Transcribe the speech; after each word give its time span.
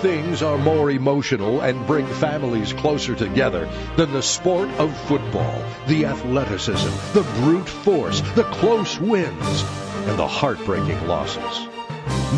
things 0.00 0.42
are 0.42 0.58
more 0.58 0.90
emotional 0.90 1.60
and 1.60 1.86
bring 1.86 2.06
families 2.06 2.72
closer 2.72 3.14
together 3.14 3.68
than 3.96 4.12
the 4.12 4.22
sport 4.22 4.68
of 4.78 4.96
football, 5.08 5.64
the 5.88 6.06
athleticism, 6.06 6.88
the 7.14 7.26
brute 7.40 7.68
force, 7.68 8.20
the 8.36 8.44
close 8.44 8.98
wins, 9.00 9.62
and 10.06 10.18
the 10.18 10.26
heartbreaking 10.26 11.06
losses. 11.06 11.68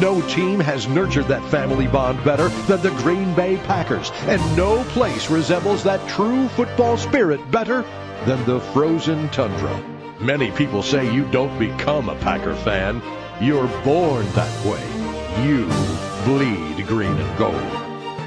No 0.00 0.22
team 0.28 0.58
has 0.60 0.88
nurtured 0.88 1.28
that 1.28 1.44
family 1.50 1.86
bond 1.86 2.24
better 2.24 2.48
than 2.66 2.80
the 2.80 2.96
Green 3.02 3.34
Bay 3.34 3.58
Packers, 3.58 4.10
and 4.22 4.40
no 4.56 4.82
place 4.84 5.30
resembles 5.30 5.84
that 5.84 6.08
true 6.08 6.48
football 6.48 6.96
spirit 6.96 7.50
better 7.50 7.82
than 8.24 8.44
the 8.46 8.60
frozen 8.72 9.28
tundra. 9.28 9.78
Many 10.18 10.50
people 10.50 10.82
say 10.82 11.12
you 11.12 11.30
don't 11.30 11.58
become 11.58 12.08
a 12.08 12.16
Packer 12.16 12.54
fan, 12.54 13.02
you're 13.40 13.68
born 13.84 14.26
that 14.32 14.64
way. 14.64 15.46
You 15.46 16.09
bleed 16.24 16.86
green 16.86 17.16
and 17.16 17.38
gold. 17.38 17.54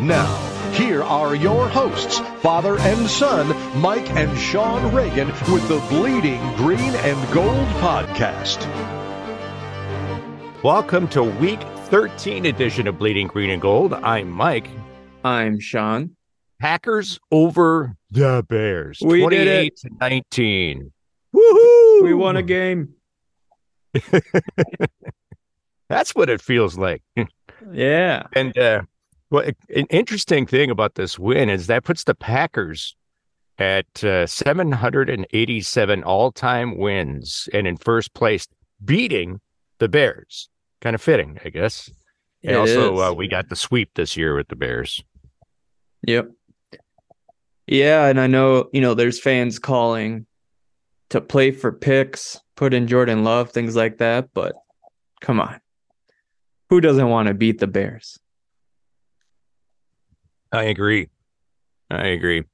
Now, 0.01 0.25
here 0.71 1.03
are 1.03 1.35
your 1.35 1.67
hosts, 1.67 2.17
father 2.41 2.79
and 2.79 3.07
son, 3.07 3.47
Mike 3.79 4.09
and 4.11 4.35
Sean 4.37 4.93
Reagan, 4.93 5.27
with 5.51 5.67
the 5.67 5.79
Bleeding 5.89 6.41
Green 6.55 6.79
and 6.79 7.33
Gold 7.33 7.67
podcast. 7.77 8.61
Welcome 10.63 11.07
to 11.09 11.23
week 11.23 11.61
13 11.85 12.47
edition 12.47 12.87
of 12.87 12.97
Bleeding 12.97 13.27
Green 13.27 13.51
and 13.51 13.61
Gold. 13.61 13.93
I'm 13.93 14.29
Mike. 14.31 14.69
I'm 15.23 15.59
Sean. 15.59 16.15
Packers 16.59 17.19
over 17.31 17.95
the 18.09 18.43
Bears. 18.49 18.99
We 19.05 19.27
did 19.27 19.47
it. 19.47 19.77
to 19.77 19.89
19. 19.99 20.91
Woohoo! 21.35 22.03
We 22.03 22.13
won 22.15 22.37
a 22.37 22.43
game. 22.43 22.95
That's 25.89 26.15
what 26.15 26.29
it 26.29 26.41
feels 26.41 26.75
like. 26.75 27.03
Yeah. 27.71 28.23
And 28.33 28.57
uh, 28.57 28.81
well, 29.29 29.43
an 29.75 29.85
interesting 29.89 30.45
thing 30.45 30.69
about 30.69 30.95
this 30.95 31.17
win 31.17 31.49
is 31.49 31.67
that 31.67 31.83
puts 31.83 32.03
the 32.03 32.15
Packers 32.15 32.95
at 33.59 34.03
uh, 34.03 34.25
787 34.27 36.03
all-time 36.03 36.77
wins 36.77 37.47
and 37.53 37.67
in 37.67 37.77
first 37.77 38.13
place, 38.13 38.47
beating 38.83 39.39
the 39.79 39.87
Bears. 39.87 40.49
Kind 40.81 40.95
of 40.95 41.01
fitting, 41.01 41.39
I 41.45 41.49
guess. 41.49 41.89
And 42.43 42.51
It 42.53 42.55
also, 42.55 42.95
is. 42.95 42.99
uh, 42.99 43.13
we 43.13 43.27
got 43.27 43.49
the 43.49 43.55
sweep 43.55 43.91
this 43.95 44.17
year 44.17 44.35
with 44.35 44.47
the 44.49 44.55
Bears. 44.55 45.01
Yep. 46.05 46.31
Yeah, 47.67 48.07
and 48.07 48.19
I 48.19 48.27
know, 48.27 48.69
you 48.73 48.81
know, 48.81 48.93
there's 48.93 49.19
fans 49.21 49.57
calling 49.59 50.25
to 51.11 51.21
play 51.21 51.51
for 51.51 51.71
picks, 51.71 52.39
put 52.55 52.73
in 52.73 52.87
Jordan 52.87 53.23
Love, 53.23 53.51
things 53.51 53.75
like 53.75 53.99
that, 53.99 54.29
but 54.33 54.53
come 55.21 55.39
on. 55.39 55.61
Who 56.73 56.81
doesn't 56.81 57.07
want 57.07 57.27
to 57.27 57.35
beat 57.35 57.59
the 57.59 57.67
Bears? 57.67 58.17
I 60.51 60.63
agree. 60.63 61.07
I 61.91 62.07
agree. 62.07 62.45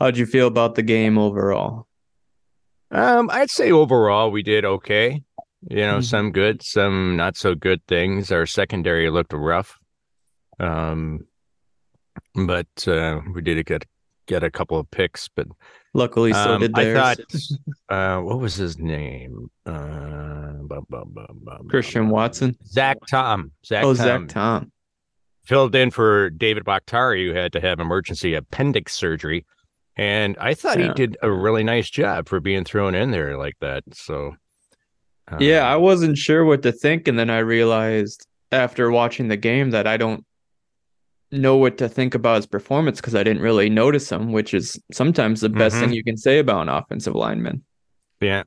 How'd 0.00 0.16
you 0.16 0.24
feel 0.24 0.46
about 0.46 0.76
the 0.76 0.82
game 0.82 1.18
overall? 1.18 1.86
Um, 2.90 3.28
I'd 3.30 3.50
say 3.50 3.70
overall 3.70 4.30
we 4.30 4.42
did 4.42 4.64
okay. 4.64 5.22
You 5.68 5.76
know, 5.76 5.98
Mhm. 5.98 6.04
some 6.04 6.32
good, 6.32 6.62
some 6.62 7.16
not 7.18 7.36
so 7.36 7.54
good 7.54 7.86
things. 7.86 8.32
Our 8.32 8.46
secondary 8.46 9.10
looked 9.10 9.34
rough. 9.34 9.78
Um, 10.58 11.26
but 12.34 12.88
uh, 12.88 13.20
we 13.34 13.42
did 13.42 13.62
get 13.66 13.84
get 14.30 14.44
a 14.44 14.50
couple 14.50 14.78
of 14.78 14.90
picks. 14.90 15.28
But 15.28 15.48
Luckily, 15.92 16.32
so 16.32 16.54
um, 16.54 16.60
did 16.60 16.78
I 16.78 16.94
thought, 16.94 17.18
uh, 17.88 18.20
what 18.20 18.38
was 18.38 18.54
his 18.54 18.78
name? 18.78 19.50
Uh, 19.66 20.52
Christian. 21.68 22.08
Watson. 22.08 22.56
Zach 22.64 22.98
Tom. 23.08 23.50
Zach 23.66 23.84
oh, 23.84 23.94
Tom 23.94 23.96
Zach 23.96 24.28
Tom. 24.28 24.72
filled 25.44 25.74
in 25.74 25.90
for 25.90 26.30
David 26.30 26.64
Bakhtiari, 26.64 27.26
who 27.26 27.34
had 27.34 27.52
to 27.54 27.60
have 27.60 27.80
emergency 27.80 28.34
appendix 28.34 28.94
surgery. 28.94 29.44
And 29.96 30.36
I 30.40 30.54
thought 30.54 30.78
he 30.78 30.88
did 30.94 31.18
a 31.20 31.30
really 31.30 31.64
nice 31.64 31.90
job 31.90 32.28
for 32.28 32.40
being 32.40 32.64
thrown 32.64 32.94
in 32.94 33.10
there 33.10 33.36
like 33.36 33.56
that. 33.60 33.82
So, 33.92 34.36
uh, 35.30 35.38
Yeah, 35.40 35.66
I 35.66 35.76
wasn't 35.76 36.16
sure 36.16 36.44
what 36.44 36.62
to 36.62 36.72
think, 36.72 37.08
and 37.08 37.18
then 37.18 37.28
I 37.28 37.38
realized 37.38 38.26
after 38.52 38.90
watching 38.90 39.28
the 39.28 39.36
game 39.36 39.70
that 39.70 39.86
I 39.86 39.96
don't 39.96 40.24
know 41.32 41.56
what 41.56 41.78
to 41.78 41.88
think 41.88 42.14
about 42.14 42.36
his 42.36 42.46
performance 42.46 43.00
because 43.00 43.14
I 43.14 43.22
didn't 43.22 43.42
really 43.42 43.68
notice 43.70 44.10
him, 44.10 44.32
which 44.32 44.52
is 44.54 44.80
sometimes 44.92 45.40
the 45.40 45.48
best 45.48 45.76
Mhm. 45.76 45.80
thing 45.80 45.92
you 45.92 46.04
can 46.04 46.16
say 46.16 46.38
about 46.38 46.62
an 46.62 46.68
offensive 46.68 47.14
lineman. 47.14 47.62
Yeah. 48.20 48.42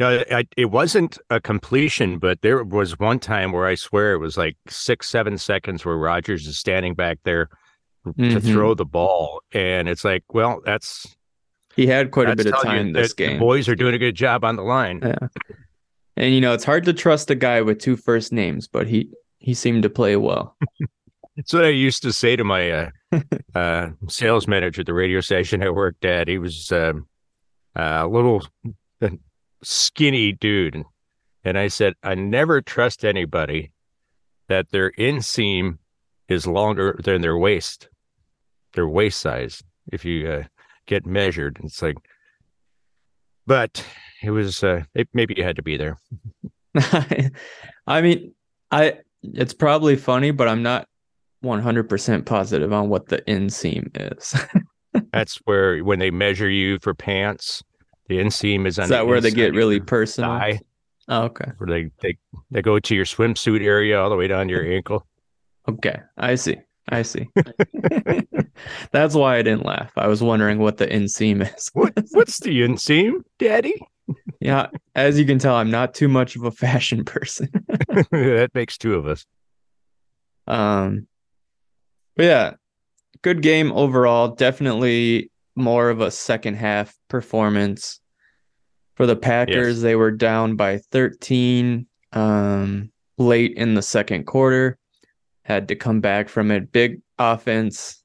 No, 0.00 0.24
I, 0.30 0.44
it 0.56 0.66
wasn't 0.72 1.18
a 1.30 1.40
completion, 1.40 2.18
but 2.18 2.42
there 2.42 2.64
was 2.64 2.98
one 2.98 3.20
time 3.20 3.52
where 3.52 3.66
I 3.66 3.76
swear 3.76 4.12
it 4.14 4.18
was 4.18 4.36
like 4.36 4.56
six, 4.68 5.08
seven 5.08 5.38
seconds 5.38 5.84
where 5.84 5.96
Rodgers 5.96 6.46
is 6.48 6.58
standing 6.58 6.94
back 6.94 7.18
there 7.24 7.48
to 8.04 8.12
Mhm. 8.12 8.42
throw 8.52 8.74
the 8.74 8.84
ball. 8.84 9.40
And 9.52 9.88
it's 9.88 10.04
like, 10.04 10.24
well, 10.32 10.60
that's, 10.64 11.14
He 11.76 11.86
had 11.86 12.10
quite 12.10 12.28
a 12.28 12.34
bit 12.36 12.46
of 12.46 12.60
time 12.62 12.92
this 12.92 13.12
game. 13.12 13.38
boys 13.38 13.68
are 13.68 13.76
doing 13.76 13.94
a 13.94 13.98
good 13.98 14.14
job 14.16 14.44
on 14.44 14.56
the 14.56 14.62
line. 14.62 15.00
Yeah. 15.02 15.28
And 16.16 16.34
you 16.34 16.40
know, 16.40 16.52
it's 16.54 16.64
hard 16.64 16.84
to 16.86 16.92
trust 16.92 17.30
a 17.30 17.34
guy 17.34 17.60
with 17.60 17.78
two 17.80 17.96
first 17.96 18.32
names, 18.32 18.66
but 18.68 18.86
he 18.86 19.10
he 19.38 19.52
seemed 19.54 19.82
to 19.82 19.90
play 19.90 20.16
well. 20.16 20.56
That's 21.36 21.52
what 21.52 21.64
I 21.64 21.70
used 21.70 22.02
to 22.02 22.12
say 22.12 22.36
to 22.36 22.44
my 22.44 22.70
uh, 22.70 22.90
uh, 23.54 23.88
sales 24.08 24.46
manager 24.46 24.82
at 24.82 24.86
the 24.86 24.94
radio 24.94 25.20
station 25.20 25.62
I 25.62 25.70
worked 25.70 26.04
at. 26.04 26.28
He 26.28 26.38
was 26.38 26.70
um, 26.70 27.06
a 27.74 28.06
little 28.06 28.46
skinny 29.62 30.32
dude. 30.32 30.84
And 31.44 31.58
I 31.58 31.68
said, 31.68 31.94
I 32.02 32.14
never 32.14 32.62
trust 32.62 33.04
anybody 33.04 33.72
that 34.48 34.70
their 34.70 34.92
inseam 34.92 35.78
is 36.28 36.46
longer 36.46 36.98
than 37.02 37.20
their 37.20 37.36
waist, 37.36 37.88
their 38.74 38.88
waist 38.88 39.20
size, 39.20 39.62
if 39.92 40.04
you 40.04 40.28
uh, 40.28 40.42
get 40.86 41.04
measured. 41.04 41.58
It's 41.62 41.82
like, 41.82 41.96
but 43.46 43.84
it 44.22 44.30
was, 44.30 44.62
uh, 44.62 44.84
it, 44.94 45.08
maybe 45.12 45.34
you 45.36 45.44
had 45.44 45.56
to 45.56 45.62
be 45.62 45.76
there. 45.76 45.98
I 47.86 48.00
mean, 48.00 48.34
I 48.70 48.98
it's 49.22 49.54
probably 49.54 49.96
funny, 49.96 50.30
but 50.30 50.48
I'm 50.48 50.62
not 50.62 50.88
100% 51.44 52.26
positive 52.26 52.72
on 52.72 52.88
what 52.88 53.06
the 53.08 53.18
inseam 53.22 53.88
is. 54.12 54.34
That's 55.12 55.36
where 55.44 55.78
when 55.84 55.98
they 55.98 56.10
measure 56.10 56.48
you 56.50 56.78
for 56.80 56.94
pants, 56.94 57.62
the 58.08 58.16
inseam 58.18 58.66
is 58.66 58.78
on 58.78 58.84
Is 58.84 58.88
the 58.90 58.96
that 58.96 59.06
where 59.06 59.20
they 59.20 59.30
get 59.30 59.54
really 59.54 59.80
personal? 59.80 60.30
thigh, 60.30 60.60
Oh, 61.08 61.22
okay. 61.24 61.50
where 61.58 61.68
they, 61.68 61.90
they 62.00 62.16
they 62.50 62.62
go 62.62 62.78
to 62.78 62.94
your 62.94 63.04
swimsuit 63.04 63.62
area 63.62 64.00
all 64.00 64.08
the 64.10 64.16
way 64.16 64.26
down 64.26 64.46
to 64.48 64.52
your 64.54 64.64
ankle. 64.64 65.06
Okay. 65.68 65.98
I 66.16 66.34
see. 66.36 66.56
I 66.90 67.02
see. 67.02 67.28
That's 68.92 69.14
why 69.14 69.36
I 69.36 69.42
didn't 69.42 69.64
laugh. 69.64 69.90
I 69.96 70.06
was 70.06 70.22
wondering 70.22 70.58
what 70.58 70.76
the 70.76 70.86
inseam 70.86 71.42
is. 71.56 71.70
What 71.72 71.92
what's 72.12 72.38
the 72.40 72.60
inseam, 72.60 73.22
Daddy? 73.38 73.74
Yeah, 74.40 74.66
as 74.94 75.18
you 75.18 75.24
can 75.24 75.38
tell, 75.38 75.54
I'm 75.54 75.70
not 75.70 75.94
too 75.94 76.08
much 76.08 76.36
of 76.36 76.44
a 76.44 76.50
fashion 76.50 77.04
person. 77.04 77.48
that 78.10 78.50
makes 78.54 78.76
two 78.76 78.94
of 78.94 79.06
us. 79.06 79.24
Um, 80.46 81.06
but 82.16 82.24
yeah, 82.24 82.52
good 83.22 83.42
game 83.42 83.72
overall. 83.72 84.28
Definitely 84.28 85.30
more 85.56 85.90
of 85.90 86.00
a 86.00 86.10
second 86.10 86.54
half 86.54 86.96
performance 87.08 88.00
for 88.94 89.06
the 89.06 89.16
Packers. 89.16 89.80
They 89.80 89.96
were 89.96 90.10
down 90.10 90.56
by 90.56 90.78
13 90.78 91.86
um, 92.12 92.92
late 93.18 93.54
in 93.56 93.74
the 93.74 93.82
second 93.82 94.24
quarter, 94.24 94.78
had 95.42 95.68
to 95.68 95.76
come 95.76 96.00
back 96.00 96.28
from 96.28 96.50
it. 96.50 96.72
Big 96.72 97.00
offense 97.18 98.02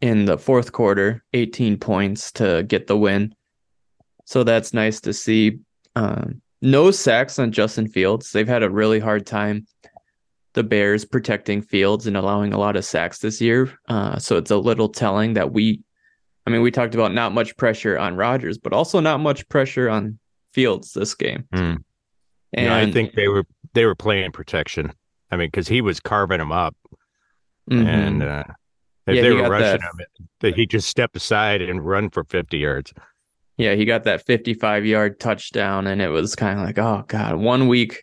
in 0.00 0.24
the 0.24 0.38
fourth 0.38 0.72
quarter, 0.72 1.22
18 1.32 1.78
points 1.78 2.32
to 2.32 2.64
get 2.64 2.86
the 2.86 2.96
win. 2.96 3.34
So 4.24 4.44
that's 4.44 4.72
nice 4.72 5.00
to 5.02 5.12
see. 5.12 5.58
Um, 5.94 6.40
no 6.60 6.90
sacks 6.90 7.38
on 7.38 7.52
Justin 7.52 7.88
Fields. 7.88 8.32
They've 8.32 8.48
had 8.48 8.62
a 8.62 8.70
really 8.70 9.00
hard 9.00 9.26
time 9.26 9.66
the 10.54 10.62
Bears 10.62 11.04
protecting 11.04 11.62
Fields 11.62 12.06
and 12.06 12.16
allowing 12.16 12.52
a 12.52 12.58
lot 12.58 12.76
of 12.76 12.84
sacks 12.84 13.18
this 13.18 13.40
year. 13.40 13.72
Uh, 13.88 14.18
so 14.18 14.36
it's 14.36 14.50
a 14.50 14.56
little 14.58 14.88
telling 14.88 15.34
that 15.34 15.52
we, 15.52 15.80
I 16.46 16.50
mean, 16.50 16.60
we 16.62 16.70
talked 16.70 16.94
about 16.94 17.14
not 17.14 17.32
much 17.32 17.56
pressure 17.56 17.98
on 17.98 18.16
Rodgers, 18.16 18.58
but 18.58 18.72
also 18.72 19.00
not 19.00 19.20
much 19.20 19.48
pressure 19.48 19.88
on 19.88 20.18
Fields 20.52 20.92
this 20.92 21.14
game. 21.14 21.44
Hmm. 21.54 21.74
And 22.54 22.66
Yeah, 22.66 22.76
I 22.76 22.90
think 22.92 23.14
they 23.14 23.28
were 23.28 23.44
they 23.74 23.86
were 23.86 23.94
playing 23.94 24.32
protection. 24.32 24.92
I 25.30 25.36
mean, 25.36 25.46
because 25.48 25.68
he 25.68 25.80
was 25.80 25.98
carving 26.00 26.36
them 26.38 26.52
up, 26.52 26.76
Mhm. 27.70 27.86
and 27.86 28.22
uh, 28.22 28.44
if 29.06 29.16
Yeah, 29.16 29.22
they 29.22 29.32
were 29.32 29.48
rushing 29.48 29.80
that- 29.80 29.80
him, 29.80 30.26
that 30.40 30.54
he 30.56 30.66
just 30.66 30.88
step 30.88 31.16
aside 31.16 31.62
and 31.62 31.82
run 31.86 32.10
for 32.10 32.24
fifty 32.24 32.58
yards. 32.58 32.92
yeah, 33.56 33.74
he 33.74 33.84
got 33.86 34.04
that 34.04 34.26
55 34.26 34.84
yard 34.84 35.18
touchdown, 35.20 35.86
and 35.86 36.02
it 36.02 36.08
was 36.08 36.34
kind 36.34 36.58
of 36.58 36.66
like, 36.66 36.78
oh 36.78 37.04
God, 37.08 37.36
one 37.36 37.68
week 37.68 38.02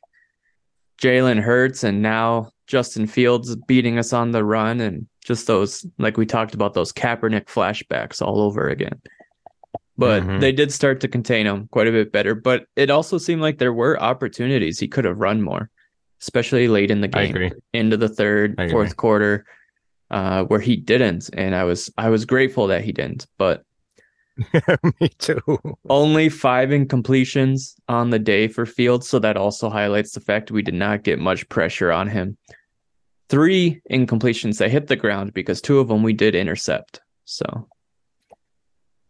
Jalen 1.02 1.40
Hurts, 1.42 1.84
and 1.84 2.02
now 2.02 2.52
Justin 2.68 3.08
Fields 3.08 3.56
beating 3.68 3.98
us 3.98 4.14
on 4.14 4.32
the 4.32 4.44
run, 4.44 4.80
and 4.80 5.08
just 5.24 5.48
those, 5.48 5.86
like 5.98 6.18
we 6.18 6.26
talked 6.26 6.54
about, 6.54 6.74
those 6.74 6.92
Kaepernick 6.94 7.46
flashbacks 7.46 8.22
all 8.22 8.42
over 8.42 8.68
again. 8.68 9.00
But 9.98 10.24
Mhm. 10.24 10.40
they 10.40 10.52
did 10.52 10.72
start 10.72 11.02
to 11.02 11.08
contain 11.08 11.46
him 11.46 11.68
quite 11.72 11.88
a 11.88 11.92
bit 11.92 12.12
better. 12.12 12.34
But 12.36 12.66
it 12.76 12.90
also 12.90 13.18
seemed 13.18 13.42
like 13.42 13.58
there 13.58 13.74
were 13.74 14.02
opportunities 14.02 14.80
he 14.80 14.88
could 14.88 15.06
have 15.06 15.20
run 15.20 15.42
more, 15.42 15.70
especially 16.22 16.68
late 16.68 16.90
in 16.92 17.02
the 17.02 17.08
game, 17.08 17.52
into 17.74 17.98
the 17.98 18.10
third, 18.10 18.56
fourth 18.72 18.96
quarter. 18.98 19.46
uh, 20.12 20.44
where 20.46 20.60
he 20.60 20.76
didn't, 20.76 21.30
and 21.34 21.54
I 21.54 21.66
was 21.66 21.92
I 21.96 22.10
was 22.10 22.26
grateful 22.26 22.66
that 22.68 22.84
he 22.84 22.92
didn't. 22.92 23.28
But 23.38 23.62
me 25.02 25.10
too. 25.18 25.42
Only 25.90 26.30
five 26.30 26.70
incompletions 26.70 27.76
on 27.88 28.10
the 28.10 28.20
day 28.20 28.48
for 28.48 28.66
Fields, 28.66 29.08
so 29.08 29.20
that 29.20 29.38
also 29.38 29.70
highlights 29.70 30.14
the 30.14 30.22
fact 30.22 30.52
we 30.52 30.62
did 30.62 30.74
not 30.74 31.04
get 31.04 31.20
much 31.20 31.48
pressure 31.50 31.92
on 31.92 32.08
him. 32.08 32.38
Three 33.30 33.82
incompletions 33.92 34.58
that 34.58 34.72
hit 34.72 34.88
the 34.88 34.96
ground 34.96 35.34
because 35.34 35.62
two 35.62 35.80
of 35.80 35.88
them 35.88 36.04
we 36.04 36.14
did 36.14 36.36
intercept. 36.36 37.00
So 37.26 37.68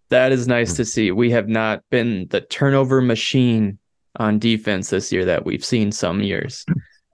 that 0.10 0.32
is 0.32 0.48
nice 0.48 0.74
to 0.76 0.86
see. 0.86 1.12
We 1.12 1.32
have 1.32 1.48
not 1.48 1.84
been 1.90 2.28
the 2.30 2.42
turnover 2.42 3.02
machine 3.02 3.78
on 4.18 4.40
defense 4.40 4.90
this 4.90 5.12
year 5.12 5.26
that 5.26 5.46
we've 5.46 5.64
seen 5.64 5.92
some 5.92 6.22
years. 6.22 6.66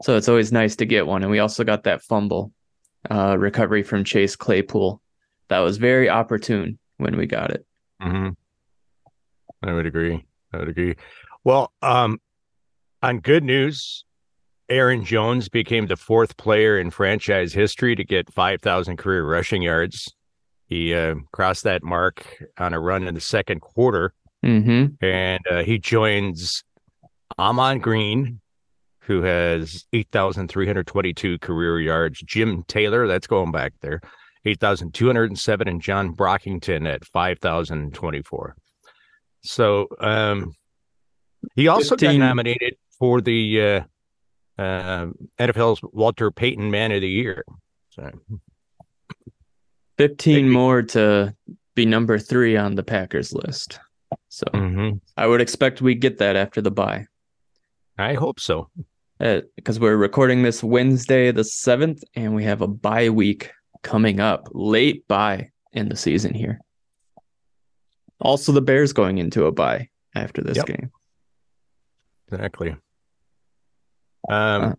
So 0.01 0.17
it's 0.17 0.29
always 0.29 0.51
nice 0.51 0.75
to 0.77 0.85
get 0.85 1.05
one. 1.05 1.21
And 1.21 1.31
we 1.31 1.39
also 1.39 1.63
got 1.63 1.83
that 1.83 2.01
fumble 2.01 2.51
uh, 3.09 3.37
recovery 3.37 3.83
from 3.83 4.03
Chase 4.03 4.35
Claypool. 4.35 5.01
That 5.49 5.59
was 5.59 5.77
very 5.77 6.09
opportune 6.09 6.79
when 6.97 7.17
we 7.17 7.27
got 7.27 7.51
it. 7.51 7.65
Mm-hmm. 8.01 8.29
I 9.67 9.73
would 9.73 9.85
agree. 9.85 10.25
I 10.53 10.57
would 10.57 10.69
agree. 10.69 10.95
Well, 11.43 11.71
um, 11.81 12.19
on 13.01 13.19
good 13.19 13.43
news, 13.43 14.05
Aaron 14.69 15.05
Jones 15.05 15.49
became 15.49 15.87
the 15.87 15.95
fourth 15.95 16.37
player 16.37 16.79
in 16.79 16.89
franchise 16.89 17.53
history 17.53 17.95
to 17.95 18.03
get 18.03 18.33
5,000 18.33 18.97
career 18.97 19.25
rushing 19.25 19.61
yards. 19.61 20.13
He 20.67 20.93
uh, 20.93 21.15
crossed 21.31 21.63
that 21.63 21.83
mark 21.83 22.25
on 22.57 22.73
a 22.73 22.79
run 22.79 23.07
in 23.07 23.13
the 23.13 23.21
second 23.21 23.61
quarter. 23.61 24.13
Mm-hmm. 24.43 25.05
And 25.05 25.47
uh, 25.49 25.63
he 25.63 25.77
joins 25.77 26.63
Ahman 27.37 27.79
Green, 27.79 28.41
who 28.99 29.21
has 29.21 29.85
8,322 29.93 31.39
career 31.39 31.79
yards. 31.79 32.21
Jim 32.21 32.63
Taylor, 32.67 33.07
that's 33.07 33.27
going 33.27 33.51
back 33.51 33.73
there, 33.81 34.01
8,207, 34.45 35.67
and 35.67 35.81
John 35.81 36.15
Brockington 36.15 36.87
at 36.87 37.05
5,024. 37.05 38.55
So 39.41 39.87
um, 39.99 40.53
he 41.55 41.67
also 41.67 41.95
15. 41.95 42.19
got 42.19 42.25
nominated 42.25 42.75
for 42.97 43.21
the 43.21 43.61
uh, 43.61 44.61
uh, 44.61 45.07
NFL's 45.39 45.81
Walter 45.83 46.31
Payton 46.31 46.71
Man 46.71 46.91
of 46.91 47.01
the 47.01 47.09
Year. 47.09 47.43
So. 47.89 48.09
15 49.97 50.49
more 50.49 50.81
to 50.81 51.33
be 51.73 51.85
number 51.85 52.19
three 52.19 52.57
on 52.57 52.75
the 52.75 52.83
Packers 52.83 53.33
list. 53.33 53.79
So 54.29 54.45
mm-hmm. 54.53 54.97
I 55.17 55.27
would 55.27 55.41
expect 55.41 55.81
we 55.81 55.95
get 55.95 56.17
that 56.17 56.35
after 56.35 56.61
the 56.61 56.71
bye. 56.71 57.07
I 57.97 58.13
hope 58.13 58.39
so. 58.39 58.69
Because 59.19 59.77
uh, 59.77 59.81
we're 59.81 59.95
recording 59.95 60.43
this 60.43 60.61
Wednesday, 60.61 61.31
the 61.31 61.43
7th, 61.43 62.03
and 62.15 62.35
we 62.35 62.43
have 62.43 62.61
a 62.61 62.67
bye 62.67 63.09
week 63.09 63.51
coming 63.85 64.19
up, 64.19 64.49
late 64.51 65.07
bye 65.07 65.51
in 65.71 65.87
the 65.87 65.95
season 65.95 66.33
here. 66.33 66.59
Also, 68.19 68.51
the 68.51 68.61
Bears 68.61 68.91
going 68.93 69.19
into 69.19 69.45
a 69.45 69.51
bye 69.51 69.89
after 70.15 70.41
this 70.41 70.57
yep. 70.57 70.65
game. 70.65 70.91
Exactly. 72.31 72.71
Um, 74.27 74.63
uh, 74.63 74.73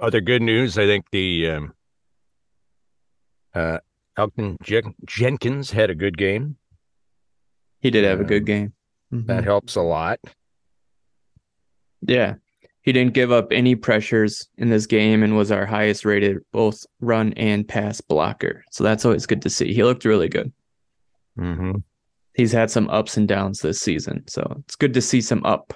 other 0.00 0.22
good 0.22 0.40
news, 0.40 0.78
I 0.78 0.86
think 0.86 1.04
the 1.12 1.50
um, 1.50 1.74
uh, 3.54 3.78
Elgton 4.16 4.56
Jen- 4.62 4.94
Jenkins 5.04 5.70
had 5.70 5.90
a 5.90 5.94
good 5.94 6.16
game. 6.16 6.56
He 7.80 7.90
did 7.90 8.04
have 8.04 8.20
a 8.20 8.24
good 8.24 8.42
um, 8.42 8.46
game. 8.46 8.72
Mm-hmm. 9.12 9.26
That 9.26 9.44
helps 9.44 9.76
a 9.76 9.82
lot. 9.82 10.20
Yeah. 12.00 12.36
He 12.88 12.92
didn't 12.92 13.12
give 13.12 13.30
up 13.30 13.52
any 13.52 13.74
pressures 13.74 14.48
in 14.56 14.70
this 14.70 14.86
game 14.86 15.22
and 15.22 15.36
was 15.36 15.52
our 15.52 15.66
highest 15.66 16.06
rated 16.06 16.38
both 16.52 16.86
run 17.02 17.34
and 17.34 17.68
pass 17.68 18.00
blocker. 18.00 18.64
So 18.70 18.82
that's 18.82 19.04
always 19.04 19.26
good 19.26 19.42
to 19.42 19.50
see. 19.50 19.74
He 19.74 19.84
looked 19.84 20.06
really 20.06 20.30
good. 20.30 20.50
Mm-hmm. 21.38 21.72
He's 22.32 22.50
had 22.50 22.70
some 22.70 22.88
ups 22.88 23.18
and 23.18 23.28
downs 23.28 23.60
this 23.60 23.78
season. 23.78 24.24
So 24.26 24.62
it's 24.64 24.74
good 24.74 24.94
to 24.94 25.02
see 25.02 25.20
some 25.20 25.44
up. 25.44 25.74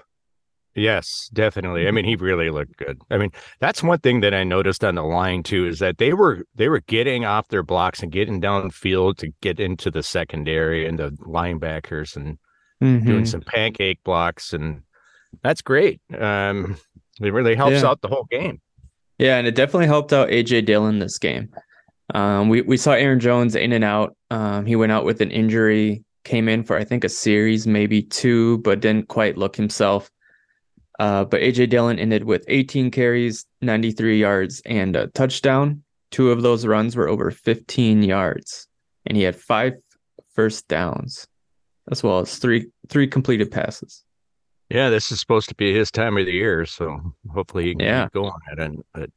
Yes, 0.74 1.28
definitely. 1.34 1.86
I 1.86 1.90
mean, 1.90 2.06
he 2.06 2.16
really 2.16 2.48
looked 2.48 2.78
good. 2.78 2.98
I 3.10 3.18
mean, 3.18 3.32
that's 3.60 3.82
one 3.82 3.98
thing 3.98 4.20
that 4.20 4.32
I 4.32 4.42
noticed 4.42 4.82
on 4.82 4.94
the 4.94 5.02
line 5.02 5.42
too 5.42 5.66
is 5.66 5.80
that 5.80 5.98
they 5.98 6.14
were 6.14 6.46
they 6.54 6.70
were 6.70 6.80
getting 6.80 7.26
off 7.26 7.48
their 7.48 7.62
blocks 7.62 8.02
and 8.02 8.10
getting 8.10 8.40
downfield 8.40 9.18
to 9.18 9.30
get 9.42 9.60
into 9.60 9.90
the 9.90 10.02
secondary 10.02 10.86
and 10.86 10.98
the 10.98 11.10
linebackers 11.26 12.16
and 12.16 12.38
mm-hmm. 12.82 13.06
doing 13.06 13.26
some 13.26 13.42
pancake 13.42 14.02
blocks 14.02 14.54
and 14.54 14.80
that's 15.42 15.62
great. 15.62 16.00
Um, 16.18 16.76
it 17.24 17.32
really 17.32 17.54
helps 17.54 17.82
yeah. 17.82 17.88
out 17.88 18.00
the 18.00 18.08
whole 18.08 18.26
game. 18.30 18.60
Yeah, 19.18 19.36
and 19.38 19.46
it 19.46 19.54
definitely 19.54 19.86
helped 19.86 20.12
out 20.12 20.28
AJ 20.28 20.66
Dillon 20.66 20.98
this 20.98 21.18
game. 21.18 21.50
Um, 22.14 22.48
we 22.48 22.62
we 22.62 22.76
saw 22.76 22.92
Aaron 22.92 23.20
Jones 23.20 23.54
in 23.54 23.72
and 23.72 23.84
out. 23.84 24.16
Um, 24.30 24.66
he 24.66 24.76
went 24.76 24.92
out 24.92 25.04
with 25.04 25.20
an 25.20 25.30
injury, 25.30 26.04
came 26.24 26.48
in 26.48 26.64
for 26.64 26.76
I 26.76 26.84
think 26.84 27.04
a 27.04 27.08
series, 27.08 27.66
maybe 27.66 28.02
two, 28.02 28.58
but 28.58 28.80
didn't 28.80 29.08
quite 29.08 29.38
look 29.38 29.56
himself. 29.56 30.10
Uh, 30.98 31.24
but 31.24 31.40
AJ 31.40 31.70
Dillon 31.70 31.98
ended 31.98 32.24
with 32.24 32.44
18 32.48 32.90
carries, 32.90 33.46
93 33.60 34.20
yards, 34.20 34.62
and 34.66 34.94
a 34.94 35.06
touchdown. 35.08 35.82
Two 36.10 36.30
of 36.30 36.42
those 36.42 36.66
runs 36.66 36.94
were 36.94 37.08
over 37.08 37.30
15 37.30 38.02
yards, 38.02 38.68
and 39.06 39.16
he 39.16 39.22
had 39.22 39.34
five 39.34 39.72
first 40.34 40.68
downs, 40.68 41.26
as 41.90 42.02
well 42.02 42.20
as 42.20 42.38
three 42.38 42.66
three 42.88 43.06
completed 43.06 43.50
passes. 43.50 44.04
Yeah, 44.72 44.88
this 44.88 45.12
is 45.12 45.20
supposed 45.20 45.50
to 45.50 45.54
be 45.54 45.74
his 45.74 45.90
time 45.90 46.16
of 46.16 46.24
the 46.24 46.32
year, 46.32 46.64
so 46.64 46.98
hopefully 47.30 47.64
he 47.64 47.70
can 47.74 47.80
yeah. 47.80 48.04
keep 48.04 48.14
going 48.14 48.32
at 48.50 48.58
it. 48.58 48.72
But 48.94 49.10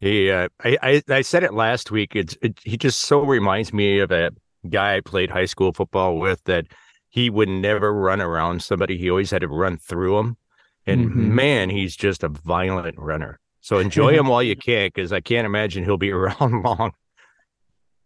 he, 0.00 0.30
uh, 0.30 0.50
I, 0.62 0.76
I, 0.82 1.02
I 1.08 1.22
said 1.22 1.44
it 1.44 1.54
last 1.54 1.90
week. 1.90 2.14
It's 2.14 2.36
it, 2.42 2.60
he 2.62 2.76
just 2.76 3.00
so 3.00 3.22
reminds 3.22 3.72
me 3.72 4.00
of 4.00 4.12
a 4.12 4.32
guy 4.68 4.96
I 4.96 5.00
played 5.00 5.30
high 5.30 5.46
school 5.46 5.72
football 5.72 6.18
with 6.18 6.44
that 6.44 6.66
he 7.08 7.30
would 7.30 7.48
never 7.48 7.90
run 7.90 8.20
around 8.20 8.62
somebody. 8.62 8.98
He 8.98 9.08
always 9.08 9.30
had 9.30 9.40
to 9.40 9.48
run 9.48 9.78
through 9.78 10.18
him. 10.18 10.36
And 10.84 11.06
mm-hmm. 11.06 11.34
man, 11.34 11.70
he's 11.70 11.96
just 11.96 12.22
a 12.22 12.28
violent 12.28 12.98
runner. 12.98 13.40
So 13.62 13.78
enjoy 13.78 14.12
him 14.12 14.26
while 14.26 14.42
you 14.42 14.56
can, 14.56 14.88
because 14.88 15.10
I 15.10 15.20
can't 15.22 15.46
imagine 15.46 15.84
he'll 15.84 15.96
be 15.96 16.12
around 16.12 16.62
long. 16.62 16.92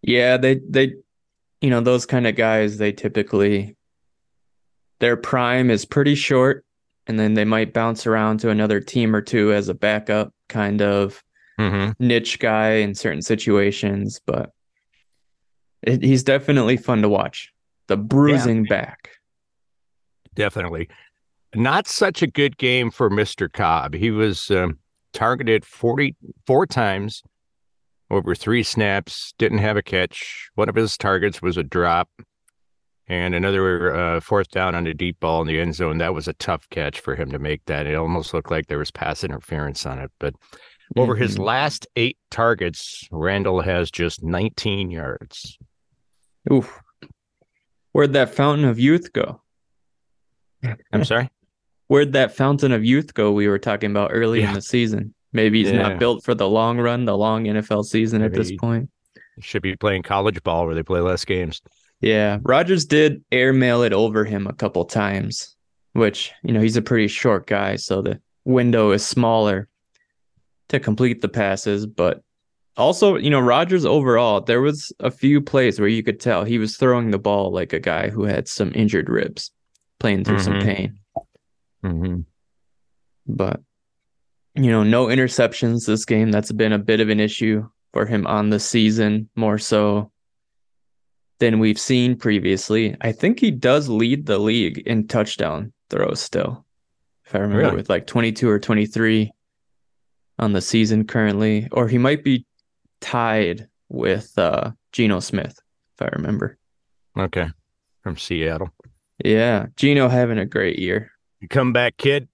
Yeah, 0.03 0.37
they 0.37 0.61
they, 0.69 0.95
you 1.61 1.71
know, 1.71 1.81
those 1.81 2.07
kind 2.07 2.29
of 2.29 2.37
guys. 2.37 2.79
They 2.79 2.93
typically 2.93 3.77
their 5.01 5.17
prime 5.17 5.71
is 5.71 5.85
pretty 5.85 6.15
short, 6.15 6.65
and 7.07 7.19
then 7.19 7.35
they 7.35 7.45
might 7.45 7.73
bounce 7.73 8.07
around 8.07 8.39
to 8.41 8.51
another 8.51 8.81
team 8.81 9.15
or 9.17 9.21
two 9.21 9.53
as 9.53 9.69
a 9.69 9.75
backup 9.75 10.33
kind 10.49 10.81
of 10.81 11.23
mm-hmm. 11.59 11.93
niche 12.05 12.39
guy 12.39 12.75
in 12.75 12.95
certain 12.95 13.23
situations. 13.23 14.21
But 14.25 14.51
it, 15.83 16.03
he's 16.03 16.23
definitely 16.23 16.77
fun 16.77 17.03
to 17.03 17.09
watch. 17.09 17.53
The 17.89 17.97
bruising 17.97 18.67
yeah. 18.67 18.77
back. 18.77 19.11
Definitely. 20.35 20.89
Not 21.55 21.89
such 21.89 22.23
a 22.23 22.29
good 22.29 22.57
game 22.59 22.91
for 22.93 23.11
Mr. 23.11 23.53
Cobb. 23.53 23.95
He 23.95 24.13
was 24.13 24.51
um, 24.51 24.79
targeted 25.13 25.65
44 25.65 26.67
times 26.67 27.23
over 28.11 28.35
three 28.35 28.63
snaps, 28.63 29.35
didn't 29.39 29.59
have 29.59 29.77
a 29.77 29.83
catch. 29.83 30.51
One 30.55 30.69
of 30.69 30.75
his 30.75 30.97
targets 30.97 31.41
was 31.41 31.57
a 31.57 31.63
drop 31.63 32.09
and 33.11 33.35
another 33.35 33.93
uh, 33.93 34.21
fourth 34.21 34.53
down 34.53 34.77
on 34.77 34.87
a 34.87 34.95
deep 34.95 35.19
ball 35.19 35.41
in 35.41 35.49
the 35.49 35.59
end 35.59 35.75
zone. 35.75 35.99
That 35.99 36.15
was 36.15 36.29
a 36.29 36.33
tough 36.35 36.71
catch 36.71 37.01
for 37.01 37.17
him 37.17 37.33
to 37.33 37.41
make 37.41 37.65
that. 37.65 37.85
It 37.85 37.97
almost 37.97 38.33
looked 38.33 38.53
like 38.53 38.69
there 38.69 38.79
was 38.79 38.93
pass 38.93 39.25
interference 39.25 39.85
on 39.85 39.99
it. 39.99 40.13
But 40.21 40.35
mm-hmm. 40.35 41.01
over 41.01 41.17
his 41.17 41.35
mm-hmm. 41.35 41.43
last 41.43 41.89
eight 41.97 42.19
targets, 42.31 43.09
Randall 43.11 43.63
has 43.63 43.91
just 43.91 44.23
19 44.23 44.93
yards. 44.93 45.59
Oof. 46.53 46.81
Where'd 47.91 48.13
that 48.13 48.33
fountain 48.33 48.65
of 48.65 48.79
youth 48.79 49.13
go? 49.13 49.43
I'm 50.93 51.05
sorry? 51.05 51.29
Where'd 51.89 52.13
that 52.13 52.37
fountain 52.37 52.71
of 52.71 52.85
youth 52.85 53.13
go 53.13 53.33
we 53.33 53.49
were 53.49 53.59
talking 53.59 53.91
about 53.91 54.11
early 54.13 54.43
yeah. 54.43 54.51
in 54.51 54.55
the 54.55 54.63
season? 54.63 55.15
Maybe 55.33 55.65
he's 55.65 55.73
yeah. 55.73 55.89
not 55.89 55.99
built 55.99 56.23
for 56.23 56.37
the 56.37 56.49
long 56.49 56.79
run, 56.79 57.07
the 57.07 57.19
long 57.19 57.47
NFL 57.47 57.87
season 57.87 58.21
Maybe 58.21 58.33
at 58.33 58.39
this 58.39 58.53
point. 58.57 58.89
Should 59.41 59.63
be 59.63 59.75
playing 59.75 60.05
college 60.05 60.41
ball 60.45 60.67
where 60.67 60.77
they 60.77 60.85
play 60.85 61.01
less 61.01 61.25
games. 61.25 61.61
Yeah, 62.01 62.39
Rodgers 62.43 62.87
did 62.87 63.23
airmail 63.31 63.83
it 63.83 63.93
over 63.93 64.25
him 64.25 64.47
a 64.47 64.55
couple 64.55 64.85
times, 64.85 65.55
which, 65.93 66.33
you 66.43 66.53
know, 66.53 66.61
he's 66.61 66.77
a 66.77 66.83
pretty 66.83 67.09
short 67.09 67.47
guy, 67.47 67.77
so 67.77 68.01
the 68.01 68.21
window 68.45 68.91
is 68.93 69.05
smaller 69.05 69.69
to 70.69 70.81
complete 70.81 71.21
the 71.21 71.29
passes, 71.29 71.85
but 71.87 72.23
also, 72.77 73.17
you 73.17 73.29
know, 73.29 73.41
Rodgers 73.41 73.85
overall, 73.85 74.41
there 74.41 74.63
was 74.63 74.93
a 75.01 75.11
few 75.11 75.41
plays 75.41 75.79
where 75.79 75.89
you 75.89 76.03
could 76.03 76.21
tell 76.21 76.45
he 76.45 76.59
was 76.59 76.77
throwing 76.77 77.11
the 77.11 77.19
ball 77.19 77.53
like 77.53 77.73
a 77.73 77.81
guy 77.81 78.09
who 78.09 78.25
had 78.25 78.49
some 78.49 78.73
injured 78.75 79.11
ribs, 79.11 79.51
playing 79.99 80.25
through 80.25 80.37
mm-hmm. 80.37 80.61
some 80.61 80.61
pain. 80.61 80.99
Mm-hmm. 81.85 82.21
But 83.27 83.61
you 84.55 84.71
know, 84.71 84.83
no 84.83 85.07
interceptions 85.07 85.87
this 85.87 86.05
game. 86.05 86.31
That's 86.31 86.53
been 86.53 86.73
a 86.73 86.79
bit 86.79 87.01
of 87.01 87.09
an 87.09 87.21
issue 87.21 87.69
for 87.93 88.07
him 88.07 88.27
on 88.27 88.51
the 88.51 88.59
season, 88.59 89.29
more 89.37 89.59
so 89.59 90.11
than 91.41 91.59
we've 91.59 91.81
seen 91.81 92.17
previously. 92.17 92.95
I 93.01 93.13
think 93.13 93.41
he 93.41 93.51
does 93.51 93.89
lead 93.89 94.27
the 94.27 94.39
league 94.39 94.79
in 94.87 95.09
touchdown 95.09 95.73
throws 95.89 96.21
still. 96.21 96.65
If 97.27 97.35
I 97.35 97.39
remember 97.39 97.63
really? 97.65 97.77
with 97.77 97.89
like 97.89 98.07
22 98.07 98.49
or 98.49 98.61
23 98.61 99.33
on 100.39 100.53
the 100.53 100.61
season 100.61 101.07
currently 101.07 101.69
or 101.73 101.89
he 101.89 101.99
might 101.99 102.23
be 102.23 102.47
tied 103.01 103.69
with 103.89 104.39
uh, 104.39 104.71
Geno 104.93 105.21
Smith, 105.21 105.59
if 105.95 106.03
I 106.03 106.11
remember. 106.17 106.59
Okay. 107.19 107.49
From 108.03 108.17
Seattle. 108.17 108.71
Yeah. 109.25 109.67
Geno 109.77 110.09
having 110.09 110.39
a 110.39 110.47
great 110.47 110.79
year. 110.79 111.11
You 111.41 111.49
come 111.49 111.73
back, 111.73 111.97
kid. 111.97 112.29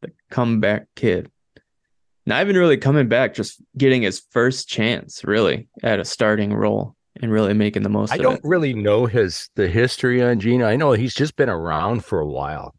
The 0.00 0.12
comeback 0.30 0.86
kid. 0.96 1.30
Not 2.24 2.42
even 2.42 2.56
really 2.56 2.76
coming 2.76 3.08
back, 3.08 3.34
just 3.34 3.60
getting 3.76 4.02
his 4.02 4.22
first 4.30 4.68
chance, 4.68 5.24
really, 5.24 5.68
at 5.82 5.98
a 5.98 6.04
starting 6.04 6.52
role 6.52 6.94
and 7.20 7.32
really 7.32 7.54
making 7.54 7.82
the 7.82 7.88
most 7.88 8.12
I 8.12 8.16
don't 8.16 8.36
it. 8.36 8.40
really 8.44 8.74
know 8.74 9.06
his 9.06 9.48
the 9.54 9.68
history 9.68 10.22
on 10.22 10.40
Geno. 10.40 10.66
I 10.66 10.76
know 10.76 10.92
he's 10.92 11.14
just 11.14 11.36
been 11.36 11.48
around 11.48 12.04
for 12.04 12.20
a 12.20 12.26
while. 12.26 12.74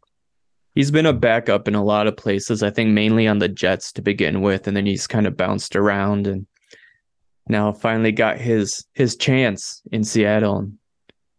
He's 0.74 0.90
been 0.90 1.06
a 1.06 1.12
backup 1.12 1.66
in 1.66 1.74
a 1.74 1.82
lot 1.84 2.06
of 2.06 2.16
places, 2.16 2.62
I 2.62 2.70
think 2.70 2.90
mainly 2.90 3.26
on 3.26 3.38
the 3.38 3.48
Jets 3.48 3.92
to 3.92 4.02
begin 4.02 4.40
with, 4.40 4.68
and 4.68 4.76
then 4.76 4.86
he's 4.86 5.06
kind 5.06 5.26
of 5.26 5.36
bounced 5.36 5.74
around 5.74 6.26
and 6.26 6.46
now 7.48 7.72
finally 7.72 8.12
got 8.12 8.38
his 8.38 8.84
his 8.94 9.16
chance 9.16 9.82
in 9.90 10.04
Seattle 10.04 10.58
and 10.58 10.78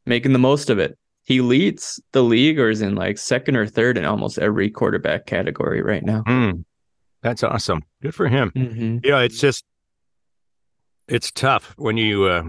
making 0.05 0.33
the 0.33 0.39
most 0.39 0.69
of 0.69 0.79
it. 0.79 0.97
He 1.23 1.41
leads 1.41 2.01
the 2.11 2.23
league 2.23 2.59
or 2.59 2.69
is 2.69 2.81
in 2.81 2.95
like 2.95 3.17
second 3.17 3.55
or 3.55 3.67
third 3.67 3.97
in 3.97 4.05
almost 4.05 4.37
every 4.37 4.69
quarterback 4.69 5.25
category 5.25 5.81
right 5.81 6.03
now. 6.03 6.23
Mm, 6.27 6.65
that's 7.21 7.43
awesome. 7.43 7.83
Good 8.01 8.15
for 8.15 8.27
him. 8.27 8.51
Mm-hmm. 8.55 8.97
You 9.03 9.11
know, 9.11 9.19
it's 9.19 9.39
just 9.39 9.63
it's 11.07 11.31
tough 11.31 11.73
when 11.77 11.97
you 11.97 12.25
uh, 12.25 12.43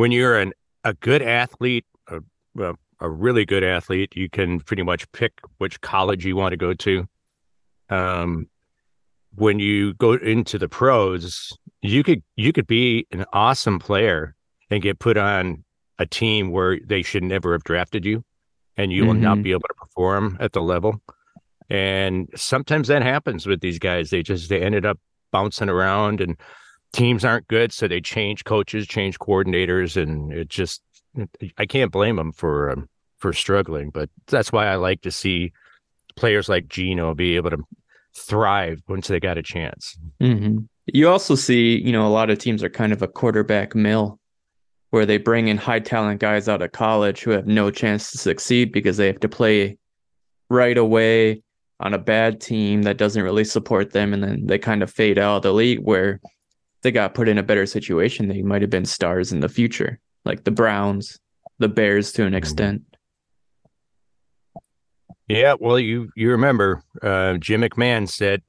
when 0.00 0.12
you're 0.12 0.38
an 0.38 0.52
a 0.82 0.94
good 0.94 1.20
athlete, 1.20 1.84
a, 2.08 2.20
a 2.58 2.74
a 3.00 3.08
really 3.10 3.44
good 3.44 3.62
athlete. 3.62 4.16
You 4.16 4.30
can 4.30 4.60
pretty 4.60 4.82
much 4.82 5.10
pick 5.12 5.32
which 5.58 5.80
college 5.82 6.24
you 6.24 6.36
want 6.36 6.52
to 6.52 6.56
go 6.56 6.72
to. 6.74 7.06
Um, 7.90 8.48
when 9.34 9.58
you 9.58 9.94
go 9.94 10.12
into 10.14 10.58
the 10.58 10.68
pros, 10.68 11.52
you 11.82 12.02
could 12.02 12.22
you 12.36 12.52
could 12.52 12.66
be 12.66 13.06
an 13.12 13.26
awesome 13.34 13.78
player 13.78 14.34
and 14.70 14.82
get 14.82 14.98
put 14.98 15.16
on 15.18 15.64
a 15.98 16.06
team 16.06 16.50
where 16.50 16.78
they 16.86 17.02
should 17.02 17.22
never 17.22 17.52
have 17.52 17.64
drafted 17.64 18.06
you, 18.06 18.24
and 18.78 18.90
you 18.92 19.04
will 19.04 19.14
not 19.14 19.36
Mhm. 19.38 19.42
be 19.42 19.50
able 19.50 19.68
to 19.68 19.74
perform 19.74 20.38
at 20.40 20.52
the 20.52 20.62
level. 20.62 21.02
And 21.68 22.28
sometimes 22.34 22.88
that 22.88 23.02
happens 23.02 23.46
with 23.46 23.60
these 23.60 23.78
guys. 23.78 24.08
They 24.08 24.22
just 24.22 24.48
they 24.48 24.62
ended 24.62 24.86
up 24.86 24.98
bouncing 25.30 25.68
around, 25.68 26.20
and 26.22 26.36
teams 26.92 27.24
aren't 27.24 27.48
good, 27.48 27.72
so 27.72 27.88
they 27.88 28.00
change 28.00 28.44
coaches, 28.44 28.86
change 28.86 29.18
coordinators, 29.18 30.00
and 30.00 30.32
it 30.32 30.48
just 30.48 30.82
I 31.58 31.66
can't 31.66 31.92
blame 31.92 32.16
them 32.16 32.32
for 32.32 32.70
um, 32.70 32.88
for 33.18 33.32
struggling. 33.32 33.90
But 33.90 34.10
that's 34.26 34.52
why 34.52 34.66
I 34.66 34.76
like 34.76 35.02
to 35.02 35.10
see 35.10 35.52
players 36.16 36.48
like 36.48 36.68
Geno 36.68 37.14
be 37.14 37.36
able 37.36 37.50
to 37.50 37.64
thrive 38.16 38.82
once 38.88 39.08
they 39.08 39.20
got 39.20 39.38
a 39.38 39.42
chance. 39.42 39.96
hmm 40.20 40.58
You 40.86 41.08
also 41.08 41.34
see, 41.34 41.80
you 41.80 41.92
know, 41.92 42.06
a 42.06 42.10
lot 42.10 42.30
of 42.30 42.38
teams 42.38 42.62
are 42.62 42.70
kind 42.70 42.92
of 42.92 43.02
a 43.02 43.08
quarterback 43.08 43.74
mill 43.74 44.18
where 44.90 45.06
they 45.06 45.18
bring 45.18 45.46
in 45.48 45.56
high 45.56 45.78
talent 45.78 46.20
guys 46.20 46.48
out 46.48 46.62
of 46.62 46.72
college 46.72 47.22
who 47.22 47.30
have 47.30 47.46
no 47.46 47.70
chance 47.70 48.10
to 48.10 48.18
succeed 48.18 48.72
because 48.72 48.96
they 48.96 49.06
have 49.06 49.20
to 49.20 49.28
play 49.28 49.78
right 50.48 50.76
away 50.76 51.42
on 51.78 51.94
a 51.94 51.98
bad 51.98 52.40
team 52.40 52.82
that 52.82 52.98
doesn't 52.98 53.22
really 53.22 53.44
support 53.44 53.92
them. 53.92 54.12
And 54.12 54.22
then 54.22 54.46
they 54.46 54.58
kind 54.58 54.82
of 54.82 54.90
fade 54.90 55.18
out 55.18 55.36
of 55.36 55.42
the 55.42 55.52
league 55.52 55.78
where 55.78 56.20
they 56.82 56.90
got 56.92 57.14
put 57.14 57.28
in 57.28 57.38
a 57.38 57.42
better 57.42 57.66
situation. 57.66 58.28
They 58.28 58.42
might 58.42 58.62
have 58.62 58.70
been 58.70 58.84
stars 58.86 59.32
in 59.32 59.40
the 59.40 59.48
future, 59.48 59.98
like 60.24 60.44
the 60.44 60.50
Browns, 60.50 61.18
the 61.58 61.68
Bears 61.68 62.12
to 62.12 62.24
an 62.24 62.32
Mhm. 62.32 62.36
extent. 62.38 62.82
Yeah, 65.28 65.54
well, 65.60 65.78
you 65.78 66.10
you 66.16 66.30
remember 66.30 66.82
uh, 67.02 67.36
Jim 67.38 67.60
McMahon 67.62 68.08
said 68.08 68.42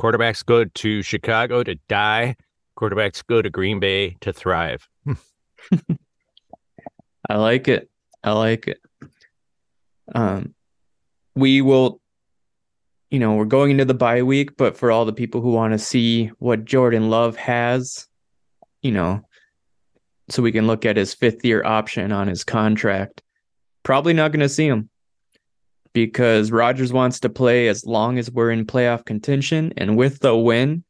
quarterbacks 0.00 0.44
go 0.44 0.64
to 0.64 1.02
Chicago 1.02 1.62
to 1.62 1.76
die, 1.88 2.34
quarterbacks 2.78 3.24
go 3.26 3.40
to 3.40 3.48
Green 3.50 3.78
Bay 3.78 4.16
to 4.22 4.32
thrive. 4.32 4.88
I 7.28 7.36
like 7.36 7.68
it. 7.68 7.88
I 8.24 8.32
like 8.32 8.68
it. 8.68 8.78
Um, 10.14 10.54
we 11.34 11.60
will, 11.62 12.00
you 13.10 13.18
know, 13.18 13.34
we're 13.34 13.44
going 13.44 13.70
into 13.70 13.84
the 13.84 13.94
bye 13.94 14.22
week, 14.22 14.56
but 14.56 14.76
for 14.76 14.90
all 14.90 15.04
the 15.04 15.12
people 15.12 15.40
who 15.40 15.52
want 15.52 15.72
to 15.72 15.78
see 15.78 16.26
what 16.38 16.64
Jordan 16.64 17.08
Love 17.10 17.36
has, 17.36 18.06
you 18.82 18.90
know, 18.92 19.20
so 20.28 20.42
we 20.42 20.52
can 20.52 20.66
look 20.66 20.84
at 20.84 20.96
his 20.96 21.14
fifth 21.14 21.44
year 21.44 21.64
option 21.64 22.10
on 22.10 22.26
his 22.26 22.42
contract, 22.42 23.22
probably 23.84 24.12
not 24.12 24.32
going 24.32 24.40
to 24.40 24.48
see 24.48 24.66
him 24.66 24.90
because 25.92 26.50
Rodgers 26.50 26.92
wants 26.92 27.20
to 27.20 27.28
play 27.28 27.68
as 27.68 27.86
long 27.86 28.18
as 28.18 28.30
we're 28.30 28.50
in 28.50 28.66
playoff 28.66 29.04
contention. 29.04 29.72
And 29.76 29.96
with 29.96 30.18
the 30.18 30.36
win, 30.36 30.82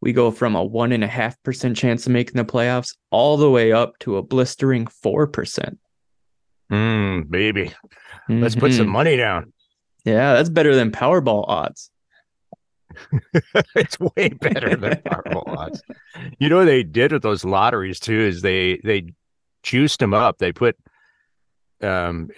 we 0.00 0.12
go 0.12 0.30
from 0.30 0.56
a 0.56 0.64
one 0.64 0.92
and 0.92 1.04
a 1.04 1.08
half 1.08 1.40
percent 1.44 1.76
chance 1.76 2.06
of 2.06 2.12
making 2.12 2.34
the 2.36 2.44
playoffs 2.44 2.96
all 3.10 3.36
the 3.36 3.50
way 3.50 3.70
up 3.70 3.98
to 4.00 4.16
a 4.16 4.22
blistering 4.22 4.86
four 4.86 5.26
percent. 5.26 5.78
Mm, 6.72 7.30
baby, 7.30 7.72
let's 8.28 8.54
put 8.54 8.72
some 8.72 8.86
Mhm. 8.86 8.92
money 8.92 9.16
down. 9.16 9.52
Yeah, 10.04 10.34
that's 10.34 10.48
better 10.48 10.74
than 10.74 10.90
Powerball 10.90 11.44
odds. 11.48 11.90
it's 13.76 13.98
way 14.00 14.28
better 14.30 14.76
than 14.76 14.96
Powerball 15.06 15.46
odds. 15.46 15.82
You 16.38 16.48
know 16.48 16.56
what 16.56 16.64
they 16.64 16.82
did 16.82 17.12
with 17.12 17.22
those 17.22 17.44
lotteries 17.44 18.00
too 18.00 18.18
is 18.18 18.42
they 18.42 18.80
they 18.84 19.12
juiced 19.62 20.00
them 20.00 20.14
up. 20.14 20.38
They 20.38 20.52
put 20.52 20.76
um 21.82 22.28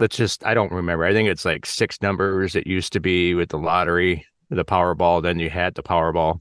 let's 0.00 0.16
just 0.16 0.44
I 0.44 0.54
don't 0.54 0.72
remember. 0.72 1.04
I 1.04 1.12
think 1.12 1.28
it's 1.28 1.44
like 1.44 1.66
six 1.66 2.00
numbers 2.02 2.54
it 2.54 2.66
used 2.66 2.92
to 2.94 3.00
be 3.00 3.34
with 3.34 3.48
the 3.50 3.58
lottery, 3.58 4.26
the 4.50 4.64
Powerball, 4.64 5.22
then 5.22 5.38
you 5.38 5.50
had 5.50 5.74
the 5.74 5.82
Powerball. 5.82 6.40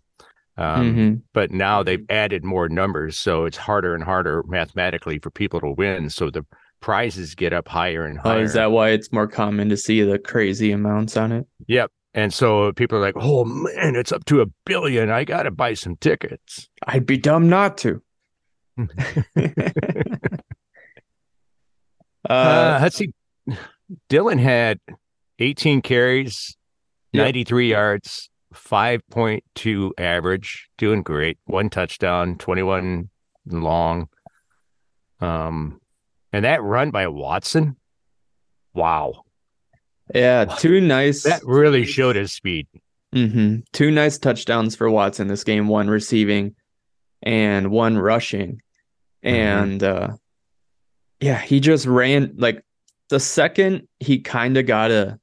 Um 0.58 0.96
Mhm. 0.96 1.22
but 1.34 1.51
now 1.51 1.82
they've 1.84 2.06
added 2.10 2.44
more 2.44 2.70
numbers, 2.70 3.18
so 3.18 3.46
it's 3.46 3.58
harder 3.58 3.96
and 3.96 4.03
harder 4.03 4.44
mathematically 4.48 5.20
for 5.20 5.32
people 5.32 5.60
to 5.62 5.70
win. 5.72 6.10
So 6.10 6.30
the 6.30 6.46
prizes 6.84 7.34
get 7.34 7.54
up 7.54 7.68
higher 7.70 8.04
and 8.06 8.20
Oh, 8.20 8.30
higher. 8.30 8.42
is 8.42 8.54
that 8.56 8.72
why 8.72 8.90
it's 8.90 9.10
more 9.13 9.25
common 9.28 9.70
to 9.70 9.78
see 9.78 10.04
the 10.04 10.20
crazy 10.20 10.70
amounts 10.74 11.16
on 11.16 11.32
it? 11.32 11.48
Yep. 11.68 11.90
And 12.13 12.34
so 12.34 12.74
people 12.74 12.98
are 12.98 13.02
like, 13.02 13.16
"Oh 13.18 13.46
man, 13.46 13.96
it's 13.96 14.12
up 14.12 14.25
to 14.25 14.42
a 14.42 14.46
billion. 14.66 15.10
I 15.10 15.24
got 15.24 15.44
to 15.44 15.52
buy 15.52 15.74
some 15.75 15.96
tickets." 15.96 16.68
I'd 16.86 17.06
be 17.06 17.18
dumb 17.18 17.50
not 17.50 17.78
to. 17.80 18.02
Uh, 22.30 22.32
uh, 22.34 22.80
let's 22.82 22.96
see. 22.96 23.12
Dillon 24.08 24.38
had 24.38 24.80
18 25.40 25.82
carries, 25.82 26.56
Yep. 27.12 27.25
93 27.25 27.70
yards, 27.70 28.30
5.2 28.54 29.92
average, 29.98 30.70
doing 30.78 31.04
great. 31.04 31.38
One 31.46 31.70
touchdown, 31.70 32.38
21 32.38 33.10
long. 33.48 34.08
Um, 35.20 35.82
and 36.34 36.44
that 36.44 36.62
run 36.63 36.92
by 36.92 37.08
Watson, 37.08 37.78
wow, 38.74 39.24
yeah, 40.13 40.46
two 40.46 40.82
nice 40.82 41.24
that 41.24 41.46
really 41.46 41.86
showed 41.86 42.16
his 42.18 42.34
speed. 42.34 42.68
mhm, 43.16 43.63
two 43.72 43.92
nice 43.92 44.18
touchdowns 44.18 44.75
for 44.75 44.90
Watson 44.90 45.28
this 45.28 45.44
game, 45.44 45.68
one 45.68 45.90
receiving 45.90 46.56
and 47.22 47.72
one 47.72 47.98
rushing. 47.98 48.62
And 49.22 49.82
uh 49.82 50.10
yeah, 51.22 51.40
he 51.40 51.62
just 51.62 51.86
ran 51.86 52.34
like 52.38 52.62
the 53.08 53.20
second 53.20 53.88
he 54.00 54.20
kind 54.20 54.58
of 54.58 54.66
got 54.66 54.92
a 54.92 55.20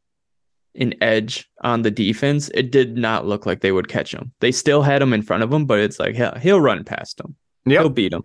an 0.76 0.94
edge 1.02 1.50
on 1.62 1.82
the 1.82 1.90
defense, 1.90 2.48
it 2.54 2.70
did 2.70 2.96
not 2.96 3.26
look 3.26 3.44
like 3.44 3.60
they 3.60 3.72
would 3.72 3.88
catch 3.88 4.14
him. 4.14 4.32
They 4.40 4.52
still 4.52 4.82
had 4.82 5.02
him 5.02 5.12
in 5.12 5.22
front 5.22 5.42
of 5.42 5.52
him, 5.52 5.66
but 5.66 5.80
it's 5.80 5.98
like 5.98 6.14
hell, 6.14 6.38
he'll 6.40 6.60
run 6.60 6.84
past 6.84 7.20
him. 7.20 7.34
Yep. 7.66 7.80
He'll 7.80 7.90
beat 7.90 8.12
him. 8.12 8.22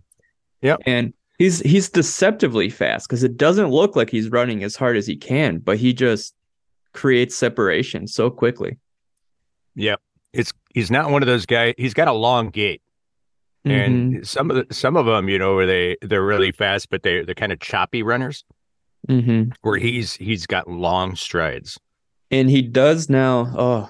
Yep. 0.62 0.82
And 0.86 1.14
he's 1.38 1.60
he's 1.60 1.90
deceptively 1.90 2.70
fast 2.70 3.08
because 3.08 3.24
it 3.24 3.38
doesn't 3.38 3.70
look 3.70 3.96
like 3.96 4.10
he's 4.10 4.30
running 4.30 4.64
as 4.64 4.76
hard 4.76 4.98
as 4.98 5.08
he 5.08 5.16
can, 5.16 5.60
but 5.60 5.78
he 5.78 5.94
just 5.94 6.34
creates 6.94 7.36
separation 7.36 8.08
so 8.08 8.30
quickly. 8.30 8.78
Yep. 9.76 10.00
It's 10.34 10.54
he's 10.74 10.92
not 10.92 11.12
one 11.12 11.22
of 11.24 11.28
those 11.28 11.46
guys. 11.46 11.74
He's 11.78 11.94
got 11.94 12.08
a 12.08 12.14
long 12.14 12.50
gait. 12.50 12.82
And 13.68 14.28
some 14.28 14.52
of 14.52 14.58
the 14.68 14.74
some 14.74 14.96
of 14.96 15.08
them, 15.08 15.28
you 15.28 15.40
know, 15.40 15.56
where 15.56 15.66
they 15.66 15.98
they're 16.04 16.24
really 16.24 16.52
fast, 16.52 16.92
but 16.92 17.02
they 17.02 17.24
they're 17.24 17.34
kind 17.34 17.52
of 17.52 17.60
choppy 17.60 18.04
runners. 18.04 18.44
Mhm. 19.10 19.54
Where 19.62 19.78
he's 19.78 20.14
he's 20.14 20.46
got 20.46 20.68
long 20.70 21.16
strides. 21.16 21.80
and 22.30 22.48
he 22.50 22.62
does 22.62 23.10
now. 23.10 23.52
Oh, 23.58 23.90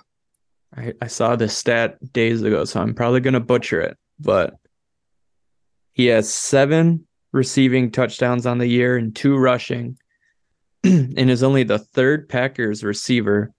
I, 0.78 0.94
I 1.02 1.08
saw 1.08 1.36
this 1.36 1.58
stat 1.58 1.98
days 2.14 2.42
ago, 2.42 2.64
so 2.64 2.80
I'm 2.82 2.94
probably 2.94 3.20
gonna 3.20 3.42
butcher 3.42 3.82
it, 3.82 3.98
but 4.18 4.56
he 5.92 6.06
has 6.08 6.34
seven 6.34 7.05
receiving 7.36 7.92
touchdowns 7.92 8.46
on 8.46 8.58
the 8.60 8.65
year 8.65 8.96
and 8.96 9.13
two 9.13 9.36
rushing, 9.38 9.98
and 10.86 11.30
is 11.30 11.44
only 11.44 11.63
the 11.63 11.77
third 11.77 12.30
Packers 12.30 12.82
receiver 12.82 13.51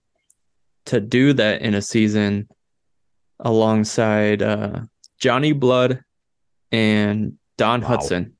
to 0.87 0.99
do 0.99 1.31
that 1.33 1.61
in 1.61 1.75
a 1.75 1.81
season, 1.81 2.49
alongside 3.39 4.41
uh, 4.41 4.81
Johnny 5.19 5.51
Blood 5.51 6.03
and 6.71 7.33
Don 7.57 7.81
Wow. 7.81 7.87
Hutson. 7.89 8.31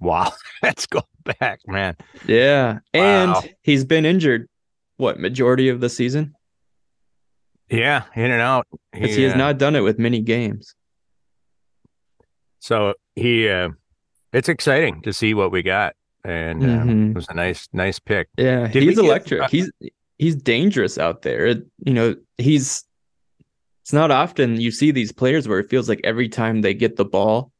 Wow, 0.00 0.32
let's 0.62 0.86
go 0.86 1.02
back, 1.38 1.60
man. 1.66 1.96
Yeah, 2.26 2.78
and 2.94 3.32
Wow. 3.32 3.42
he's 3.62 3.84
been 3.84 4.06
injured. 4.06 4.48
What 4.96 5.20
majority 5.20 5.68
of 5.68 5.80
the 5.80 5.90
season? 5.90 6.34
Yeah, 7.68 8.04
in 8.16 8.30
and 8.30 8.40
out. 8.40 8.66
Because 8.92 9.14
he 9.14 9.24
has 9.24 9.34
not 9.34 9.58
done 9.58 9.76
it 9.76 9.80
with 9.80 9.98
many 9.98 10.20
games. 10.20 10.74
So 12.60 12.94
he 13.14 13.48
uh, 13.48 13.70
it's 14.32 14.48
exciting 14.48 15.02
to 15.02 15.12
see 15.12 15.34
what 15.34 15.50
we 15.52 15.62
got, 15.62 15.94
and 16.24 16.62
uh, 16.62 16.66
Mhm. 16.66 17.10
it 17.10 17.14
was 17.16 17.26
a 17.28 17.34
nice 17.34 17.68
nice 17.72 17.98
pick. 17.98 18.28
Yeah, 18.36 18.68
Did 18.68 18.82
he's 18.82 18.98
electric. 18.98 19.42
uh, 19.42 19.48
he's 19.48 19.70
he's 20.18 20.36
dangerous 20.36 20.98
out 20.98 21.22
there. 21.22 21.46
It- 21.46 21.66
you 21.84 21.94
know, 21.94 22.14
he's 22.38 22.84
it's 23.82 23.92
not 23.92 24.10
often 24.10 24.60
you 24.60 24.70
see 24.70 24.90
these 24.90 25.12
players 25.12 25.48
where 25.48 25.58
it 25.58 25.70
feels 25.70 25.88
like 25.88 26.00
every 26.04 26.28
time 26.28 26.60
they 26.60 26.74
get 26.74 26.96
the 26.96 27.04
ball, 27.06 27.52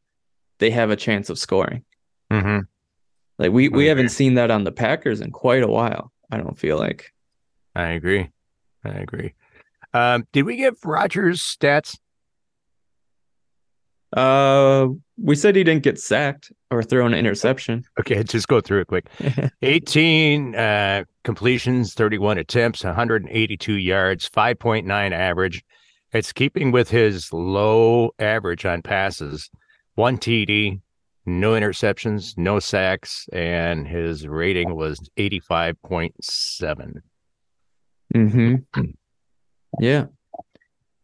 they 0.58 0.70
have 0.70 0.90
a 0.90 0.96
chance 0.96 1.30
of 1.30 1.38
scoring. 1.38 1.84
hmm 2.30 2.60
Like 3.38 3.52
we 3.52 3.68
we 3.68 3.87
haven't 3.87 4.10
seen 4.10 4.34
that 4.34 4.50
on 4.50 4.64
the 4.64 4.72
Packers 4.72 5.20
in 5.20 5.30
quite 5.30 5.62
a 5.62 5.68
while. 5.68 6.12
I 6.30 6.37
don't 6.37 6.58
feel 6.58 6.76
like. 6.78 7.12
I 7.75 7.88
agree. 7.92 8.28
I 8.84 8.90
agree. 8.90 9.32
Um, 9.94 10.26
did 10.32 10.42
we 10.42 10.56
give 10.56 10.76
Rodgers 10.84 11.40
stats? 11.40 11.98
Uh, 14.17 14.88
we 15.23 15.35
said 15.35 15.55
he 15.55 15.65
didn't 15.65 15.83
get 15.83 16.00
sacked 16.00 16.53
or 16.71 16.83
throw 16.83 17.07
an 17.07 17.15
interception. 17.15 17.85
Okay, 18.00 18.23
just 18.23 18.49
go 18.49 18.61
through 18.61 18.81
it 18.81 18.87
quick. 18.87 19.09
18 19.62 20.55
uh, 20.55 21.05
completions, 21.25 21.95
31 21.95 22.38
attempts, 22.38 22.85
182 22.85 23.75
yards, 23.75 24.29
5.9 24.29 25.12
average. 25.12 25.65
It's 26.12 26.33
keeping 26.33 26.73
with 26.73 26.88
his 26.88 27.33
low 27.33 28.11
average 28.19 28.65
on 28.65 28.81
passes. 28.81 29.50
One 29.97 30.17
TD, 30.17 30.81
no 31.27 31.53
interceptions, 31.53 32.38
no 32.38 32.61
sacks, 32.61 33.29
and 33.33 33.87
his 33.87 34.27
rating 34.27 34.75
was 34.75 35.00
85.7. 35.19 37.03
Mm-hmm. 38.15 38.83
Yeah, 39.81 40.07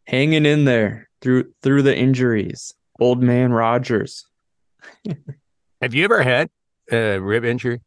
hanging 0.07 0.47
in 0.47 0.65
there 0.65 1.11
through 1.21 1.53
through 1.63 1.83
the 1.83 1.95
injuries. 1.95 2.73
Old 3.01 3.23
man 3.23 3.53
Rodgers. 3.53 4.27
Have 5.83 5.95
you 5.95 6.05
ever 6.05 6.23
had 6.23 6.51
a 6.91 7.19
rib 7.19 7.45
injury? 7.45 7.81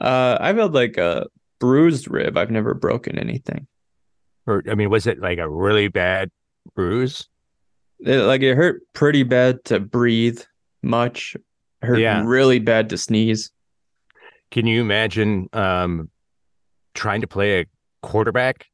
Uh, 0.00 0.36
I've 0.40 0.56
had 0.56 0.72
like 0.74 0.96
a 0.96 1.26
bruised 1.60 2.08
rib. 2.08 2.36
I've 2.36 2.50
never 2.50 2.74
broken 2.74 3.18
anything. 3.18 3.66
Or, 4.46 4.62
I 4.70 4.74
mean, 4.74 4.90
was 4.90 5.06
it 5.06 5.20
like 5.20 5.38
a 5.38 5.48
really 5.48 5.88
bad 5.88 6.30
bruise? 6.74 7.28
It, 8.00 8.18
like 8.18 8.42
it 8.42 8.54
hurt 8.54 8.82
pretty 8.94 9.24
bad 9.24 9.64
to 9.66 9.80
breathe 9.80 10.40
much. 10.82 11.36
Hurt 11.82 11.98
Yeah. 11.98 12.24
really 12.24 12.58
bad 12.60 12.90
to 12.90 12.98
sneeze. 12.98 13.50
Can 14.50 14.66
you 14.66 14.80
imagine 14.80 15.48
um, 15.52 16.10
trying 16.94 17.20
to 17.20 17.26
play 17.26 17.60
a 17.60 17.66
quarterback 18.02 18.66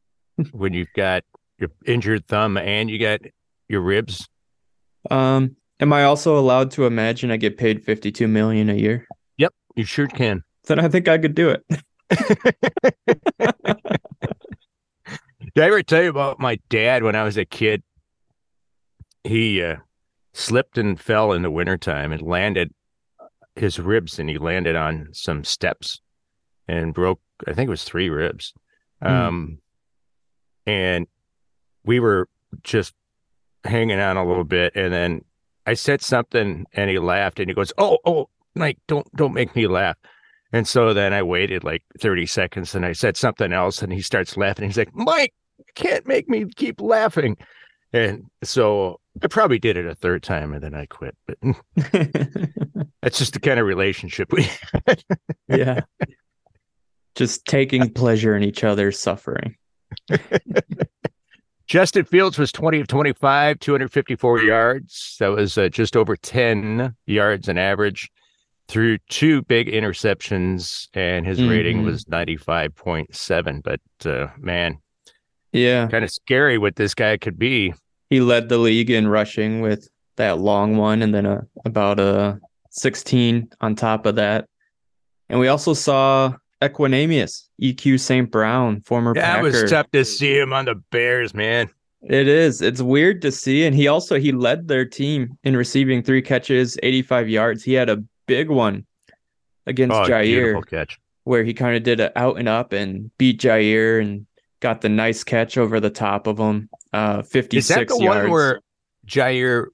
when 0.52 0.72
you've 0.72 0.92
got 0.96 1.22
your 1.58 1.70
injured 1.86 2.26
thumb 2.26 2.56
and 2.56 2.90
you 2.90 2.98
got 2.98 3.20
your 3.70 3.80
ribs? 3.80 4.28
Um, 5.10 5.56
am 5.78 5.92
I 5.92 6.04
also 6.04 6.38
allowed 6.38 6.72
to 6.72 6.86
imagine 6.86 7.30
I 7.30 7.36
get 7.36 7.56
paid 7.56 7.84
52 7.84 8.28
million 8.28 8.68
a 8.68 8.74
year? 8.74 9.06
Yep, 9.38 9.54
you 9.76 9.84
sure 9.84 10.08
can. 10.08 10.42
Then 10.66 10.78
I 10.78 10.88
think 10.88 11.08
I 11.08 11.18
could 11.18 11.34
do 11.34 11.50
it. 11.50 11.64
Did 15.54 15.64
I 15.64 15.66
ever 15.66 15.82
tell 15.82 16.02
you 16.02 16.10
about 16.10 16.38
my 16.38 16.58
dad 16.68 17.02
when 17.02 17.16
I 17.16 17.24
was 17.24 17.36
a 17.36 17.44
kid? 17.44 17.82
He 19.24 19.62
uh, 19.62 19.76
slipped 20.32 20.78
and 20.78 21.00
fell 21.00 21.32
in 21.32 21.42
the 21.42 21.50
wintertime 21.50 22.12
and 22.12 22.22
landed 22.22 22.72
his 23.56 23.78
ribs 23.78 24.18
and 24.18 24.28
he 24.28 24.38
landed 24.38 24.76
on 24.76 25.08
some 25.12 25.44
steps 25.44 26.00
and 26.68 26.94
broke, 26.94 27.20
I 27.46 27.52
think 27.52 27.68
it 27.68 27.70
was 27.70 27.84
three 27.84 28.10
ribs. 28.10 28.52
Hmm. 29.02 29.08
Um, 29.08 29.58
and 30.66 31.06
we 31.84 32.00
were 32.00 32.28
just 32.62 32.94
hanging 33.64 34.00
on 34.00 34.16
a 34.16 34.26
little 34.26 34.44
bit. 34.44 34.74
And 34.74 34.92
then 34.92 35.24
I 35.66 35.74
said 35.74 36.02
something 36.02 36.66
and 36.72 36.90
he 36.90 36.98
laughed 36.98 37.40
and 37.40 37.48
he 37.48 37.54
goes, 37.54 37.72
Oh, 37.78 37.98
oh, 38.04 38.28
Mike, 38.54 38.78
don't, 38.86 39.06
don't 39.14 39.34
make 39.34 39.54
me 39.54 39.66
laugh. 39.66 39.96
And 40.52 40.66
so 40.66 40.92
then 40.92 41.12
I 41.12 41.22
waited 41.22 41.62
like 41.62 41.84
30 42.00 42.26
seconds 42.26 42.74
and 42.74 42.84
I 42.84 42.92
said 42.92 43.16
something 43.16 43.52
else 43.52 43.82
and 43.82 43.92
he 43.92 44.02
starts 44.02 44.36
laughing. 44.36 44.66
He's 44.66 44.76
like, 44.78 44.94
Mike, 44.94 45.32
you 45.58 45.64
can't 45.74 46.06
make 46.06 46.28
me 46.28 46.44
keep 46.56 46.80
laughing. 46.80 47.36
And 47.92 48.24
so 48.42 49.00
I 49.22 49.28
probably 49.28 49.58
did 49.58 49.76
it 49.76 49.86
a 49.86 49.94
third 49.94 50.22
time 50.22 50.52
and 50.52 50.62
then 50.62 50.74
I 50.74 50.86
quit. 50.86 51.16
But 51.26 51.38
that's 53.02 53.18
just 53.18 53.34
the 53.34 53.40
kind 53.40 53.60
of 53.60 53.66
relationship 53.66 54.32
we 54.32 54.48
had. 54.86 55.04
yeah. 55.48 55.80
Just 57.14 57.44
taking 57.44 57.90
pleasure 57.90 58.36
in 58.36 58.42
each 58.42 58.64
other's 58.64 58.98
suffering. 58.98 59.56
Justin 61.70 62.04
Fields 62.04 62.36
was 62.36 62.50
20 62.50 62.80
of 62.80 62.88
25, 62.88 63.60
254 63.60 64.42
yards. 64.42 65.14
That 65.20 65.28
was 65.28 65.56
uh, 65.56 65.68
just 65.68 65.96
over 65.96 66.16
10 66.16 66.96
yards 67.06 67.46
an 67.48 67.58
average 67.58 68.10
through 68.66 68.98
two 69.08 69.42
big 69.42 69.68
interceptions, 69.68 70.88
and 70.94 71.24
his 71.24 71.40
rating 71.40 71.82
Mhm. 71.82 71.84
was 71.84 72.04
95.7. 72.06 73.62
But 73.62 73.80
uh, 74.04 74.32
man, 74.36 74.78
Yeah. 75.52 75.86
kind 75.86 76.02
of 76.02 76.10
scary 76.10 76.58
what 76.58 76.74
this 76.74 76.92
guy 76.92 77.16
could 77.18 77.38
be. 77.38 77.72
He 78.08 78.20
led 78.20 78.48
the 78.48 78.58
league 78.58 78.90
in 78.90 79.06
rushing 79.06 79.60
with 79.60 79.88
that 80.16 80.38
long 80.38 80.76
one 80.76 81.02
and 81.02 81.14
then 81.14 81.24
a, 81.24 81.42
about 81.64 82.00
a 82.00 82.40
16 82.70 83.48
on 83.60 83.76
top 83.76 84.06
of 84.06 84.16
that. 84.16 84.46
And 85.28 85.38
we 85.38 85.46
also 85.46 85.74
saw 85.74 86.34
Equanimeous, 86.62 87.48
EQ 87.62 87.98
St. 88.00 88.30
Brown, 88.30 88.82
former 88.82 89.12
Yeah, 89.16 89.22
it 89.40 89.44
Packer. 89.44 89.62
was 89.62 89.70
tough 89.70 89.90
to 89.92 90.04
see 90.04 90.38
him 90.38 90.52
on 90.52 90.66
the 90.66 90.74
Bears, 90.90 91.32
man. 91.34 91.70
It 92.02 92.28
is. 92.28 92.62
It's 92.62 92.80
weird 92.82 93.22
to 93.22 93.32
see. 93.32 93.64
And 93.66 93.74
he 93.74 93.88
also 93.88 94.18
he 94.18 94.32
led 94.32 94.68
their 94.68 94.84
team 94.84 95.38
in 95.44 95.56
receiving 95.56 96.02
three 96.02 96.22
catches, 96.22 96.78
85 96.82 97.28
yards. 97.28 97.62
He 97.64 97.74
had 97.74 97.88
a 97.90 98.02
big 98.26 98.48
one 98.48 98.86
against 99.66 99.94
Oh, 99.94 100.04
Jaire 100.04 100.66
catch. 100.66 100.98
where 101.24 101.44
he 101.44 101.52
kind 101.54 101.76
of 101.76 101.82
did 101.82 102.00
it 102.00 102.12
out 102.16 102.38
and 102.38 102.48
up 102.48 102.72
and 102.72 103.10
beat 103.18 103.40
Jaire 103.40 104.00
and 104.00 104.26
got 104.60 104.80
the 104.80 104.88
nice 104.88 105.24
catch 105.24 105.58
over 105.58 105.78
the 105.80 105.90
top 105.90 106.26
of 106.26 106.38
him. 106.38 106.68
Uh 106.92 107.22
56 107.22 107.54
Is 107.56 107.68
that 107.68 107.88
the 107.88 108.02
yards. 108.02 108.22
one 108.22 108.30
where 108.30 108.60
Jaire 109.06 109.66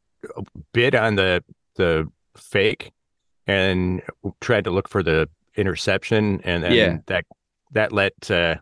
bid 0.73 0.95
on 0.97 1.15
the 1.17 1.43
the 1.77 2.09
fake 2.37 2.93
and 3.47 4.03
tried 4.41 4.65
to 4.65 4.71
look 4.71 4.89
for 4.89 5.03
the 5.03 5.29
interception, 5.57 6.41
and 6.45 6.63
then 6.63 6.73
Yeah. 6.73 6.97
that 7.07 7.25
that 7.73 7.93
let 7.93 8.31
uh, 8.31 8.57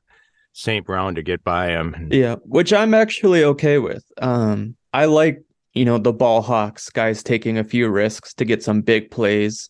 Saint 0.52 0.86
Brown 0.86 1.14
to 1.16 1.22
get 1.22 1.44
by 1.44 1.68
him. 1.68 2.08
Yeah, 2.10 2.36
which 2.44 2.72
I'm 2.72 2.94
actually 2.94 3.44
okay 3.44 3.78
with. 3.78 4.04
Um, 4.20 4.76
I 4.92 5.04
like, 5.06 5.42
you 5.74 5.84
know, 5.84 5.98
the 5.98 6.12
ball 6.12 6.40
hawks 6.42 6.88
guys 6.90 7.22
taking 7.22 7.58
a 7.58 7.64
few 7.64 7.88
risks 7.88 8.32
to 8.34 8.44
get 8.44 8.62
some 8.62 8.80
big 8.80 9.10
plays 9.10 9.68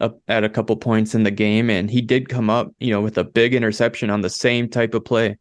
up 0.00 0.20
at 0.28 0.44
a 0.44 0.48
couple 0.48 0.76
points 0.76 1.14
in 1.14 1.22
the 1.22 1.30
game. 1.30 1.70
And 1.70 1.88
he 1.90 2.00
did 2.02 2.28
come 2.28 2.50
up, 2.50 2.72
you 2.78 2.90
know, 2.90 3.00
with 3.00 3.16
a 3.16 3.24
big 3.24 3.54
interception 3.54 4.10
on 4.10 4.20
the 4.20 4.28
same 4.30 4.68
type 4.68 4.92
of 4.92 5.04
play 5.04 5.38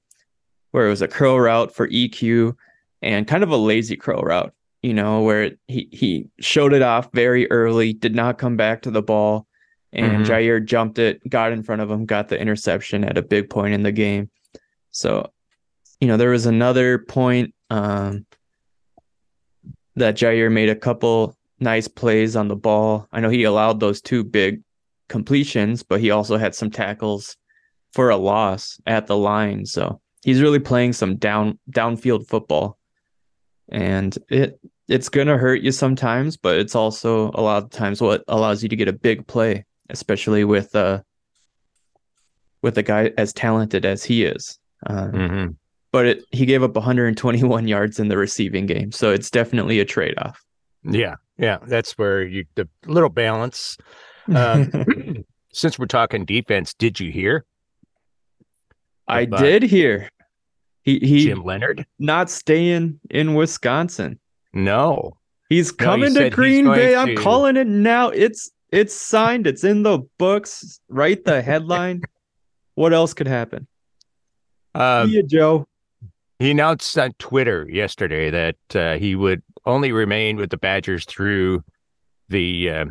where 0.71 0.85
it 0.87 0.89
was 0.91 1.01
a 1.01 1.07
curl 1.07 1.39
route 1.39 1.73
for 1.75 1.87
EQ 1.89 2.53
and 3.01 3.27
kind 3.27 3.43
of 3.43 3.49
a 3.49 3.57
lazy 3.57 3.97
curl 3.97 4.21
route, 4.21 4.53
you 4.83 4.93
know, 4.93 5.21
where 5.21 5.51
he, 5.67 5.89
he 5.91 6.27
showed 6.39 6.71
it 6.73 6.81
off 6.83 7.09
very 7.13 7.49
early, 7.51 7.93
did 7.93 8.15
not 8.15 8.37
come 8.37 8.55
back 8.55 8.83
to 8.83 8.91
the 8.91 9.01
ball. 9.03 9.47
And 9.93 10.25
Mhm. 10.25 10.29
Jaire 10.29 10.65
jumped 10.65 10.97
it, 10.99 11.21
got 11.29 11.51
in 11.51 11.63
front 11.63 11.81
of 11.81 11.89
him, 11.89 12.05
got 12.05 12.27
the 12.27 12.39
interception 12.39 13.03
at 13.03 13.17
a 13.17 13.21
big 13.21 13.49
point 13.49 13.73
in 13.73 13.83
the 13.83 13.91
game. 13.91 14.29
So 14.91 15.31
you 15.99 16.07
know, 16.07 16.17
there 16.17 16.31
was 16.31 16.45
another 16.45 16.99
point 16.99 17.53
um, 17.69 18.25
that 19.95 20.15
Jaire 20.15 20.51
made 20.51 20.67
a 20.69 20.75
couple 20.75 21.37
nice 21.59 21.87
plays 21.87 22.35
on 22.35 22.49
the 22.49 22.57
ball. 22.57 23.07
I 23.13 23.21
know 23.21 23.29
he 23.29 23.43
allowed 23.45 23.79
those 23.79 24.01
two 24.01 24.23
big 24.23 24.61
completions, 25.07 25.81
but 25.81 26.01
he 26.01 26.11
also 26.11 26.35
had 26.37 26.55
some 26.55 26.69
tackles 26.69 27.37
for 27.93 28.09
a 28.09 28.17
loss 28.17 28.81
at 28.85 29.07
the 29.07 29.15
line. 29.15 29.65
So 29.65 30.01
he's 30.23 30.41
really 30.41 30.59
playing 30.59 30.93
some 30.93 31.15
down 31.15 31.57
downfield 31.71 32.27
football, 32.27 32.77
and 33.69 34.17
it 34.29 34.59
it's 34.89 35.07
gonna 35.07 35.37
hurt 35.37 35.61
you 35.61 35.71
sometimes, 35.71 36.35
but 36.35 36.57
it's 36.57 36.75
also 36.75 37.31
a 37.33 37.41
lot 37.41 37.63
of 37.63 37.69
times 37.69 38.01
what 38.01 38.23
allows 38.27 38.61
you 38.61 38.67
to 38.69 38.75
get 38.75 38.89
a 38.89 38.93
big 38.93 39.25
play, 39.27 39.63
especially 39.93 40.43
with 40.43 40.75
uh 40.75 41.01
with 42.61 42.77
a 42.77 42.83
guy 42.83 43.11
as 43.17 43.31
talented 43.33 43.85
as 43.85 44.03
he 44.03 44.23
is. 44.25 44.57
Um, 44.87 45.11
Mhm. 45.11 45.55
but 45.91 46.05
it, 46.05 46.23
he 46.31 46.45
gave 46.45 46.63
up 46.63 46.75
121 46.75 47.67
yards 47.67 47.99
in 47.99 48.07
the 48.09 48.17
receiving 48.17 48.65
game, 48.65 48.91
so 48.91 49.11
it's 49.11 49.29
definitely 49.29 49.79
a 49.79 49.85
trade 49.85 50.15
off. 50.17 50.41
Yeah, 50.83 51.15
yeah, 51.37 51.59
that's 51.67 51.97
where 51.97 52.23
you 52.23 52.45
the 52.55 52.67
little 52.87 53.09
balance. 53.09 53.77
Um, 54.33 54.71
since 55.53 55.77
we're 55.79 55.85
talking 55.85 56.25
defense, 56.25 56.73
did 56.73 56.99
you 56.99 57.11
hear 57.11 57.45
I 59.07 59.25
did 59.25 59.63
hear 59.63 60.09
he 60.83 60.99
he 60.99 61.25
Jim 61.25 61.43
Leonhard? 61.43 61.85
not 61.99 62.29
staying 62.29 62.99
in 63.09 63.35
Wisconsin. 63.35 64.19
No, 64.53 65.17
He's 65.49 65.71
coming 65.71 66.11
said 66.13 66.29
to 66.31 66.35
Green 66.35 66.65
Bay. 66.65 66.95
I'm 66.95 67.15
calling 67.17 67.57
it 67.57 67.67
now. 67.67 68.09
It's 68.09 68.51
it's 68.73 68.95
signed. 68.95 69.45
It's 69.45 69.63
in 69.63 69.83
the 69.83 69.99
books. 70.17 70.79
Write 70.89 71.25
the 71.25 71.43
headline. 71.43 72.01
what 72.73 72.91
else 72.91 73.13
could 73.13 73.27
happen? 73.27 73.67
um, 74.73 75.11
See 75.11 75.21
Joe. 75.21 75.67
He 76.39 76.49
announced 76.51 76.97
on 76.97 77.13
Twitter 77.19 77.67
yesterday 77.69 78.31
that 78.31 78.75
uh, 78.75 78.97
he 78.97 79.15
would 79.15 79.43
only 79.65 79.91
remain 79.91 80.37
with 80.37 80.49
the 80.49 80.57
Badgers 80.57 81.05
through 81.05 81.63
the 82.29 82.69
uh, 82.69 82.85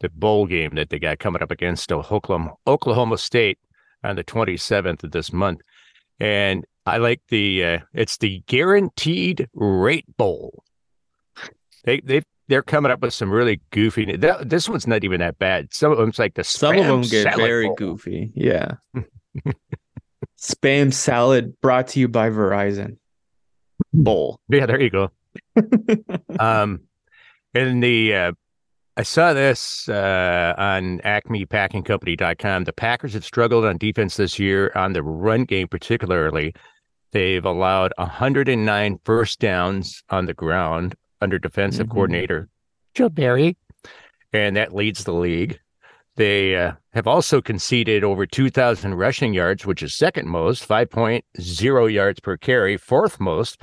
the 0.00 0.08
bowl 0.08 0.46
game 0.46 0.74
that 0.76 0.88
they 0.88 0.98
got 0.98 1.18
coming 1.18 1.42
up 1.42 1.50
against 1.50 1.92
Oklahoma, 1.92 2.54
Oklahoma 2.66 3.18
State 3.18 3.58
on 4.02 4.16
the 4.16 4.24
27th 4.24 5.04
of 5.04 5.10
this 5.10 5.32
month. 5.32 5.60
And 6.18 6.64
I 6.86 6.96
like 6.96 7.20
the 7.28 7.64
uh, 7.64 7.78
it's 7.92 8.16
the 8.16 8.42
guaranteed 8.46 9.46
rate 9.52 10.06
bowl. 10.16 10.64
They 11.84 12.00
they 12.00 12.22
they're 12.48 12.62
coming 12.62 12.90
up 12.90 13.00
with 13.00 13.12
some 13.12 13.30
really 13.30 13.60
goofy. 13.70 14.16
That, 14.16 14.48
this 14.48 14.68
one's 14.68 14.86
not 14.86 15.04
even 15.04 15.20
that 15.20 15.38
bad. 15.38 15.72
Some 15.72 15.92
of 15.92 15.98
them's 15.98 16.18
like 16.18 16.34
the 16.34 16.44
some 16.44 16.76
of 16.76 16.86
them 16.86 17.02
get 17.02 17.36
very 17.36 17.66
bowl. 17.66 17.74
goofy. 17.76 18.32
Yeah. 18.34 18.76
spam 20.38 20.92
salad 20.92 21.60
brought 21.60 21.88
to 21.88 22.00
you 22.00 22.08
by 22.08 22.30
Verizon. 22.30 22.96
Bowl. 23.92 24.40
Yeah, 24.48 24.66
there 24.66 24.80
you 24.80 24.90
go. 24.90 25.10
um, 26.40 26.80
and 27.54 27.82
the 27.82 28.14
uh, 28.14 28.32
I 28.96 29.02
saw 29.02 29.32
this 29.34 29.88
uh, 29.88 30.54
on 30.56 31.00
acmepackingcompany.com. 31.00 32.64
The 32.64 32.72
Packers 32.72 33.12
have 33.12 33.24
struggled 33.24 33.64
on 33.64 33.76
defense 33.76 34.16
this 34.16 34.38
year, 34.38 34.72
on 34.74 34.94
the 34.94 35.02
run 35.02 35.44
game 35.44 35.68
particularly. 35.68 36.54
They've 37.12 37.44
allowed 37.44 37.92
109 37.96 39.00
first 39.04 39.38
downs 39.38 40.02
on 40.10 40.26
the 40.26 40.34
ground 40.34 40.94
under 41.20 41.38
defensive 41.38 41.86
mm-hmm. 41.86 41.94
coordinator 41.94 42.48
Joe 42.94 43.08
Barry, 43.08 43.56
and 44.32 44.56
that 44.56 44.74
leads 44.74 45.04
the 45.04 45.12
league. 45.12 45.60
They 46.16 46.56
uh, 46.56 46.72
have 46.94 47.06
also 47.06 47.40
conceded 47.40 48.02
over 48.02 48.26
2,000 48.26 48.94
rushing 48.94 49.34
yards, 49.34 49.64
which 49.64 49.84
is 49.84 49.96
second 49.96 50.28
most, 50.28 50.68
5.0 50.68 51.92
yards 51.92 52.18
per 52.18 52.36
carry, 52.36 52.76
fourth 52.76 53.20
most, 53.20 53.62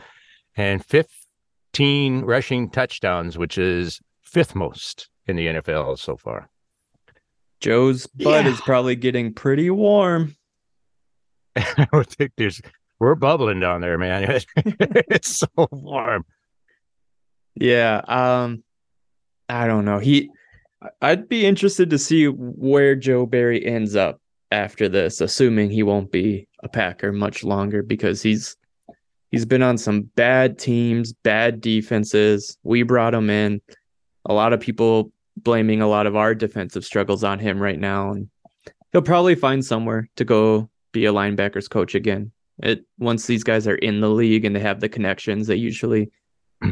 and 0.55 0.83
15 0.85 2.21
rushing 2.21 2.69
touchdowns, 2.69 3.37
which 3.37 3.57
is 3.57 3.99
fifth 4.21 4.55
most 4.55 5.09
in 5.27 5.35
the 5.35 5.47
NFL 5.47 5.99
so 5.99 6.15
far. 6.15 6.49
Joe's 7.59 8.07
butt 8.07 8.45
yeah. 8.45 8.51
is 8.51 8.61
probably 8.61 8.95
getting 8.95 9.33
pretty 9.33 9.69
warm. 9.69 10.35
I 11.55 11.87
don't 11.91 12.07
think 12.07 12.31
there's 12.37 12.61
we're 12.99 13.15
bubbling 13.15 13.59
down 13.59 13.81
there, 13.81 13.97
man. 13.97 14.41
it's 14.55 15.39
so 15.39 15.47
warm. 15.71 16.23
Yeah. 17.55 18.01
Um 18.07 18.63
I 19.47 19.67
don't 19.67 19.85
know. 19.85 19.99
He 19.99 20.29
I'd 21.01 21.29
be 21.29 21.45
interested 21.45 21.89
to 21.89 21.97
see 21.97 22.25
where 22.25 22.95
Joe 22.95 23.25
Barry 23.25 23.65
ends 23.65 23.95
up 23.95 24.19
after 24.51 24.87
this, 24.87 25.21
assuming 25.21 25.69
he 25.69 25.83
won't 25.83 26.11
be 26.11 26.47
a 26.63 26.69
Packer 26.69 27.11
much 27.11 27.43
longer 27.43 27.81
because 27.81 28.21
he's 28.21 28.57
he's 29.31 29.45
been 29.45 29.63
on 29.63 29.77
some 29.77 30.03
bad 30.15 30.57
teams, 30.59 31.13
bad 31.13 31.61
defenses. 31.61 32.57
We 32.63 32.83
brought 32.83 33.13
him 33.13 33.29
in. 33.29 33.61
A 34.25 34.33
lot 34.33 34.53
of 34.53 34.59
people 34.59 35.11
blaming 35.37 35.81
a 35.81 35.87
lot 35.87 36.07
of 36.07 36.15
our 36.15 36.33
defensive 36.33 36.85
struggles 36.85 37.23
on 37.23 37.39
him 37.39 37.61
right 37.61 37.79
now 37.79 38.11
and 38.11 38.29
he'll 38.95 39.01
probably 39.01 39.35
find 39.35 39.63
somewhere 39.63 40.09
to 40.15 40.23
go 40.23 40.69
be 40.93 41.05
a 41.05 41.11
linebackers 41.11 41.69
coach 41.69 41.95
again. 41.95 42.31
It 42.63 42.85
once 42.97 43.27
these 43.27 43.43
guys 43.43 43.67
are 43.67 43.75
in 43.75 43.99
the 43.99 44.09
league 44.09 44.45
and 44.45 44.55
they 44.55 44.61
have 44.61 44.79
the 44.79 44.87
connections, 44.87 45.47
they 45.47 45.57
usually 45.57 46.09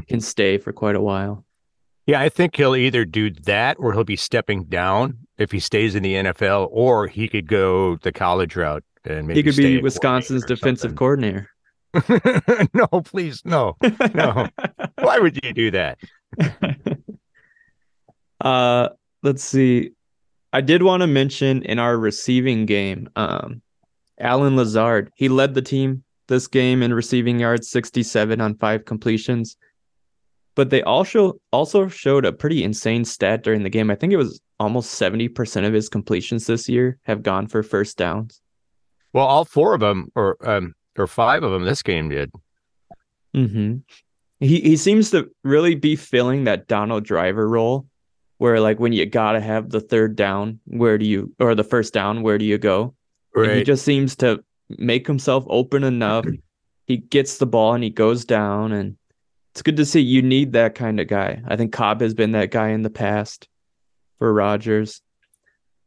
can 0.08 0.21
stay 0.21 0.58
for 0.58 0.73
quite 0.73 0.95
a 0.95 1.01
while. 1.01 1.45
Yeah, 2.06 2.19
I 2.19 2.29
think 2.29 2.56
he'll 2.56 2.75
either 2.75 3.06
do 3.06 3.32
that 3.32 3.77
or 3.79 3.93
he'll 3.93 4.03
be 4.03 4.17
stepping 4.17 4.65
down 4.65 5.19
if 5.38 5.51
he 5.51 5.60
stays 5.60 5.95
in 5.95 6.03
the 6.03 6.15
NFL, 6.15 6.67
or 6.71 7.08
he 7.08 7.27
could 7.27 7.47
go 7.47 7.97
the 7.97 8.12
college 8.12 8.56
route 8.56 8.84
and 9.06 9.27
maybe 9.27 9.39
he 9.39 9.43
could 9.43 9.56
be 9.56 9.82
Wisconsin's 9.82 10.45
defensive 10.45 10.91
something. 10.91 10.97
coordinator. 10.97 11.49
no, 12.73 12.88
please, 13.03 13.43
no, 13.45 13.77
no. 14.13 14.47
Why 14.99 15.19
would 15.19 15.39
you 15.43 15.53
do 15.53 15.71
that? 15.71 15.99
uh, 18.41 18.89
let's 19.21 19.43
see. 19.43 19.91
I 20.51 20.62
did 20.62 20.84
want 20.84 21.01
to 21.01 21.08
mention 21.08 21.63
in 21.63 21.79
our 21.79 21.97
receiving 21.97 22.65
game, 22.65 23.10
um, 23.15 23.62
Allen 24.19 24.56
Lazard. 24.56 25.12
He 25.15 25.29
led 25.29 25.53
the 25.53 25.62
team 25.62 26.03
this 26.27 26.47
game 26.47 26.82
in 26.82 26.93
receiving 26.93 27.39
yards, 27.39 27.69
67 27.69 28.41
on 28.41 28.56
five 28.56 28.86
completions 28.86 29.56
but 30.55 30.69
they 30.69 30.81
also 30.83 31.33
also 31.51 31.87
showed 31.87 32.25
a 32.25 32.31
pretty 32.31 32.63
insane 32.63 33.05
stat 33.05 33.43
during 33.43 33.63
the 33.63 33.69
game. 33.69 33.89
I 33.89 33.95
think 33.95 34.13
it 34.13 34.17
was 34.17 34.39
almost 34.59 34.99
70% 35.01 35.65
of 35.67 35.73
his 35.73 35.89
completions 35.89 36.45
this 36.47 36.69
year 36.69 36.97
have 37.03 37.23
gone 37.23 37.47
for 37.47 37.63
first 37.63 37.97
downs. 37.97 38.39
Well, 39.11 39.25
all 39.25 39.45
four 39.45 39.73
of 39.73 39.79
them 39.81 40.11
or 40.15 40.37
um 40.47 40.73
or 40.97 41.07
five 41.07 41.43
of 41.43 41.51
them 41.51 41.63
this 41.65 41.81
game 41.83 42.09
did. 42.09 42.31
Mhm. 43.35 43.81
He 44.39 44.59
he 44.61 44.77
seems 44.77 45.11
to 45.11 45.29
really 45.43 45.75
be 45.75 45.95
filling 45.95 46.43
that 46.45 46.67
Donald 46.67 47.03
Driver 47.03 47.47
role 47.47 47.87
where 48.37 48.59
like 48.59 48.79
when 48.79 48.93
you 48.93 49.05
got 49.05 49.33
to 49.33 49.39
have 49.41 49.69
the 49.69 49.79
third 49.79 50.15
down, 50.15 50.59
where 50.65 50.97
do 50.97 51.05
you 51.05 51.33
or 51.39 51.55
the 51.55 51.63
first 51.63 51.93
down, 51.93 52.21
where 52.23 52.37
do 52.37 52.45
you 52.45 52.57
go? 52.57 52.93
Right. 53.35 53.49
And 53.49 53.57
he 53.59 53.63
just 53.63 53.85
seems 53.85 54.15
to 54.17 54.43
make 54.69 55.07
himself 55.07 55.45
open 55.47 55.83
enough. 55.83 56.25
he 56.85 56.97
gets 56.97 57.37
the 57.37 57.45
ball 57.45 57.73
and 57.73 57.83
he 57.83 57.89
goes 57.89 58.25
down 58.25 58.71
and 58.73 58.97
it's 59.53 59.61
good 59.61 59.77
to 59.77 59.85
see 59.85 60.01
you 60.01 60.23
need 60.23 60.53
that 60.53 60.73
kind 60.73 60.99
of 60.99 61.07
guy. 61.07 61.39
I 61.47 61.55
think 61.57 61.71
Cobb 61.71 62.01
has 62.01 62.15
been 62.15 62.31
that 62.31 62.49
guy 62.49 62.69
in 62.69 62.81
the 62.81 62.89
past 62.89 63.47
for 64.17 64.33
Rodgers. 64.33 64.99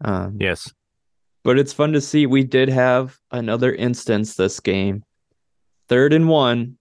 Um, 0.05 0.37
yes. 0.39 0.73
But 1.43 1.59
it's 1.59 1.73
fun 1.73 1.93
to 1.95 2.01
see. 2.01 2.27
We 2.27 2.45
did 2.45 2.69
have 2.69 3.19
another 3.33 3.75
instance 3.75 4.37
this 4.37 4.61
game. 4.61 5.03
Third 5.89 6.13
and 6.13 6.29
one. 6.29 6.79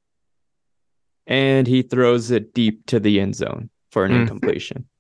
And 1.26 1.66
he 1.66 1.82
throws 1.82 2.30
it 2.30 2.54
deep 2.54 2.86
to 2.88 3.00
the 3.00 3.20
end 3.20 3.36
zone 3.36 3.72
for 3.90 4.06
an 4.06 4.12
mm. 4.12 4.22
incompletion. 4.22 4.88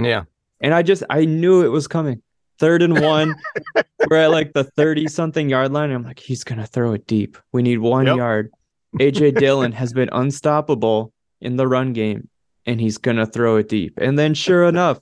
Yeah. 0.00 0.24
And 0.60 0.74
I 0.74 0.82
just, 0.82 1.02
I 1.10 1.24
knew 1.24 1.64
it 1.64 1.70
was 1.70 1.88
coming. 1.88 2.22
Third 2.60 2.82
and 2.82 3.00
one. 3.00 3.34
We're 4.08 4.18
at 4.18 4.30
like 4.30 4.52
the 4.52 4.62
30 4.62 5.08
something 5.08 5.48
yard 5.48 5.72
line. 5.72 5.90
I'm 5.90 6.04
like, 6.04 6.20
he's 6.20 6.44
going 6.44 6.60
to 6.60 6.66
throw 6.68 6.92
it 6.92 7.08
deep. 7.08 7.36
We 7.50 7.62
need 7.62 7.78
one 7.78 8.06
yep. 8.06 8.16
yard. 8.16 8.52
AJ 8.94 9.40
Dillon 9.40 9.72
has 9.72 9.92
been 9.92 10.08
unstoppable 10.12 11.12
in 11.40 11.56
the 11.56 11.66
run 11.66 11.92
game 11.92 12.28
and 12.66 12.80
he's 12.80 12.98
going 12.98 13.16
to 13.16 13.26
throw 13.26 13.56
it 13.56 13.68
deep. 13.68 13.98
And 14.00 14.18
then 14.18 14.34
sure 14.34 14.64
enough, 14.68 15.00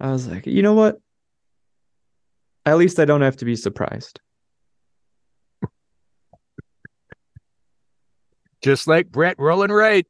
I 0.00 0.10
was 0.10 0.26
like, 0.26 0.46
you 0.46 0.62
know 0.62 0.74
what? 0.74 1.00
At 2.64 2.76
least 2.76 3.00
I 3.00 3.04
don't 3.04 3.22
have 3.22 3.36
to 3.38 3.44
be 3.44 3.56
surprised. 3.56 4.20
Just 8.62 8.86
like 8.86 9.10
Brett 9.10 9.36
rolling 9.38 9.72
right. 9.72 10.06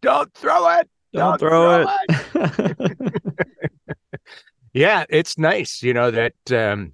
Don't 0.00 0.32
throw 0.34 0.68
it. 0.78 0.88
Don't, 1.12 1.40
don't 1.40 1.40
throw, 1.40 1.84
throw, 1.84 2.42
it. 2.44 2.76
it. 2.78 3.78
yeah, 4.72 5.04
it's 5.08 5.36
nice, 5.36 5.82
you 5.82 5.94
know, 5.94 6.12
that 6.12 6.34
um 6.52 6.92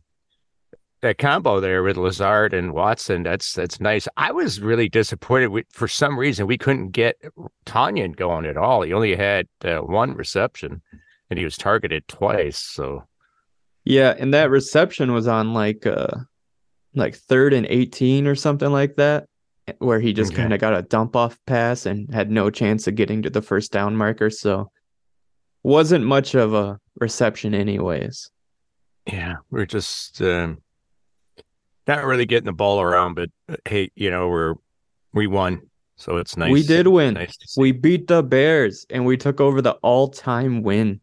that 1.04 1.18
combo 1.18 1.60
there 1.60 1.82
with 1.82 1.96
Lazard 1.96 2.54
and 2.54 2.72
Watson. 2.72 3.22
That's 3.22 3.52
that's 3.52 3.80
nice. 3.80 4.08
I 4.16 4.32
was 4.32 4.60
really 4.60 4.88
disappointed. 4.88 5.48
We, 5.48 5.64
for 5.70 5.86
some 5.86 6.18
reason, 6.18 6.46
we 6.46 6.58
couldn't 6.58 6.90
get 6.90 7.16
Tonyan 7.66 8.16
going 8.16 8.46
at 8.46 8.56
all. 8.56 8.82
He 8.82 8.92
only 8.92 9.14
had 9.14 9.46
uh, 9.64 9.78
one 9.78 10.14
reception, 10.14 10.82
and 11.30 11.38
he 11.38 11.44
was 11.44 11.56
targeted 11.56 12.08
twice. 12.08 12.58
So, 12.58 13.04
yeah, 13.84 14.14
and 14.18 14.34
that 14.34 14.50
reception 14.50 15.12
was 15.12 15.28
on 15.28 15.52
like 15.52 15.86
uh, 15.86 16.08
like 16.94 17.14
third 17.14 17.52
and 17.52 17.66
eighteen 17.66 18.26
or 18.26 18.34
something 18.34 18.70
like 18.70 18.96
that, 18.96 19.28
where 19.78 20.00
he 20.00 20.12
just 20.12 20.32
okay. 20.32 20.42
kind 20.42 20.54
of 20.54 20.60
got 20.60 20.76
a 20.76 20.82
dump 20.82 21.16
off 21.16 21.38
pass 21.46 21.86
and 21.86 22.12
had 22.12 22.30
no 22.30 22.50
chance 22.50 22.86
of 22.86 22.94
getting 22.94 23.22
to 23.22 23.30
the 23.30 23.42
first 23.42 23.72
down 23.72 23.94
marker. 23.94 24.30
So, 24.30 24.70
wasn't 25.62 26.06
much 26.06 26.34
of 26.34 26.54
a 26.54 26.80
reception, 26.96 27.54
anyways. 27.54 28.30
Yeah, 29.06 29.34
we're 29.50 29.66
just. 29.66 30.20
Um 30.22 30.58
not 31.86 32.04
really 32.04 32.26
getting 32.26 32.46
the 32.46 32.52
ball 32.52 32.80
around, 32.80 33.14
but 33.14 33.30
uh, 33.48 33.56
hey, 33.66 33.90
you 33.94 34.10
know, 34.10 34.28
we're 34.28 34.54
we 35.12 35.26
won. 35.26 35.62
So 35.96 36.16
it's 36.16 36.36
nice. 36.36 36.50
We 36.50 36.62
did 36.62 36.88
win. 36.88 37.14
Nice 37.14 37.36
we 37.56 37.72
beat 37.72 38.08
the 38.08 38.22
Bears 38.22 38.84
and 38.90 39.06
we 39.06 39.16
took 39.16 39.40
over 39.40 39.62
the 39.62 39.74
all-time 39.74 40.62
win 40.62 41.00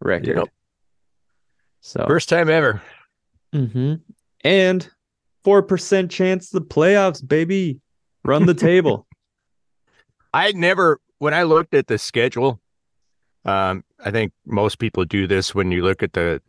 record. 0.00 0.36
Yep. 0.36 0.48
So 1.80 2.04
first 2.06 2.28
time 2.28 2.50
ever. 2.50 2.82
Mm-hmm. 3.54 3.94
And 4.42 4.90
four 5.44 5.62
percent 5.62 6.10
chance 6.10 6.50
the 6.50 6.60
playoffs, 6.60 7.26
baby. 7.26 7.80
Run 8.24 8.46
the 8.46 8.54
table. 8.72 9.06
I 10.32 10.52
never 10.52 11.00
when 11.18 11.34
I 11.34 11.44
looked 11.44 11.74
at 11.74 11.86
the 11.86 11.98
schedule, 11.98 12.60
um, 13.44 13.84
I 14.04 14.10
think 14.10 14.32
most 14.44 14.78
people 14.78 15.04
do 15.04 15.26
this 15.26 15.54
when 15.54 15.70
you 15.70 15.82
look 15.84 16.02
at 16.02 16.14
the 16.14 16.42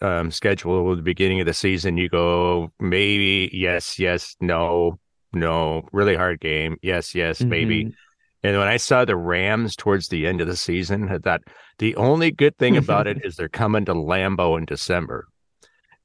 um, 0.00 0.30
schedule 0.30 0.92
at 0.92 0.96
the 0.96 1.02
beginning 1.02 1.40
of 1.40 1.46
the 1.46 1.54
season, 1.54 1.96
you 1.96 2.08
go 2.08 2.72
maybe 2.80 3.50
yes, 3.52 3.98
yes, 3.98 4.36
no, 4.40 4.98
no, 5.32 5.88
really 5.92 6.16
hard 6.16 6.40
game, 6.40 6.78
yes, 6.82 7.14
yes, 7.14 7.38
mm-hmm. 7.38 7.50
maybe. 7.50 7.94
And 8.42 8.56
when 8.56 8.68
I 8.68 8.76
saw 8.76 9.04
the 9.04 9.16
Rams 9.16 9.74
towards 9.74 10.08
the 10.08 10.26
end 10.26 10.40
of 10.40 10.46
the 10.46 10.56
season, 10.56 11.08
I 11.08 11.18
thought 11.18 11.42
the 11.78 11.96
only 11.96 12.30
good 12.30 12.56
thing 12.56 12.76
about 12.76 13.06
it 13.06 13.18
is 13.24 13.36
they're 13.36 13.48
coming 13.48 13.84
to 13.86 13.94
Lambeau 13.94 14.56
in 14.56 14.64
December. 14.64 15.26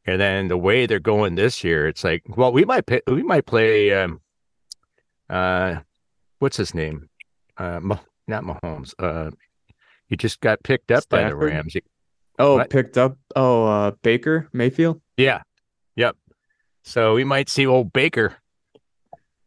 And 0.05 0.19
then 0.19 0.47
the 0.47 0.57
way 0.57 0.85
they're 0.85 0.99
going 0.99 1.35
this 1.35 1.63
year, 1.63 1.87
it's 1.87 2.03
like, 2.03 2.23
well, 2.35 2.51
we 2.51 2.65
might 2.65 2.83
we 3.07 3.23
might 3.23 3.45
play, 3.45 3.93
um, 3.93 4.19
uh, 5.29 5.77
what's 6.39 6.57
his 6.57 6.73
name, 6.73 7.09
uh, 7.57 7.79
not 8.27 8.43
Mahomes. 8.43 8.93
Uh, 8.99 9.31
he 10.07 10.17
just 10.17 10.41
got 10.41 10.61
picked 10.63 10.91
up 10.91 11.03
Stafford? 11.03 11.23
by 11.23 11.29
the 11.29 11.35
Rams. 11.35 11.77
Oh, 12.39 12.57
what? 12.57 12.69
picked 12.69 12.97
up. 12.97 13.17
Oh, 13.35 13.65
uh, 13.65 13.91
Baker 14.01 14.49
Mayfield. 14.53 15.01
Yeah. 15.17 15.41
Yep. 15.95 16.17
So 16.83 17.13
we 17.13 17.23
might 17.23 17.49
see 17.49 17.65
old 17.65 17.93
Baker 17.93 18.35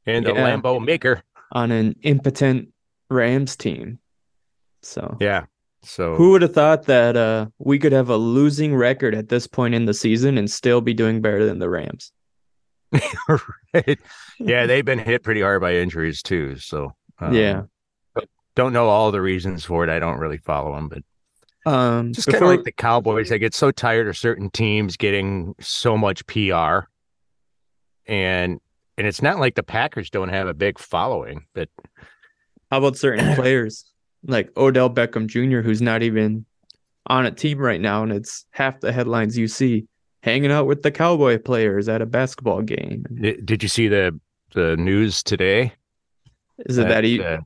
and 0.07 0.25
the 0.25 0.33
yeah. 0.33 0.57
Lambo 0.57 0.85
maker 0.85 1.23
on 1.53 1.71
an 1.71 1.97
impotent 2.03 2.69
Rams 3.11 3.57
team. 3.57 3.99
So 4.83 5.17
yeah. 5.21 5.47
So 5.83 6.15
who 6.17 6.31
would 6.33 6.43
have 6.43 6.55
thought 6.55 6.85
that 6.87 7.17
uh, 7.17 7.47
we 7.59 7.79
could 7.79 7.93
have 7.93 8.09
a 8.09 8.17
losing 8.17 8.75
record 8.75 9.15
at 9.15 9.29
this 9.29 9.47
point 9.47 9.75
in 9.75 9.85
the 9.85 9.95
season 9.95 10.39
and 10.39 10.51
still 10.51 10.81
be 10.81 10.95
doing 10.95 11.21
better 11.21 11.45
than 11.45 11.59
the 11.59 11.69
Rams? 11.69 12.13
right. 13.75 13.99
Yeah, 14.39 14.67
they've 14.67 14.85
been 14.85 14.99
hit 14.99 15.23
pretty 15.23 15.43
hard 15.43 15.61
by 15.61 15.77
injuries 15.77 16.23
too. 16.23 16.57
So 16.57 16.93
um, 17.19 17.35
yeah, 17.35 17.63
don't 18.55 18.73
know 18.73 18.89
all 18.89 19.13
the 19.13 19.21
reasons 19.21 19.65
for 19.65 19.85
it. 19.85 19.91
I 19.91 19.99
don't 19.99 20.19
really 20.19 20.39
follow 20.39 20.75
them, 20.75 20.89
but 20.89 21.03
um, 21.67 22.13
just 22.13 22.29
kind 22.29 22.43
of 22.43 22.49
like 22.49 22.63
the 22.63 22.73
Cowboys. 22.73 23.33
I 23.33 23.39
get 23.39 23.55
so 23.55 23.73
tired 23.73 24.07
of 24.07 24.17
certain 24.17 24.51
teams 24.51 24.97
getting 24.97 25.55
so 25.61 25.99
much 25.99 26.25
PR, 26.27 26.87
and 28.07 28.61
and 28.97 29.07
it's 29.07 29.21
not 29.21 29.41
like 29.41 29.57
the 29.57 29.65
Packers 29.65 30.09
don't 30.09 30.29
have 30.29 30.47
a 30.47 30.55
big 30.55 30.79
following, 30.79 31.45
but 31.55 31.69
how 32.71 32.79
about 32.79 32.97
certain 32.97 33.35
players 33.37 33.93
like 34.25 34.57
Odell 34.57 34.89
Beckham 34.89 35.27
Jr., 35.27 35.61
who's 35.61 35.83
not 35.83 36.05
even 36.05 36.47
on 37.09 37.27
a 37.27 37.33
team 37.33 37.59
right 37.59 37.81
now, 37.81 38.05
and 38.05 38.13
it's 38.13 38.47
half 38.51 38.81
the 38.81 38.93
headlines 38.93 39.37
you 39.37 39.49
see 39.49 39.87
hanging 40.23 40.53
out 40.53 40.67
with 40.67 40.83
the 40.83 40.91
Cowboy 40.93 41.39
players 41.39 41.89
at 41.89 42.01
a 42.01 42.07
basketball 42.07 42.63
game. 42.63 43.05
Did 43.45 43.63
you 43.63 43.69
see 43.69 43.89
the 43.89 44.19
the 44.55 44.77
news 44.77 45.25
today? 45.25 45.73
Is 46.65 46.79
it 46.79 46.83
that, 46.83 46.89
that 46.89 47.05
he, 47.05 47.21
uh, 47.21 47.41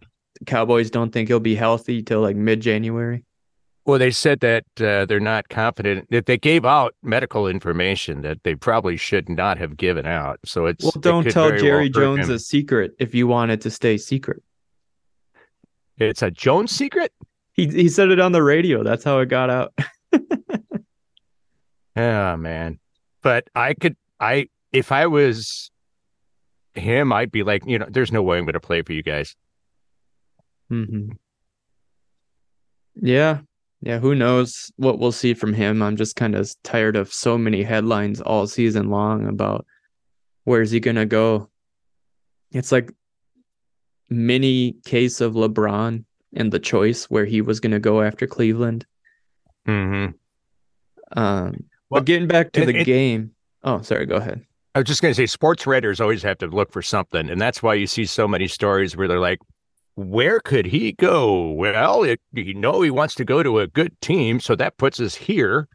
Cowboys 0.44 0.90
don't 0.90 1.10
think 1.10 1.28
he'll 1.28 1.40
be 1.40 1.54
healthy 1.54 2.02
till 2.02 2.20
like 2.20 2.36
mid 2.36 2.60
January? 2.60 3.24
Well, 3.90 3.98
they 3.98 4.12
said 4.12 4.38
that 4.38 4.66
uh, 4.80 5.04
they're 5.06 5.18
not 5.18 5.48
confident 5.48 6.08
that 6.12 6.26
they 6.26 6.38
gave 6.38 6.64
out 6.64 6.94
medical 7.02 7.48
information 7.48 8.22
that 8.22 8.44
they 8.44 8.54
probably 8.54 8.96
should 8.96 9.28
not 9.28 9.58
have 9.58 9.76
given 9.76 10.06
out. 10.06 10.38
So 10.44 10.66
it's 10.66 10.84
well, 10.84 10.92
don't 11.00 11.26
it 11.26 11.32
tell 11.32 11.50
Jerry 11.50 11.90
well 11.92 12.04
Jones 12.04 12.28
him. 12.28 12.36
a 12.36 12.38
secret 12.38 12.92
if 13.00 13.16
you 13.16 13.26
want 13.26 13.50
it 13.50 13.60
to 13.62 13.70
stay 13.72 13.98
secret. 13.98 14.44
It's 15.98 16.22
a 16.22 16.30
Jones 16.30 16.70
secret. 16.70 17.12
He 17.52 17.66
he 17.66 17.88
said 17.88 18.10
it 18.10 18.20
on 18.20 18.30
the 18.30 18.44
radio. 18.44 18.84
That's 18.84 19.02
how 19.02 19.18
it 19.18 19.26
got 19.26 19.50
out. 19.50 19.74
yeah, 21.96 22.36
man. 22.38 22.78
But 23.22 23.50
I 23.56 23.74
could 23.74 23.96
I 24.20 24.50
if 24.70 24.92
I 24.92 25.08
was 25.08 25.72
him, 26.74 27.12
I'd 27.12 27.32
be 27.32 27.42
like, 27.42 27.66
you 27.66 27.80
know, 27.80 27.86
there's 27.90 28.12
no 28.12 28.22
way 28.22 28.38
I'm 28.38 28.44
going 28.44 28.52
to 28.52 28.60
play 28.60 28.82
for 28.82 28.92
you 28.92 29.02
guys. 29.02 29.34
Hmm. 30.68 31.08
Yeah, 32.94 33.40
yeah, 33.82 33.98
who 33.98 34.14
knows 34.14 34.70
what 34.76 34.98
we'll 34.98 35.12
see 35.12 35.34
from 35.34 35.54
him. 35.54 35.82
I'm 35.82 35.96
just 35.96 36.16
kind 36.16 36.34
of 36.34 36.50
tired 36.62 36.96
of 36.96 37.12
so 37.12 37.38
many 37.38 37.62
headlines 37.62 38.20
all 38.20 38.46
season 38.46 38.90
long 38.90 39.26
about 39.26 39.66
where's 40.44 40.70
he 40.70 40.80
going 40.80 40.96
to 40.96 41.06
go. 41.06 41.48
It's 42.52 42.72
like 42.72 42.92
mini 44.10 44.76
case 44.84 45.20
of 45.20 45.34
LeBron 45.34 46.04
and 46.34 46.52
the 46.52 46.58
choice 46.58 47.04
where 47.04 47.24
he 47.24 47.40
was 47.40 47.60
going 47.60 47.72
to 47.72 47.78
go 47.78 48.02
after 48.02 48.26
Cleveland. 48.26 48.84
Mm-hmm. 49.66 50.12
Um, 51.18 51.64
well, 51.88 52.00
but 52.00 52.04
getting 52.04 52.28
back 52.28 52.52
to 52.52 52.62
it, 52.62 52.66
the 52.66 52.76
it, 52.80 52.84
game. 52.84 53.32
Oh, 53.64 53.80
sorry. 53.82 54.06
Go 54.06 54.16
ahead. 54.16 54.44
I 54.74 54.80
was 54.80 54.86
just 54.86 55.02
going 55.02 55.12
to 55.12 55.16
say, 55.16 55.26
sports 55.26 55.66
writers 55.66 56.00
always 56.00 56.22
have 56.22 56.38
to 56.38 56.46
look 56.46 56.70
for 56.72 56.82
something, 56.82 57.28
and 57.28 57.40
that's 57.40 57.62
why 57.62 57.74
you 57.74 57.86
see 57.86 58.04
so 58.04 58.28
many 58.28 58.46
stories 58.46 58.96
where 58.96 59.08
they're 59.08 59.18
like, 59.18 59.40
where 60.00 60.40
could 60.40 60.66
he 60.66 60.92
go? 60.92 61.50
Well, 61.50 62.04
it, 62.04 62.20
you 62.32 62.54
know, 62.54 62.80
he 62.80 62.90
wants 62.90 63.14
to 63.16 63.24
go 63.24 63.42
to 63.42 63.60
a 63.60 63.66
good 63.66 64.00
team, 64.00 64.40
so 64.40 64.56
that 64.56 64.78
puts 64.78 65.00
us 65.00 65.14
here. 65.14 65.68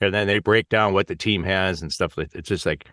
And 0.00 0.14
then 0.14 0.28
they 0.28 0.38
break 0.38 0.68
down 0.68 0.94
what 0.94 1.08
the 1.08 1.16
team 1.16 1.42
has 1.42 1.82
and 1.82 1.92
stuff. 1.92 2.16
It's 2.18 2.48
just 2.48 2.64
like 2.64 2.86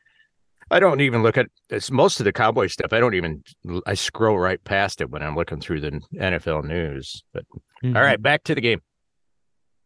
I 0.72 0.80
don't 0.80 1.02
even 1.02 1.22
look 1.22 1.38
at 1.38 1.48
it's 1.70 1.92
most 1.92 2.20
of 2.20 2.24
the 2.24 2.34
cowboy 2.34 2.66
stuff. 2.68 2.94
I 2.94 3.00
don't 3.00 3.14
even 3.14 3.44
I 3.86 3.94
scroll 3.94 4.40
right 4.40 4.64
past 4.64 5.02
it 5.02 5.12
when 5.12 5.22
I'm 5.22 5.36
looking 5.36 5.60
through 5.60 5.82
the 5.82 6.02
NFL 6.16 6.66
news. 6.66 7.24
But 7.32 7.46
mm-hmm. 7.84 7.96
all 7.96 8.02
right, 8.02 8.20
back 8.20 8.44
to 8.46 8.56
the 8.56 8.62
game. 8.62 8.82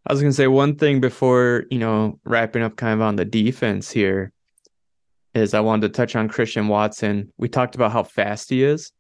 I 0.08 0.14
was 0.14 0.22
gonna 0.22 0.32
say 0.32 0.48
one 0.48 0.76
thing 0.76 1.02
before 1.02 1.66
you 1.70 1.80
know 1.80 2.20
wrapping 2.24 2.64
up 2.64 2.78
kind 2.78 2.94
of 2.94 3.02
on 3.02 3.18
the 3.18 3.26
defense 3.26 3.92
here 3.92 4.32
is 5.34 5.54
I 5.54 5.60
wanted 5.60 5.88
to 5.88 5.98
touch 5.98 6.16
on 6.16 6.30
Christian 6.30 6.70
Watson. 6.70 7.34
We 7.38 7.50
talked 7.50 7.76
about 7.76 7.92
how 7.92 8.04
fast 8.04 8.50
he 8.50 8.64
is 8.64 8.94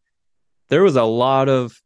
there 0.69 0.83
was 0.83 0.95
a 0.95 1.03
lot 1.03 1.49
of 1.49 1.79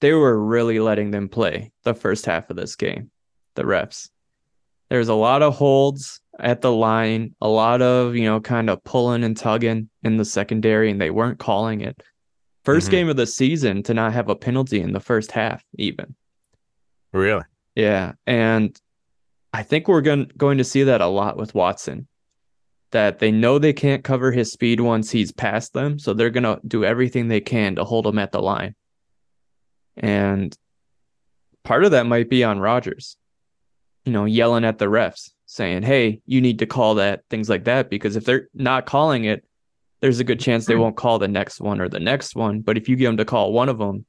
they 0.00 0.12
were 0.12 0.38
really 0.38 0.78
letting 0.78 1.10
them 1.10 1.28
play 1.28 1.72
the 1.84 1.94
first 1.94 2.26
half 2.26 2.50
of 2.50 2.56
this 2.56 2.76
game, 2.76 3.10
the 3.54 3.62
refs. 3.62 4.10
There's 4.90 5.08
a 5.08 5.14
lot 5.14 5.42
of 5.42 5.54
holds 5.54 6.20
at 6.38 6.60
the 6.60 6.70
line, 6.70 7.34
a 7.40 7.48
lot 7.48 7.82
of, 7.82 8.14
you 8.14 8.24
know, 8.24 8.40
kind 8.40 8.68
of 8.68 8.84
pulling 8.84 9.24
and 9.24 9.36
tugging 9.36 9.88
in 10.02 10.16
the 10.16 10.24
secondary, 10.24 10.90
and 10.90 11.00
they 11.00 11.10
weren't 11.10 11.38
calling 11.38 11.80
it. 11.80 12.02
1st 12.64 12.76
mm-hmm. 12.78 12.90
game 12.90 13.08
of 13.08 13.16
the 13.16 13.26
season 13.26 13.82
to 13.84 13.94
not 13.94 14.12
have 14.12 14.28
a 14.28 14.36
penalty 14.36 14.80
in 14.80 14.92
the 14.92 15.00
first 15.00 15.32
half, 15.32 15.64
even. 15.76 16.14
Really? 17.12 17.44
Yeah. 17.74 18.12
And 18.26 18.78
I 19.52 19.62
think 19.62 19.88
we're 19.88 20.02
going, 20.02 20.30
going 20.36 20.58
to 20.58 20.64
see 20.64 20.84
that 20.84 21.00
a 21.00 21.06
lot 21.06 21.36
with 21.36 21.54
Watson 21.54 22.06
that 22.96 23.18
they 23.18 23.30
know 23.30 23.58
they 23.58 23.74
can't 23.74 24.02
cover 24.02 24.32
his 24.32 24.50
speed 24.50 24.80
once 24.80 25.10
he's 25.10 25.30
past 25.30 25.74
them. 25.74 25.98
So 25.98 26.14
they're 26.14 26.30
going 26.30 26.44
to 26.44 26.58
do 26.66 26.82
everything 26.82 27.28
they 27.28 27.42
can 27.42 27.76
to 27.76 27.84
hold 27.84 28.06
him 28.06 28.18
at 28.18 28.32
the 28.32 28.40
line. 28.40 28.74
And 29.98 30.56
part 31.62 31.84
of 31.84 31.90
that 31.90 32.06
might 32.06 32.30
be 32.30 32.42
on 32.42 32.58
Rodgers, 32.58 33.18
you 34.06 34.12
know, 34.12 34.24
yelling 34.24 34.64
at 34.64 34.78
the 34.78 34.86
refs, 34.86 35.28
saying, 35.44 35.82
hey, 35.82 36.22
you 36.24 36.40
need 36.40 36.60
to 36.60 36.66
call 36.66 36.94
that, 36.94 37.24
things 37.28 37.50
like 37.50 37.64
that. 37.64 37.90
Because 37.90 38.16
if 38.16 38.24
they're 38.24 38.48
not 38.54 38.86
calling 38.86 39.24
it, 39.24 39.44
there's 40.00 40.20
a 40.20 40.24
good 40.24 40.40
chance 40.40 40.64
they 40.64 40.74
won't 40.74 40.96
call 40.96 41.18
the 41.18 41.28
next 41.28 41.60
one 41.60 41.82
or 41.82 41.90
the 41.90 42.00
next 42.00 42.34
one. 42.34 42.62
But 42.62 42.78
if 42.78 42.88
you 42.88 42.96
get 42.96 43.08
them 43.08 43.18
to 43.18 43.26
call 43.26 43.52
one 43.52 43.68
of 43.68 43.76
them, 43.76 44.06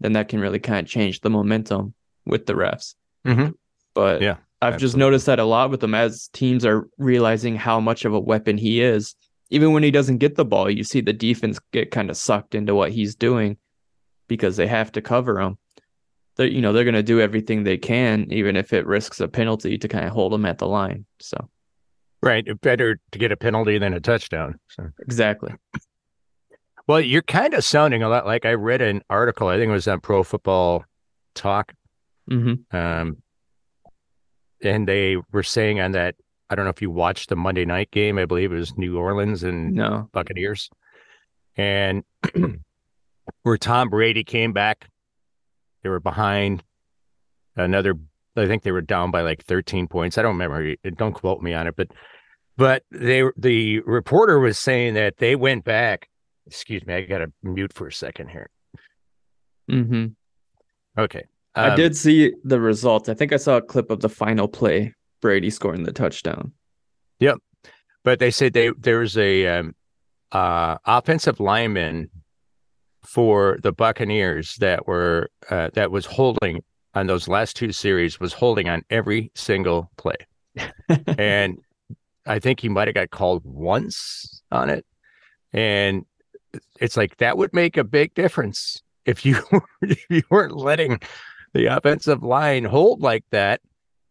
then 0.00 0.14
that 0.14 0.28
can 0.28 0.40
really 0.40 0.60
kind 0.60 0.86
of 0.86 0.90
change 0.90 1.20
the 1.20 1.28
momentum 1.28 1.92
with 2.24 2.46
the 2.46 2.54
refs. 2.54 2.94
Mm-hmm. 3.26 3.50
But 3.92 4.22
yeah, 4.22 4.36
I've 4.62 4.74
Absolutely. 4.74 4.86
just 4.86 4.96
noticed 4.96 5.26
that 5.26 5.38
a 5.38 5.44
lot 5.44 5.70
with 5.70 5.82
him 5.82 5.94
as 5.94 6.28
teams 6.28 6.66
are 6.66 6.88
realizing 6.98 7.56
how 7.56 7.80
much 7.80 8.04
of 8.04 8.12
a 8.12 8.20
weapon 8.20 8.58
he 8.58 8.82
is. 8.82 9.14
Even 9.48 9.72
when 9.72 9.82
he 9.82 9.90
doesn't 9.90 10.18
get 10.18 10.36
the 10.36 10.44
ball, 10.44 10.70
you 10.70 10.84
see 10.84 11.00
the 11.00 11.12
defense 11.12 11.58
get 11.72 11.90
kind 11.90 12.10
of 12.10 12.16
sucked 12.16 12.54
into 12.54 12.74
what 12.74 12.92
he's 12.92 13.14
doing 13.14 13.56
because 14.28 14.56
they 14.56 14.66
have 14.66 14.92
to 14.92 15.02
cover 15.02 15.40
him. 15.40 15.58
They're, 16.36 16.46
you 16.46 16.60
know, 16.60 16.72
they're 16.72 16.84
going 16.84 16.94
to 16.94 17.02
do 17.02 17.20
everything 17.20 17.64
they 17.64 17.78
can, 17.78 18.26
even 18.30 18.54
if 18.54 18.72
it 18.72 18.86
risks 18.86 19.18
a 19.18 19.28
penalty 19.28 19.76
to 19.78 19.88
kind 19.88 20.04
of 20.04 20.12
hold 20.12 20.32
him 20.32 20.46
at 20.46 20.58
the 20.58 20.68
line. 20.68 21.04
So, 21.18 21.48
right, 22.22 22.46
better 22.60 23.00
to 23.10 23.18
get 23.18 23.32
a 23.32 23.36
penalty 23.36 23.78
than 23.78 23.94
a 23.94 24.00
touchdown. 24.00 24.60
So. 24.68 24.90
Exactly. 25.00 25.54
Well, 26.86 27.00
you're 27.00 27.22
kind 27.22 27.54
of 27.54 27.64
sounding 27.64 28.02
a 28.02 28.08
lot 28.08 28.26
like 28.26 28.44
I 28.44 28.54
read 28.54 28.82
an 28.82 29.02
article. 29.10 29.48
I 29.48 29.56
think 29.56 29.70
it 29.70 29.72
was 29.72 29.88
on 29.88 30.00
Pro 30.00 30.22
Football 30.22 30.84
Talk. 31.34 31.72
Mm-hmm. 32.30 32.76
Um, 32.76 33.16
and 34.62 34.86
they 34.86 35.16
were 35.32 35.42
saying 35.42 35.80
on 35.80 35.92
that 35.92 36.14
I 36.50 36.56
don't 36.56 36.64
know 36.64 36.70
if 36.70 36.82
you 36.82 36.90
watched 36.90 37.28
the 37.28 37.36
Monday 37.36 37.64
night 37.64 37.90
game. 37.92 38.18
I 38.18 38.24
believe 38.24 38.52
it 38.52 38.56
was 38.56 38.76
New 38.76 38.98
Orleans 38.98 39.44
and 39.44 39.72
no. 39.72 40.08
Buccaneers, 40.12 40.68
and 41.56 42.02
where 43.42 43.56
Tom 43.56 43.88
Brady 43.88 44.24
came 44.24 44.52
back, 44.52 44.88
they 45.82 45.88
were 45.88 46.00
behind 46.00 46.64
another. 47.56 47.94
I 48.36 48.46
think 48.46 48.62
they 48.62 48.72
were 48.72 48.80
down 48.80 49.10
by 49.10 49.22
like 49.22 49.44
13 49.44 49.86
points. 49.86 50.18
I 50.18 50.22
don't 50.22 50.38
remember. 50.38 50.74
Don't 50.96 51.12
quote 51.12 51.40
me 51.40 51.54
on 51.54 51.66
it, 51.68 51.76
but 51.76 51.88
but 52.56 52.82
they 52.90 53.22
the 53.36 53.80
reporter 53.80 54.40
was 54.40 54.58
saying 54.58 54.94
that 54.94 55.18
they 55.18 55.36
went 55.36 55.64
back. 55.64 56.08
Excuse 56.46 56.84
me, 56.84 56.94
I 56.94 57.02
got 57.02 57.18
to 57.18 57.32
mute 57.42 57.72
for 57.72 57.86
a 57.86 57.92
second 57.92 58.28
here. 58.28 58.50
Mm-hmm. 59.70 60.06
Okay. 61.00 61.24
Um, 61.54 61.72
I 61.72 61.74
did 61.74 61.96
see 61.96 62.32
the 62.44 62.60
results. 62.60 63.08
I 63.08 63.14
think 63.14 63.32
I 63.32 63.36
saw 63.36 63.56
a 63.56 63.62
clip 63.62 63.90
of 63.90 64.00
the 64.00 64.08
final 64.08 64.48
play, 64.48 64.94
Brady 65.20 65.50
scoring 65.50 65.82
the 65.82 65.92
touchdown. 65.92 66.52
Yep. 67.18 67.38
But 68.04 68.18
they 68.18 68.30
said 68.30 68.52
they 68.52 68.70
there's 68.78 69.16
a 69.18 69.46
um, 69.46 69.74
uh, 70.32 70.78
offensive 70.86 71.40
lineman 71.40 72.10
for 73.04 73.58
the 73.62 73.72
Buccaneers 73.72 74.56
that 74.56 74.86
were 74.86 75.28
uh, 75.50 75.70
that 75.74 75.90
was 75.90 76.06
holding 76.06 76.62
on 76.94 77.06
those 77.06 77.28
last 77.28 77.56
two 77.56 77.72
series 77.72 78.18
was 78.18 78.32
holding 78.32 78.68
on 78.68 78.82
every 78.90 79.30
single 79.34 79.90
play, 79.96 80.16
and 81.18 81.58
I 82.26 82.38
think 82.38 82.60
he 82.60 82.68
might 82.68 82.88
have 82.88 82.94
got 82.94 83.10
called 83.10 83.42
once 83.44 84.42
on 84.50 84.70
it, 84.70 84.86
and 85.52 86.06
it's 86.80 86.96
like 86.96 87.18
that 87.18 87.36
would 87.36 87.52
make 87.52 87.76
a 87.76 87.84
big 87.84 88.14
difference 88.14 88.82
if 89.04 89.26
you 89.26 89.42
if 89.82 90.04
you 90.08 90.22
weren't 90.30 90.56
letting 90.56 91.00
the 91.52 91.66
offensive 91.66 92.22
line 92.22 92.64
hold 92.64 93.00
like 93.00 93.24
that. 93.30 93.60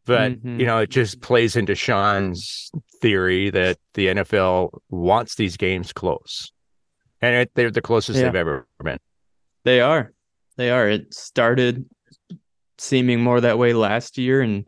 But 0.05 0.31
mm-hmm. 0.31 0.59
you 0.59 0.65
know, 0.65 0.79
it 0.79 0.89
just 0.89 1.21
plays 1.21 1.55
into 1.55 1.75
Sean's 1.75 2.71
theory 3.01 3.49
that 3.51 3.77
the 3.93 4.07
NFL 4.07 4.79
wants 4.89 5.35
these 5.35 5.55
games 5.55 5.93
close, 5.93 6.51
and 7.21 7.35
it, 7.35 7.51
they're 7.53 7.69
the 7.69 7.81
closest 7.81 8.17
yeah. 8.17 8.25
they've 8.25 8.35
ever 8.35 8.67
been. 8.83 8.99
They 9.63 9.81
are, 9.81 10.13
They 10.55 10.71
are. 10.71 10.89
It 10.89 11.13
started 11.13 11.85
seeming 12.79 13.21
more 13.21 13.41
that 13.41 13.57
way 13.57 13.73
last 13.73 14.17
year. 14.17 14.41
And 14.41 14.65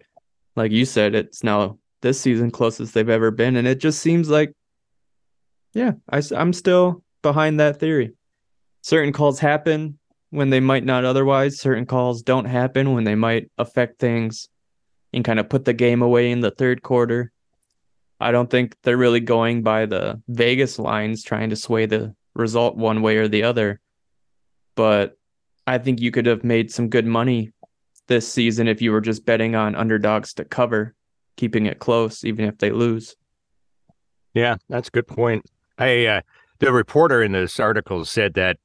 like 0.56 0.72
you 0.72 0.86
said, 0.86 1.16
it's 1.16 1.44
now 1.44 1.80
this 2.02 2.20
season 2.20 2.52
closest 2.52 2.94
they've 2.94 3.10
ever 3.10 3.32
been. 3.32 3.56
And 3.56 3.68
it 3.68 3.80
just 3.80 4.00
seems 4.00 4.30
like, 4.30 4.54
yeah, 5.74 5.94
I, 6.10 6.22
I'm 6.36 6.54
still 6.54 7.04
behind 7.22 7.60
that 7.60 7.80
theory. 7.80 8.12
Certain 8.82 9.14
calls 9.14 9.40
happen 9.40 9.98
when 10.32 10.50
they 10.50 10.60
might 10.60 10.84
not 10.84 11.06
otherwise. 11.06 11.60
Certain 11.60 11.86
calls 11.86 12.24
don't 12.24 12.46
happen 12.46 12.94
when 12.94 13.04
they 13.04 13.16
might 13.16 13.52
affect 13.58 14.00
things 14.00 14.50
and 15.14 15.24
kind 15.24 15.40
of 15.40 15.50
put 15.50 15.66
the 15.66 15.74
game 15.74 16.02
away 16.02 16.32
in 16.32 16.40
the 16.40 16.52
third 16.52 16.82
quarter. 16.82 17.32
I 18.20 18.32
don't 18.32 18.50
think 18.50 18.76
they're 18.82 18.98
really 18.98 19.20
going 19.20 19.62
by 19.62 19.86
the 19.86 20.22
Vegas 20.28 20.80
lines 20.80 21.24
trying 21.24 21.50
to 21.50 21.56
sway 21.56 21.86
the 21.86 22.16
result 22.34 22.76
one 22.76 23.02
way 23.02 23.18
or 23.18 23.28
the 23.28 23.44
other. 23.44 23.80
But 24.76 25.18
I 25.68 25.78
think 25.78 26.00
you 26.00 26.12
could 26.12 26.26
have 26.26 26.44
made 26.44 26.72
some 26.72 26.90
good 26.90 27.06
money 27.06 27.52
this 28.08 28.32
season 28.32 28.68
if 28.68 28.82
you 28.82 28.92
were 28.92 29.02
just 29.02 29.26
betting 29.26 29.56
on 29.56 29.76
underdogs 29.76 30.34
to 30.36 30.46
cover, 30.46 30.96
keeping 31.36 31.66
it 31.66 31.80
close, 31.80 32.24
even 32.24 32.46
if 32.46 32.58
they 32.58 32.72
lose. 32.72 33.16
Yeah, 34.34 34.58
that's 34.70 34.88
a 34.88 34.92
good 34.92 35.08
point. 35.08 35.46
I 35.78 36.06
uh, 36.06 36.22
the 36.62 36.72
reporter 36.72 37.24
in 37.24 37.32
this 37.32 37.60
article 37.60 38.06
said 38.06 38.36
that 38.36 38.58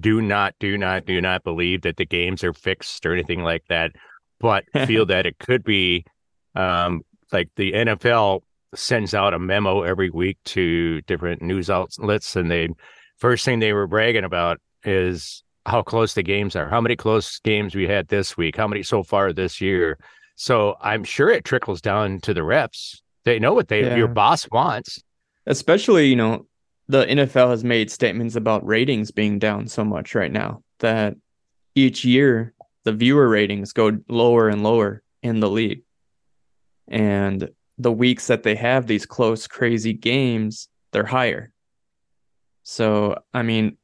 do 0.00 0.20
not, 0.20 0.54
do 0.58 0.76
not, 0.76 1.06
do 1.06 1.20
not 1.20 1.44
believe 1.44 1.82
that 1.82 1.96
the 1.96 2.04
games 2.04 2.42
are 2.42 2.52
fixed 2.52 3.06
or 3.06 3.12
anything 3.12 3.44
like 3.44 3.62
that, 3.68 3.92
but 4.40 4.64
feel 4.86 5.06
that 5.06 5.24
it 5.24 5.38
could 5.38 5.62
be 5.62 6.04
um, 6.56 7.02
like 7.32 7.48
the 7.54 7.72
NFL 7.72 8.42
sends 8.74 9.14
out 9.14 9.34
a 9.34 9.38
memo 9.38 9.82
every 9.82 10.10
week 10.10 10.36
to 10.46 11.00
different 11.02 11.40
news 11.40 11.70
outlets, 11.70 12.34
and 12.34 12.50
they 12.50 12.68
first 13.18 13.44
thing 13.44 13.60
they 13.60 13.72
were 13.72 13.86
bragging 13.86 14.24
about 14.24 14.60
is 14.84 15.44
how 15.64 15.82
close 15.82 16.14
the 16.14 16.24
games 16.24 16.56
are, 16.56 16.68
how 16.68 16.80
many 16.80 16.96
close 16.96 17.38
games 17.40 17.74
we 17.74 17.86
had 17.86 18.08
this 18.08 18.36
week, 18.36 18.56
how 18.56 18.66
many 18.66 18.82
so 18.82 19.04
far 19.04 19.32
this 19.32 19.60
year. 19.60 19.96
So 20.34 20.76
I'm 20.80 21.04
sure 21.04 21.30
it 21.30 21.44
trickles 21.44 21.80
down 21.80 22.20
to 22.20 22.34
the 22.34 22.42
reps. 22.42 23.00
They 23.24 23.38
know 23.38 23.54
what 23.54 23.68
they 23.68 23.84
yeah. 23.84 23.96
your 23.96 24.08
boss 24.08 24.48
wants. 24.50 25.02
Especially, 25.46 26.08
you 26.08 26.16
know, 26.16 26.46
the 26.88 27.04
NFL 27.04 27.50
has 27.50 27.64
made 27.64 27.90
statements 27.90 28.34
about 28.34 28.66
ratings 28.66 29.10
being 29.10 29.38
down 29.38 29.68
so 29.68 29.84
much 29.84 30.14
right 30.14 30.32
now 30.32 30.62
that 30.80 31.16
each 31.74 32.04
year 32.04 32.54
the 32.84 32.92
viewer 32.92 33.28
ratings 33.28 33.72
go 33.72 33.98
lower 34.08 34.48
and 34.48 34.62
lower 34.62 35.02
in 35.22 35.40
the 35.40 35.50
league. 35.50 35.82
And 36.86 37.50
the 37.76 37.92
weeks 37.92 38.28
that 38.28 38.42
they 38.42 38.54
have 38.54 38.86
these 38.86 39.04
close, 39.04 39.46
crazy 39.46 39.92
games, 39.92 40.68
they're 40.92 41.04
higher. 41.04 41.52
So, 42.62 43.22
I 43.34 43.42
mean, 43.42 43.76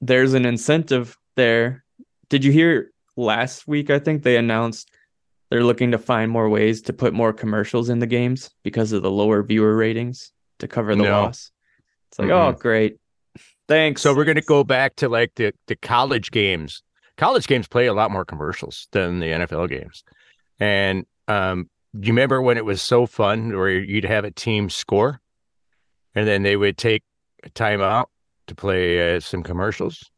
there's 0.00 0.34
an 0.34 0.44
incentive 0.44 1.16
there. 1.36 1.84
Did 2.28 2.44
you 2.44 2.50
hear 2.50 2.90
last 3.16 3.68
week? 3.68 3.90
I 3.90 4.00
think 4.00 4.22
they 4.22 4.36
announced 4.36 4.90
they're 5.50 5.64
looking 5.64 5.92
to 5.92 5.98
find 5.98 6.30
more 6.30 6.48
ways 6.48 6.82
to 6.82 6.92
put 6.92 7.14
more 7.14 7.32
commercials 7.32 7.88
in 7.88 8.00
the 8.00 8.06
games 8.06 8.50
because 8.64 8.92
of 8.92 9.02
the 9.02 9.10
lower 9.10 9.42
viewer 9.42 9.76
ratings 9.76 10.32
to 10.58 10.68
cover 10.68 10.94
the 10.94 11.04
no. 11.04 11.22
loss. 11.22 11.52
It's 12.10 12.18
like, 12.18 12.28
mm-hmm. 12.28 12.54
oh, 12.54 12.58
great. 12.58 12.96
Thanks. 13.68 14.02
So 14.02 14.14
we're 14.14 14.24
going 14.24 14.36
to 14.36 14.42
go 14.42 14.64
back 14.64 14.96
to 14.96 15.08
like 15.08 15.34
the, 15.34 15.52
the 15.66 15.76
college 15.76 16.30
games. 16.30 16.82
College 17.16 17.46
games 17.46 17.68
play 17.68 17.86
a 17.86 17.92
lot 17.92 18.10
more 18.10 18.24
commercials 18.24 18.88
than 18.92 19.20
the 19.20 19.26
NFL 19.26 19.68
games. 19.68 20.04
And 20.58 21.04
um, 21.26 21.68
do 21.98 22.06
you 22.06 22.12
remember 22.12 22.40
when 22.40 22.56
it 22.56 22.64
was 22.64 22.80
so 22.80 23.06
fun 23.06 23.56
where 23.56 23.70
you'd 23.70 24.04
have 24.04 24.24
a 24.24 24.30
team 24.30 24.70
score 24.70 25.20
and 26.14 26.26
then 26.26 26.42
they 26.42 26.56
would 26.56 26.78
take 26.78 27.02
a 27.44 27.50
timeout 27.50 28.06
to 28.46 28.54
play 28.54 29.16
uh, 29.16 29.20
some 29.20 29.42
commercials 29.42 30.10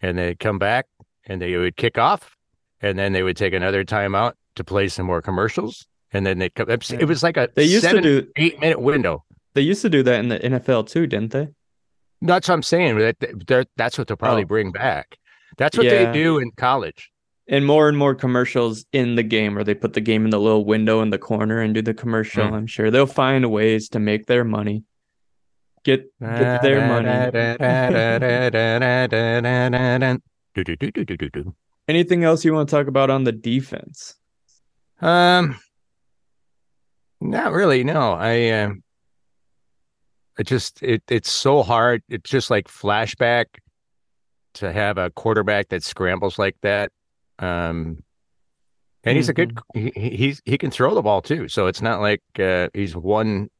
and 0.00 0.18
they'd 0.18 0.38
come 0.38 0.58
back 0.58 0.86
and 1.26 1.40
they 1.40 1.56
would 1.56 1.76
kick 1.76 1.98
off 1.98 2.36
and 2.80 2.98
then 2.98 3.12
they 3.12 3.22
would 3.22 3.36
take 3.36 3.54
another 3.54 3.84
timeout 3.84 4.32
to 4.56 4.64
play 4.64 4.88
some 4.88 5.06
more 5.06 5.22
commercials 5.22 5.86
and 6.12 6.26
then 6.26 6.38
they'd 6.38 6.54
come. 6.54 6.68
It 6.68 7.06
was 7.06 7.22
like 7.22 7.36
a 7.36 7.48
they 7.54 7.64
used 7.64 7.84
seven, 7.84 8.02
to 8.02 8.22
do 8.22 8.28
eight 8.36 8.60
minute 8.60 8.80
window. 8.80 9.24
They 9.54 9.62
used 9.62 9.82
to 9.82 9.90
do 9.90 10.02
that 10.02 10.20
in 10.20 10.28
the 10.28 10.38
NFL 10.38 10.88
too, 10.88 11.06
didn't 11.06 11.32
they? 11.32 11.48
That's 12.22 12.48
what 12.48 12.54
I'm 12.54 12.62
saying. 12.62 12.98
That 12.98 13.68
that's 13.76 13.98
what 13.98 14.08
they'll 14.08 14.16
probably 14.16 14.44
oh. 14.44 14.46
bring 14.46 14.72
back. 14.72 15.18
That's 15.56 15.76
what 15.76 15.86
yeah. 15.86 16.06
they 16.06 16.12
do 16.12 16.38
in 16.38 16.50
college. 16.52 17.10
And 17.48 17.66
more 17.66 17.88
and 17.88 17.98
more 17.98 18.14
commercials 18.14 18.84
in 18.92 19.16
the 19.16 19.24
game, 19.24 19.56
where 19.56 19.64
they 19.64 19.74
put 19.74 19.92
the 19.94 20.00
game 20.00 20.24
in 20.24 20.30
the 20.30 20.38
little 20.38 20.64
window 20.64 21.00
in 21.00 21.10
the 21.10 21.18
corner 21.18 21.60
and 21.60 21.74
do 21.74 21.82
the 21.82 21.94
commercial. 21.94 22.44
Mm. 22.44 22.52
I'm 22.52 22.66
sure 22.66 22.92
they'll 22.92 23.06
find 23.06 23.50
ways 23.50 23.88
to 23.90 23.98
make 23.98 24.26
their 24.26 24.44
money. 24.44 24.84
Get 25.82 26.12
get 26.20 26.62
their 26.62 26.86
money. 26.86 27.08
Anything 31.88 32.22
else 32.22 32.44
you 32.44 32.52
want 32.54 32.68
to 32.68 32.76
talk 32.76 32.86
about 32.86 33.10
on 33.10 33.24
the 33.24 33.32
defense? 33.32 34.14
Um, 35.00 35.58
not 37.20 37.52
really. 37.52 37.82
No, 37.82 38.12
I. 38.12 38.48
Uh, 38.48 38.70
it 40.40 40.46
just 40.46 40.82
it 40.82 41.02
it's 41.10 41.30
so 41.30 41.62
hard. 41.62 42.02
It's 42.08 42.30
just 42.30 42.50
like 42.50 42.66
flashback 42.66 43.44
to 44.54 44.72
have 44.72 44.96
a 44.96 45.10
quarterback 45.10 45.68
that 45.68 45.82
scrambles 45.82 46.38
like 46.38 46.56
that. 46.62 46.92
Um, 47.38 48.02
and 49.04 49.16
he's 49.18 49.26
mm-hmm. 49.26 49.30
a 49.30 49.34
good 49.34 49.54
mm-hmm. 49.76 50.00
he, 50.00 50.16
he's 50.16 50.40
he 50.46 50.56
can 50.56 50.70
throw 50.70 50.94
the 50.94 51.02
ball 51.02 51.20
too. 51.20 51.46
So 51.48 51.66
it's 51.66 51.82
not 51.82 52.00
like 52.00 52.22
uh, 52.38 52.70
he's 52.72 52.96
one 52.96 53.50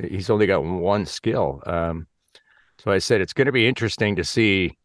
he's 0.00 0.30
only 0.30 0.46
got 0.46 0.62
one 0.62 1.04
skill. 1.04 1.64
Um, 1.66 2.06
so 2.78 2.92
I 2.92 2.98
said 2.98 3.20
it's 3.20 3.32
going 3.32 3.46
to 3.46 3.52
be 3.52 3.66
interesting 3.66 4.14
to 4.14 4.22
see 4.22 4.78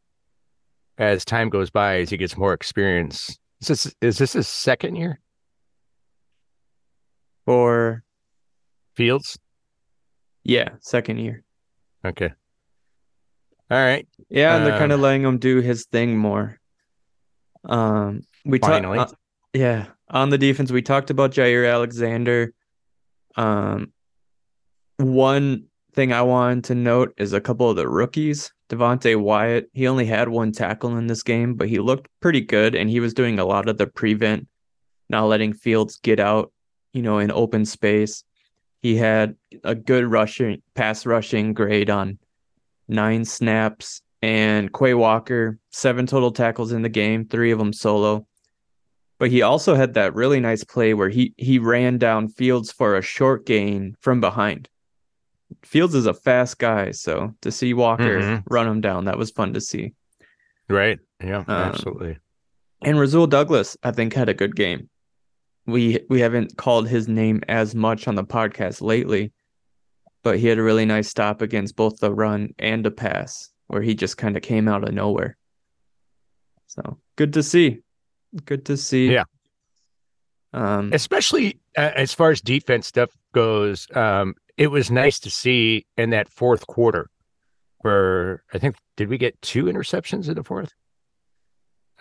as 0.97 1.23
time 1.25 1.49
goes 1.49 1.69
by 1.69 1.99
as 1.99 2.10
he 2.10 2.17
gets 2.17 2.36
more 2.36 2.53
experience. 2.53 3.38
Is 3.62 3.67
this 3.67 3.95
is 4.01 4.17
this 4.17 4.34
his 4.34 4.47
second 4.47 4.95
year 4.95 5.19
for 7.45 8.03
Fields? 8.95 9.38
Yeah, 10.45 10.69
second 10.79 11.17
year. 11.17 11.43
Okay. 12.05 12.31
All 13.69 13.77
right. 13.84 14.08
Yeah, 14.29 14.55
and 14.55 14.65
they're 14.65 14.77
kind 14.77 14.91
of 14.91 14.99
um, 14.99 15.01
letting 15.01 15.23
him 15.23 15.39
do 15.39 15.60
his 15.60 15.86
thing 15.86 16.15
more. 16.15 16.60
Um, 17.65 18.21
we 18.45 18.60
talked. 18.60 18.86
Uh, 18.86 19.08
yeah, 19.53 19.88
on 20.10 20.29
the 20.29 20.38
defense, 20.38 20.71
we 20.71 20.84
talked 20.84 21.10
about 21.10 21.31
Jaire 21.31 21.69
Alexander. 21.69 22.53
Um, 23.36 23.91
one 24.97 25.65
thing 25.93 26.13
I 26.13 26.21
wanted 26.21 26.65
to 26.65 26.75
note 26.75 27.15
is 27.17 27.34
a 27.34 27.41
couple 27.41 27.69
of 27.69 27.75
the 27.75 27.89
rookies. 27.89 28.53
Devonte 28.69 29.19
Wyatt, 29.19 29.69
he 29.73 29.88
only 29.88 30.05
had 30.05 30.29
one 30.29 30.51
tackle 30.51 30.97
in 30.97 31.08
this 31.08 31.23
game, 31.23 31.55
but 31.55 31.69
he 31.69 31.79
looked 31.79 32.08
pretty 32.21 32.41
good, 32.41 32.75
and 32.75 32.89
he 32.89 32.99
was 32.99 33.15
doing 33.15 33.39
a 33.39 33.45
lot 33.45 33.67
of 33.67 33.77
the 33.77 33.88
prevent, 33.88 34.47
not 35.10 35.25
letting 35.25 35.53
Fields 35.53 35.97
get 35.97 36.19
out, 36.19 36.51
you 36.93 37.01
know, 37.01 37.17
in 37.17 37.31
open 37.31 37.65
space. 37.65 38.23
He 38.81 38.95
had 38.95 39.35
a 39.63 39.75
good 39.75 40.05
rushing 40.05 40.61
pass 40.73 41.05
rushing 41.05 41.53
grade 41.53 41.89
on 41.89 42.19
nine 42.88 43.25
snaps, 43.25 44.01
and 44.21 44.71
Quay 44.73 44.93
Walker, 44.93 45.59
seven 45.71 46.05
total 46.05 46.31
tackles 46.31 46.71
in 46.71 46.81
the 46.81 46.89
game, 46.89 47.25
three 47.25 47.51
of 47.51 47.59
them 47.59 47.73
solo. 47.73 48.27
But 49.17 49.31
he 49.31 49.41
also 49.41 49.75
had 49.75 49.93
that 49.93 50.13
really 50.13 50.39
nice 50.39 50.63
play 50.63 50.93
where 50.93 51.09
he 51.09 51.33
he 51.38 51.57
ran 51.57 51.97
down 51.97 52.27
Fields 52.27 52.71
for 52.71 52.95
a 52.95 53.01
short 53.01 53.45
gain 53.45 53.95
from 54.01 54.19
behind. 54.19 54.69
Fields 55.63 55.95
is 55.95 56.05
a 56.05 56.13
fast 56.13 56.59
guy, 56.59 56.91
so 56.91 57.33
to 57.41 57.51
see 57.51 57.73
Walker 57.73 58.19
mm-hmm. 58.19 58.53
run 58.53 58.67
him 58.67 58.81
down, 58.81 59.05
that 59.05 59.17
was 59.17 59.31
fun 59.31 59.53
to 59.53 59.61
see. 59.61 59.93
Right. 60.69 60.99
Yeah, 61.23 61.39
um, 61.39 61.45
absolutely. 61.47 62.17
And 62.81 62.99
Rasul 62.99 63.27
Douglas, 63.27 63.77
I 63.83 63.91
think, 63.91 64.13
had 64.13 64.29
a 64.29 64.33
good 64.33 64.55
game 64.55 64.89
we 65.65 65.99
we 66.10 66.21
haven't 66.21 66.58
called 66.58 66.88
his 66.88 67.08
name 67.08 67.41
as 67.47 67.73
much 67.75 68.08
on 68.08 68.15
the 68.15 68.23
podcast 68.23 68.82
lately, 68.82 69.32
but 70.23 70.38
he 70.38 70.47
had 70.47 70.58
a 70.58 70.63
really 70.63 70.86
nice 70.86 71.08
stop 71.08 71.41
against 71.41 71.75
both 71.75 71.99
the 71.99 72.13
run 72.13 72.54
and 72.60 72.86
the 72.86 72.91
pass 72.91 73.49
where 73.68 73.82
he 73.82 73.95
just 73.95 74.18
kind 74.18 74.38
of 74.38 74.43
came 74.43 74.68
out 74.68 74.88
of 74.88 74.93
nowhere. 74.93 75.38
So 76.68 76.97
good 77.16 77.34
to 77.34 77.43
see. 77.43 77.80
Good 78.45 78.66
to 78.66 78.78
see. 78.78 79.11
Yeah. 79.11 79.24
Um, 80.53 80.91
Especially 80.93 81.59
uh, 81.78 81.91
as 81.95 82.13
far 82.13 82.32
as 82.32 82.41
defense 82.41 82.88
stuff 82.88 83.09
goes, 83.34 83.88
um, 83.95 84.36
it 84.57 84.68
was 84.68 84.91
nice 84.91 85.20
to 85.20 85.30
see 85.30 85.86
in 85.97 86.11
that 86.11 86.30
fourth 86.30 86.68
quarter 86.68 87.09
where 87.80 88.43
I 88.53 88.57
think 88.57 88.76
did 88.97 89.09
we 89.09 89.18
get 89.18 89.39
two 89.41 89.66
interceptions 89.66 90.28
in 90.28 90.36
the 90.36 90.43
fourth? 90.43 90.72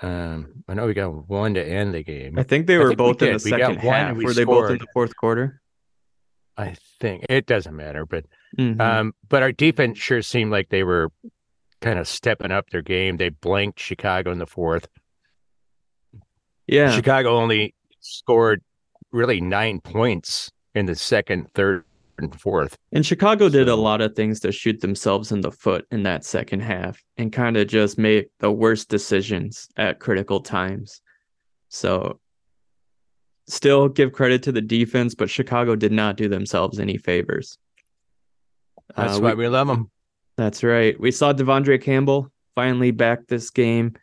Um, 0.03 0.65
I 0.69 0.75
know 0.75 0.87
we 0.87 0.95
got 0.95 1.29
one 1.29 1.55
to 1.55 1.65
end 1.65 1.95
the 1.95 2.03
game. 2.03 2.39
I 2.39 2.43
think 2.43 2.67
they 2.67 2.79
were 2.79 2.89
think 2.89 2.99
both 2.99 3.21
we 3.21 3.29
in 3.29 3.33
the 3.35 3.39
second 3.39 3.77
half. 3.77 4.17
Were 4.17 4.35
they 4.35 4.45
both 4.45 4.71
in 4.71 4.79
the 4.79 4.87
fourth 4.93 5.17
quarter? 5.17 5.61
I 6.57 6.77
think 7.01 7.27
it 7.29 7.47
doesn't 7.47 7.75
matter, 7.75 8.07
but 8.07 8.25
mm-hmm. 8.57 8.81
um, 8.81 9.15
but 9.29 9.43
our 9.43 9.53
defense 9.53 9.99
sure 9.99 10.23
seemed 10.23 10.53
like 10.53 10.69
they 10.69 10.85
were 10.85 11.11
kind 11.81 11.99
of 11.99 12.07
stepping 12.07 12.53
up 12.53 12.71
their 12.71 12.83
game. 12.83 13.17
They 13.17 13.31
blanked 13.31 13.81
Chicago 13.81 14.31
in 14.31 14.39
the 14.39 14.47
fourth. 14.47 14.89
Yeah, 16.67 16.93
Chicago 16.93 17.37
only 17.37 17.75
scored 18.01 18.63
really 19.11 19.41
nine 19.41 19.81
points 19.81 20.51
in 20.75 20.87
the 20.87 20.95
second, 20.95 21.49
third, 21.55 21.85
and 22.19 22.41
fourth. 22.41 22.77
And 22.93 23.05
Chicago 23.05 23.49
did 23.49 23.69
a 23.69 23.75
lot 23.75 24.01
of 24.01 24.15
things 24.15 24.41
to 24.41 24.53
shoot 24.53 24.81
themselves 24.81 25.33
in 25.33 25.41
the 25.41 25.51
foot 25.53 25.87
in 25.91 26.03
that 26.05 26.25
second 26.25 26.61
half 26.61 27.03
and 27.17 27.33
kind 27.33 27.57
of 27.57 27.67
just 27.69 27.99
made 27.99 28.27
the 28.41 28.51
worst 28.53 28.89
decisions 28.89 29.69
at 29.77 29.99
critical 30.01 30.41
times. 30.41 31.01
So 31.69 32.21
still 33.47 33.89
give 33.89 34.13
credit 34.13 34.43
to 34.45 34.53
the 34.53 34.61
defense, 34.61 35.15
but 35.15 35.29
Chicago 35.31 35.77
did 35.77 35.93
not 35.93 36.17
do 36.17 36.29
themselves 36.29 36.79
any 36.79 36.97
favors. 36.97 37.59
That's 38.97 39.19
Uh, 39.19 39.21
why 39.21 39.35
we- 39.35 39.45
we 39.45 39.49
love 39.49 39.67
them. 39.67 39.91
that's 40.37 40.63
right. 40.63 40.99
We 40.99 41.11
saw 41.11 41.33
De'Vondre 41.33 41.81
Campbell 41.81 42.31
finally 42.55 42.91
back 42.91 43.27
this 43.27 43.51
game 43.51 43.95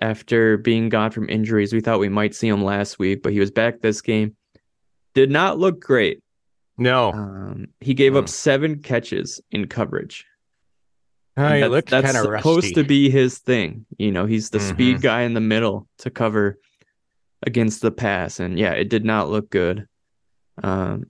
after 0.00 0.56
being 0.56 0.88
gone 0.88 1.10
from 1.10 1.28
injuries. 1.28 1.72
We 1.72 1.80
thought 1.80 1.98
we 2.00 2.08
might 2.08 2.34
see 2.34 2.48
him 2.48 2.62
last 2.62 2.98
week, 2.98 3.22
but 3.22 3.32
he 3.32 3.40
was 3.40 3.50
back 3.50 3.80
this 3.80 4.00
game. 4.00 4.36
Did 5.14 5.30
not 5.30 5.58
look 5.58 5.80
great. 5.80 6.22
No, 6.80 7.12
Um, 7.12 7.66
he 7.80 7.92
gave 7.94 8.16
up 8.16 8.24
Hmm. 8.24 8.28
seven 8.28 8.78
catches 8.82 9.40
in 9.52 9.68
coverage. 9.68 10.24
oh, 11.36 11.42
he 11.54 11.60
that's, 11.60 11.70
looked 11.70 11.90
that's 11.90 12.10
supposed 12.12 12.64
rusty. 12.64 12.72
to 12.72 12.84
be 12.84 13.08
his 13.10 13.38
thing. 13.38 13.86
You 13.98 14.10
know, 14.10 14.26
he's 14.26 14.50
the 14.50 14.58
speed 14.60 14.96
Mhm. 14.96 15.02
guy 15.02 15.22
in 15.22 15.34
the 15.34 15.40
middle 15.40 15.86
to 15.98 16.10
cover 16.10 16.58
against 17.46 17.82
the 17.82 17.90
pass. 17.92 18.40
And 18.40 18.58
yeah, 18.58 18.72
it 18.72 18.88
did 18.90 19.04
not 19.04 19.30
look 19.30 19.48
good. 19.50 19.86
Um, 20.62 21.04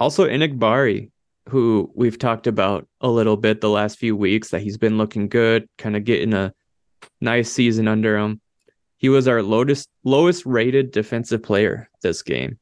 also, 0.00 0.26
Enagbare, 0.26 1.10
who 1.50 1.90
we've 1.94 2.18
talked 2.18 2.46
about 2.46 2.88
a 3.00 3.08
little 3.08 3.36
bit 3.36 3.60
the 3.60 3.70
last 3.70 3.98
few 3.98 4.16
weeks, 4.16 4.48
that 4.50 4.60
he's 4.62 4.76
been 4.78 4.98
looking 4.98 5.28
good, 5.28 5.68
kind 5.78 5.96
of 5.96 6.04
getting 6.04 6.32
a 6.34 6.52
nice 7.20 7.50
season 7.52 7.86
under 7.88 8.16
him. 8.18 8.40
He 8.96 9.08
was 9.10 9.28
our 9.28 9.42
lowest 9.42 9.88
lowest 10.02 10.44
rated 10.46 10.90
defensive 10.90 11.42
player 11.42 11.88
this 12.02 12.22
game. 12.22 12.58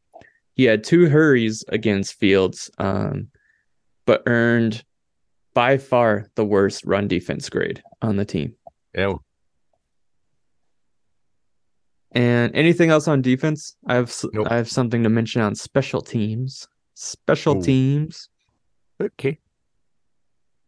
He 0.55 0.65
had 0.65 0.85
two 0.85 1.09
hurries 1.09 1.65
against 1.69 2.15
Fields, 2.15 2.71
um, 2.79 3.29
but 4.07 4.23
earned 4.27 4.85
by 5.55 5.79
far 5.79 6.31
the 6.35 6.45
worst 6.45 6.85
run 6.85 7.09
defense 7.09 7.49
grade 7.49 7.83
on 8.01 8.17
the 8.17 8.25
team. 8.25 8.55
Yeah. 8.95 9.15
And 12.13 12.55
anything 12.55 12.91
else 12.91 13.09
on 13.09 13.23
defense? 13.23 13.77
I 13.87 13.95
have 13.95 14.15
Nope. 14.33 14.49
I 14.51 14.57
have 14.57 14.71
something 14.71 15.03
to 15.03 15.09
mention 15.09 15.41
on 15.41 15.55
special 15.55 16.03
teams. 16.03 16.69
Special 16.95 17.57
Ooh. 17.57 17.63
teams. 17.63 18.29
Okay. 19.01 19.39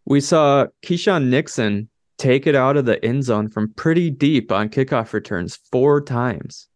We 0.07 0.21
saw 0.21 0.67
Keisean 0.83 1.29
Nixon 1.29 1.89
take 2.17 2.47
it 2.47 2.55
out 2.55 2.77
of 2.77 2.87
the 2.87 3.03
end 3.05 3.25
zone 3.25 3.49
from 3.49 3.73
pretty 3.75 4.11
deep 4.11 4.53
on 4.53 4.69
kickoff 4.69 5.13
returns 5.13 5.59
four 5.71 6.01
times. 6.01 6.69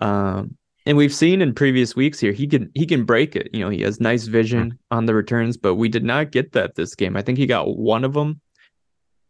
Um, 0.00 0.56
and 0.90 0.96
we've 0.96 1.14
seen 1.14 1.40
in 1.40 1.54
previous 1.54 1.94
weeks 1.94 2.18
here 2.18 2.32
he 2.32 2.48
can 2.48 2.68
he 2.74 2.84
can 2.84 3.04
break 3.04 3.36
it. 3.36 3.48
You 3.52 3.60
know, 3.60 3.68
he 3.68 3.82
has 3.82 4.00
nice 4.00 4.24
vision 4.24 4.70
mm-hmm. 4.70 4.96
on 4.96 5.06
the 5.06 5.14
returns, 5.14 5.56
but 5.56 5.76
we 5.76 5.88
did 5.88 6.02
not 6.02 6.32
get 6.32 6.50
that 6.52 6.74
this 6.74 6.96
game. 6.96 7.16
I 7.16 7.22
think 7.22 7.38
he 7.38 7.46
got 7.46 7.76
one 7.76 8.02
of 8.02 8.12
them 8.12 8.40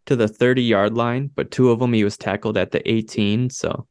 to 0.06 0.16
the 0.16 0.26
30 0.26 0.62
yard 0.62 0.94
line, 0.94 1.30
but 1.34 1.50
two 1.50 1.70
of 1.70 1.78
them 1.78 1.92
he 1.92 2.02
was 2.02 2.16
tackled 2.16 2.56
at 2.56 2.70
the 2.70 2.90
18. 2.90 3.50
So 3.50 3.86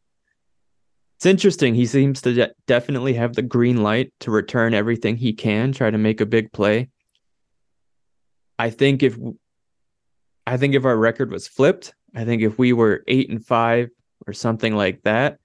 it's 1.17 1.27
interesting. 1.27 1.75
He 1.75 1.85
seems 1.85 2.23
to 2.23 2.33
de- 2.33 2.53
definitely 2.65 3.13
have 3.13 3.35
the 3.35 3.43
green 3.43 3.83
light 3.83 4.13
to 4.21 4.31
return 4.31 4.73
everything 4.73 5.15
he 5.15 5.33
can, 5.33 5.71
try 5.71 5.91
to 5.91 5.97
make 5.99 6.21
a 6.21 6.25
big 6.25 6.51
play. 6.51 6.89
I 8.57 8.71
think 8.71 9.03
if 9.03 9.15
I 10.47 10.57
think 10.57 10.73
if 10.73 10.85
our 10.85 10.97
record 10.97 11.29
was 11.29 11.47
flipped, 11.47 11.93
I 12.15 12.25
think 12.25 12.41
if 12.41 12.57
we 12.57 12.73
were 12.73 13.03
eight 13.07 13.29
and 13.29 13.45
five 13.45 13.91
or 14.25 14.33
something 14.33 14.75
like 14.75 15.03
that, 15.03 15.37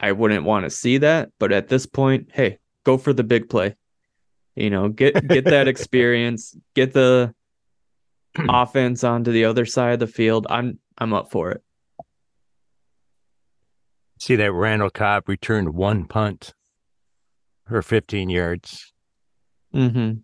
I 0.00 0.12
wouldn't 0.12 0.44
want 0.44 0.64
to 0.64 0.70
see 0.70 0.98
that. 0.98 1.30
But 1.38 1.52
at 1.52 1.68
this 1.68 1.86
point, 1.86 2.30
hey, 2.32 2.58
go 2.84 2.96
for 2.96 3.12
the 3.12 3.22
big 3.22 3.48
play. 3.48 3.76
You 4.56 4.70
know, 4.70 4.88
get 4.88 5.26
get 5.28 5.44
that 5.44 5.68
experience, 5.74 6.56
get 6.74 6.92
the 6.92 7.34
offense 8.48 9.04
onto 9.04 9.30
the 9.30 9.44
other 9.44 9.66
side 9.66 9.94
of 9.94 10.00
the 10.00 10.06
field. 10.06 10.46
I'm 10.48 10.78
I'm 10.98 11.12
up 11.12 11.30
for 11.30 11.52
it. 11.52 11.62
See 14.18 14.36
that 14.36 14.52
Randall 14.52 14.90
Cobb 14.90 15.28
returned 15.28 15.74
one 15.74 16.04
punt 16.04 16.52
for 17.66 17.80
15 17.80 18.28
yards. 18.28 18.92
Mm-hmm. 19.74 20.18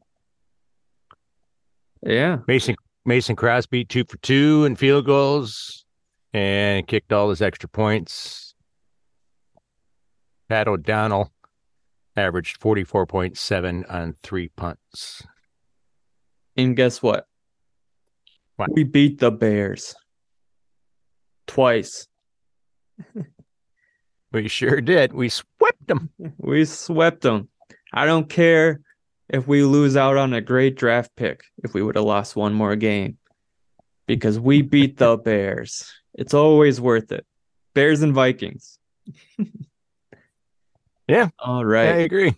Yeah. 2.02 2.38
Mason 2.46 2.76
Mason 3.04 3.36
Crosby 3.36 3.84
two 3.84 4.04
for 4.04 4.18
two 4.18 4.64
in 4.64 4.76
field 4.76 5.06
goals 5.06 5.84
and 6.32 6.86
kicked 6.86 7.12
all 7.12 7.30
his 7.30 7.40
extra 7.40 7.68
points. 7.68 8.45
Pat 10.48 10.68
O'Donnell 10.68 11.32
averaged 12.16 12.60
44.7 12.60 13.92
on 13.92 14.14
three 14.22 14.48
punts. 14.48 15.22
And 16.56 16.76
guess 16.76 17.02
what? 17.02 17.26
What? 18.56 18.70
We 18.72 18.84
beat 18.84 19.18
the 19.18 19.30
Bears 19.30 19.94
twice. 21.46 22.08
We 24.32 24.48
sure 24.48 24.82
did. 24.82 25.14
We 25.14 25.30
swept 25.30 25.86
them. 25.86 26.10
We 26.36 26.66
swept 26.66 27.22
them. 27.22 27.48
I 27.92 28.04
don't 28.04 28.28
care 28.28 28.80
if 29.30 29.46
we 29.46 29.62
lose 29.62 29.96
out 29.96 30.16
on 30.18 30.34
a 30.34 30.42
great 30.42 30.76
draft 30.76 31.10
pick 31.16 31.44
if 31.64 31.72
we 31.72 31.80
would 31.80 31.96
have 31.96 32.04
lost 32.04 32.36
one 32.36 32.52
more 32.52 32.76
game 32.76 33.16
because 34.06 34.38
we 34.38 34.60
beat 34.60 34.98
the 34.98 35.16
Bears. 35.24 35.90
It's 36.12 36.34
always 36.34 36.80
worth 36.80 37.12
it. 37.12 37.24
Bears 37.72 38.02
and 38.02 38.12
Vikings. 38.12 38.78
Yeah. 41.08 41.28
All 41.38 41.64
I 41.76 41.98
agree. 42.02 42.34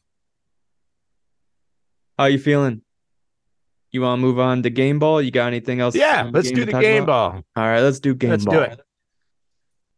How 2.18 2.26
you 2.26 2.38
feeling? 2.38 2.82
You 3.90 4.02
want 4.02 4.18
to 4.18 4.22
move 4.22 4.38
on 4.38 4.62
to 4.64 4.70
game 4.70 4.98
ball? 4.98 5.22
You 5.22 5.30
got 5.30 5.46
anything 5.46 5.80
else? 5.80 5.94
Yeah, 5.94 6.28
let's 6.32 6.50
do 6.50 6.66
the 6.66 6.72
game 6.72 7.04
about? 7.04 7.32
ball. 7.32 7.42
All 7.56 7.64
right, 7.64 7.80
let's 7.80 8.00
do 8.00 8.14
game 8.14 8.30
ball. 8.30 8.54
Let's 8.54 8.76
do 8.76 8.80
it. 8.80 8.80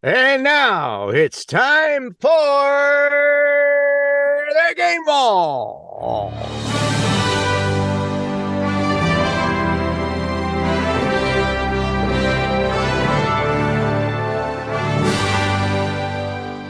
And 0.02 0.44
now 0.44 1.08
it's 1.08 1.44
time 1.44 2.16
for 2.20 3.10
the 4.48 4.74
game 4.76 5.04
ball. 5.04 6.32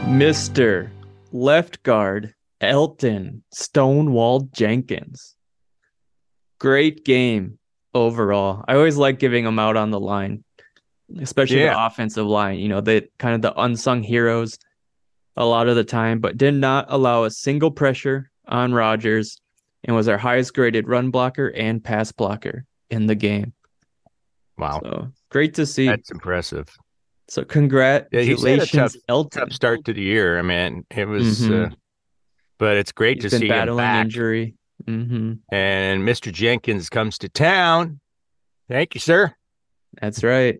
Mr. 0.07 0.89
Left 1.31 1.83
Guard 1.83 2.33
Elgton 2.61 3.41
Stonewall 3.51 4.41
Jenkins. 4.53 5.35
Great 6.59 7.03
game 7.05 7.57
overall. 7.93 8.63
I 8.67 8.75
always 8.75 8.97
like 8.97 9.19
giving 9.19 9.43
them 9.45 9.57
out 9.59 9.75
on 9.77 9.89
the 9.91 9.99
line, 9.99 10.43
especially 11.19 11.59
the 11.59 11.85
offensive 11.85 12.27
line. 12.27 12.59
You 12.59 12.69
know, 12.69 12.81
they 12.81 13.07
kind 13.17 13.35
of 13.35 13.41
the 13.41 13.59
unsung 13.59 14.03
heroes 14.03 14.57
a 15.37 15.45
lot 15.45 15.67
of 15.67 15.75
the 15.75 15.83
time, 15.83 16.19
but 16.19 16.37
did 16.37 16.53
not 16.53 16.85
allow 16.89 17.23
a 17.23 17.31
single 17.31 17.71
pressure 17.71 18.29
on 18.47 18.73
Rodgers 18.73 19.39
and 19.83 19.95
was 19.95 20.07
our 20.07 20.17
highest 20.17 20.53
graded 20.53 20.87
run 20.87 21.09
blocker 21.09 21.47
and 21.47 21.83
pass 21.83 22.11
blocker 22.11 22.65
in 22.89 23.07
the 23.07 23.15
game. 23.15 23.53
Wow, 24.57 24.81
So 24.83 25.11
great 25.29 25.55
to 25.55 25.65
see. 25.65 25.87
that's 25.87 26.11
impressive. 26.11 26.67
So 27.27 27.43
congratulations, 27.43 28.73
Yeah, 28.73 28.87
Elgton. 29.15 29.29
Tough 29.31 29.53
start 29.53 29.85
to 29.85 29.93
the 29.93 30.01
year. 30.01 30.37
I 30.37 30.41
mean, 30.41 30.85
it 30.89 31.07
was, 31.07 31.41
Mhm. 31.41 31.71
uh, 31.71 31.75
but 32.57 32.77
it's 32.77 32.91
great 32.91 33.21
He's 33.21 33.31
to 33.31 33.37
see 33.39 33.47
him 33.47 33.77
back. 33.77 34.05
injury. 34.05 34.55
hmm 34.85 35.33
And 35.51 36.03
Mr. 36.03 36.31
Jenkins 36.31 36.89
comes 36.89 37.17
to 37.19 37.29
town. 37.29 37.99
Thank 38.67 38.95
you, 38.95 38.99
sir. 38.99 39.33
That's 40.01 40.23
right. 40.23 40.59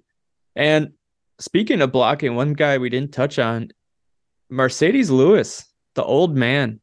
And 0.55 0.91
speaking 1.39 1.81
of 1.81 1.91
blocking, 1.91 2.35
one 2.35 2.53
guy 2.53 2.77
we 2.77 2.89
didn't 2.89 3.13
touch 3.13 3.39
on, 3.39 3.71
Marcedes 4.51 5.09
Lewis, 5.09 5.65
the 5.95 6.03
old 6.03 6.35
man. 6.35 6.79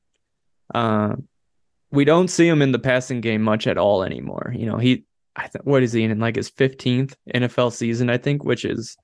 Uh, 0.74 1.16
we 1.90 2.04
don't 2.04 2.28
see 2.28 2.46
him 2.48 2.60
in 2.60 2.72
the 2.72 2.78
passing 2.78 3.20
game 3.20 3.42
much 3.42 3.66
at 3.66 3.78
all 3.78 4.02
anymore. 4.02 4.52
You 4.56 4.66
know, 4.66 4.76
he, 4.78 5.04
I 5.36 5.48
think, 5.48 5.64
what 5.64 5.82
is 5.82 5.92
he 5.92 6.02
in 6.04 6.18
like 6.18 6.36
his 6.36 6.50
15th 6.50 7.14
NFL 7.34 7.72
season, 7.72 8.10
I 8.10 8.18
think, 8.18 8.44
which 8.44 8.64
is 8.64 8.96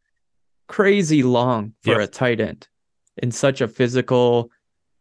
crazy 0.69 1.23
long 1.23 1.75
for 1.83 1.93
Yep. 1.93 2.01
a 2.01 2.07
tight 2.07 2.41
end 2.41 2.69
in 3.23 3.31
such 3.31 3.61
a 3.61 3.69
physical, 3.69 4.51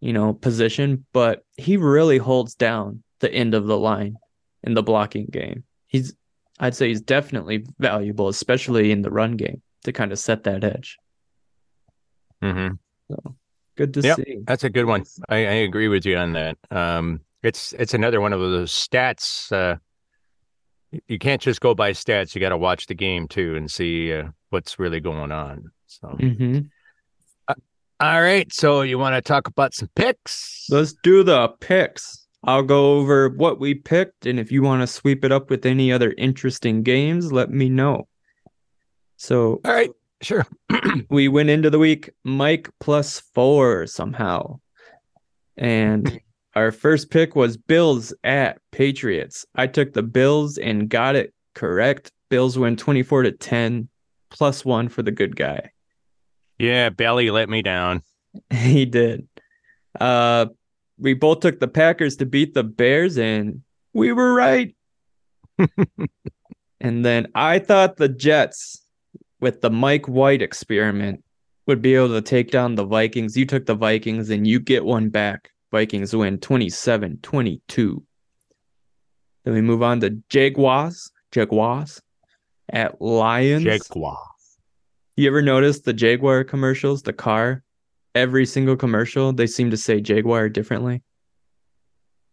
you 0.01 0.13
know, 0.13 0.33
position. 0.33 1.05
But 1.13 1.45
he 1.57 1.77
really 1.77 2.17
holds 2.17 2.55
down 2.55 3.03
the 3.19 3.31
end 3.33 3.53
of 3.53 3.65
the 3.67 3.77
line 3.77 4.17
in 4.63 4.73
the 4.73 4.83
blocking 4.83 5.27
game. 5.31 5.63
He's 5.87 6.13
I'd 6.59 6.75
say 6.75 6.89
he's 6.89 7.01
definitely 7.01 7.65
valuable, 7.79 8.27
especially 8.27 8.91
in 8.91 9.01
the 9.01 9.09
run 9.09 9.37
game, 9.37 9.61
to 9.85 9.91
kind 9.91 10.11
of 10.11 10.19
set 10.19 10.43
that 10.43 10.63
edge. 10.63 10.97
hmm 12.41 12.67
Good 13.75 13.93
to 13.95 14.01
Yep. 14.03 14.15
see. 14.17 14.37
That's 14.45 14.63
a 14.63 14.69
good 14.69 14.85
one. 14.85 15.03
I, 15.29 15.37
I 15.37 15.53
agree 15.65 15.87
with 15.87 16.05
you 16.05 16.15
on 16.17 16.33
that. 16.33 16.57
Um, 16.69 17.21
it's 17.41 17.73
it's 17.73 17.93
another 17.95 18.21
one 18.21 18.31
of 18.31 18.39
those 18.39 18.71
stats. 18.71 19.51
Uh, 19.51 19.77
you 21.07 21.19
can't 21.19 21.41
just 21.41 21.61
go 21.61 21.73
by 21.73 21.91
stats. 21.91 22.35
You 22.35 22.41
got 22.41 22.49
to 22.49 22.57
watch 22.57 22.87
the 22.87 22.93
game 22.93 23.27
too 23.27 23.55
and 23.55 23.69
see 23.69 24.13
uh, 24.13 24.29
what's 24.49 24.79
really 24.79 24.99
going 24.99 25.31
on. 25.31 25.71
So, 25.87 26.07
hmm 26.09 26.59
all 27.99 28.21
right. 28.21 28.51
So, 28.51 28.81
you 28.81 28.99
want 28.99 29.15
to 29.15 29.21
talk 29.21 29.47
about 29.47 29.73
some 29.73 29.89
picks? 29.95 30.65
Let's 30.69 30.93
do 31.03 31.23
the 31.23 31.47
picks. 31.61 32.27
I'll 32.43 32.63
go 32.63 32.97
over 32.97 33.29
what 33.29 33.61
we 33.61 33.75
picked, 33.75 34.25
and 34.25 34.39
if 34.39 34.51
you 34.51 34.61
want 34.61 34.81
to 34.81 34.87
sweep 34.87 35.23
it 35.23 35.31
up 35.31 35.49
with 35.49 35.65
any 35.65 35.93
other 35.93 36.13
interesting 36.17 36.83
games, 36.83 37.31
let 37.31 37.49
me 37.49 37.69
know. 37.69 38.09
So, 39.15 39.61
all 39.63 39.73
right, 39.73 39.91
sure. 40.21 40.45
we 41.09 41.29
went 41.29 41.49
into 41.49 41.69
the 41.69 41.79
week 41.79 42.09
Mike 42.25 42.69
plus 42.81 43.21
four 43.33 43.87
somehow, 43.87 44.59
and 45.55 46.19
our 46.55 46.71
first 46.71 47.09
pick 47.09 47.35
was 47.35 47.57
Bills 47.57 48.13
at 48.23 48.59
Patriots. 48.71 49.45
I 49.55 49.67
took 49.67 49.93
the 49.93 50.03
Bills 50.03 50.57
and 50.57 50.89
got 50.89 51.15
it 51.15 51.33
correct. 51.55 52.11
Bills 52.29 52.57
win 52.57 52.75
24 52.75 53.23
to 53.23 53.31
10, 53.31 53.89
plus 54.29 54.63
one 54.63 54.89
for 54.89 55.01
the 55.01 55.11
good 55.11 55.35
guy. 55.35 55.71
Yeah, 56.59 56.89
Belly 56.89 57.31
let 57.31 57.49
me 57.49 57.61
down. 57.61 58.01
he 58.51 58.85
did. 58.85 59.27
Uh, 59.99 60.47
we 60.97 61.13
both 61.13 61.39
took 61.39 61.59
the 61.59 61.67
Packers 61.67 62.17
to 62.17 62.25
beat 62.25 62.53
the 62.53 62.63
Bears, 62.63 63.17
and 63.17 63.63
we 63.93 64.11
were 64.11 64.33
right. 64.33 64.75
and 66.79 67.05
then 67.05 67.27
I 67.33 67.59
thought 67.59 67.97
the 67.97 68.09
Jets, 68.09 68.85
with 69.39 69.61
the 69.61 69.69
Mike 69.69 70.07
White 70.07 70.41
experiment, 70.41 71.23
would 71.65 71.81
be 71.81 71.95
able 71.95 72.09
to 72.09 72.21
take 72.21 72.51
down 72.51 72.75
the 72.75 72.85
Vikings. 72.85 73.37
You 73.37 73.45
took 73.45 73.65
the 73.65 73.75
Vikings, 73.75 74.29
and 74.29 74.45
you 74.45 74.59
get 74.59 74.85
one 74.85 75.09
back. 75.09 75.49
Vikings 75.73 76.15
win 76.15 76.37
27 76.37 77.17
22. 77.23 78.03
Then 79.43 79.53
we 79.55 79.59
move 79.59 79.81
on 79.81 79.99
to 80.01 80.11
Jaguars. 80.29 81.11
Jaguars 81.31 81.99
at 82.71 83.01
Lions. 83.01 83.63
Jaguars. 83.63 84.19
You 85.17 85.27
ever 85.27 85.41
notice 85.41 85.79
the 85.79 85.91
Jaguar 85.91 86.43
commercials, 86.43 87.01
the 87.01 87.11
car? 87.11 87.63
Every 88.13 88.45
single 88.45 88.75
commercial, 88.75 89.33
they 89.33 89.47
seem 89.47 89.71
to 89.71 89.77
say 89.77 89.99
Jaguar 89.99 90.47
differently. 90.47 91.01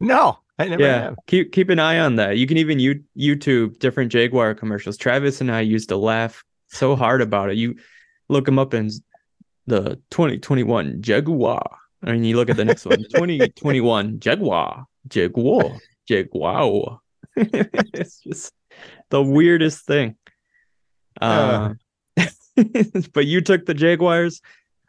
No, 0.00 0.38
I 0.58 0.68
never 0.68 0.82
yeah, 0.82 1.00
have. 1.00 1.16
keep 1.26 1.50
keep 1.50 1.70
an 1.70 1.78
eye 1.78 1.98
on 1.98 2.16
that. 2.16 2.36
You 2.36 2.46
can 2.46 2.58
even 2.58 2.78
you 2.78 3.02
YouTube 3.18 3.78
different 3.78 4.12
Jaguar 4.12 4.54
commercials. 4.54 4.98
Travis 4.98 5.40
and 5.40 5.50
I 5.50 5.62
used 5.62 5.88
to 5.88 5.96
laugh 5.96 6.44
so 6.68 6.94
hard 6.94 7.22
about 7.22 7.48
it. 7.48 7.56
You 7.56 7.76
look 8.28 8.44
them 8.44 8.58
up 8.58 8.74
in 8.74 8.90
the 9.66 9.98
2021 10.10 11.00
Jaguar 11.00 11.79
I 12.02 12.12
mean, 12.12 12.24
you 12.24 12.36
look 12.36 12.50
at 12.50 12.56
the 12.56 12.64
next 12.64 12.86
one 12.86 12.98
2021 13.14 14.20
Jaguar, 14.20 14.86
Jaguar, 15.08 15.78
Jaguar. 16.08 17.00
it's 17.36 18.20
just 18.20 18.52
the 19.10 19.22
weirdest 19.22 19.86
thing. 19.86 20.16
Uh, 21.20 21.74
but 23.12 23.26
you 23.26 23.40
took 23.40 23.66
the 23.66 23.74
Jaguars. 23.74 24.40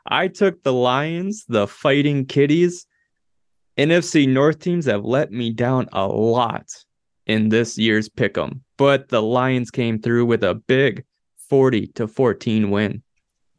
I 0.05 0.27
took 0.27 0.63
the 0.63 0.73
Lions, 0.73 1.45
the 1.47 1.67
fighting 1.67 2.25
kitties. 2.25 2.85
NFC 3.77 4.27
North 4.27 4.59
teams 4.59 4.85
have 4.85 5.03
let 5.03 5.31
me 5.31 5.51
down 5.51 5.87
a 5.93 6.07
lot 6.07 6.67
in 7.27 7.49
this 7.49 7.77
year's 7.77 8.09
pick 8.09 8.37
'em, 8.37 8.63
but 8.77 9.09
the 9.09 9.21
Lions 9.21 9.71
came 9.71 9.99
through 9.99 10.25
with 10.25 10.43
a 10.43 10.55
big 10.55 11.05
40 11.49 11.87
to 11.87 12.07
14 12.07 12.69
win. 12.71 13.03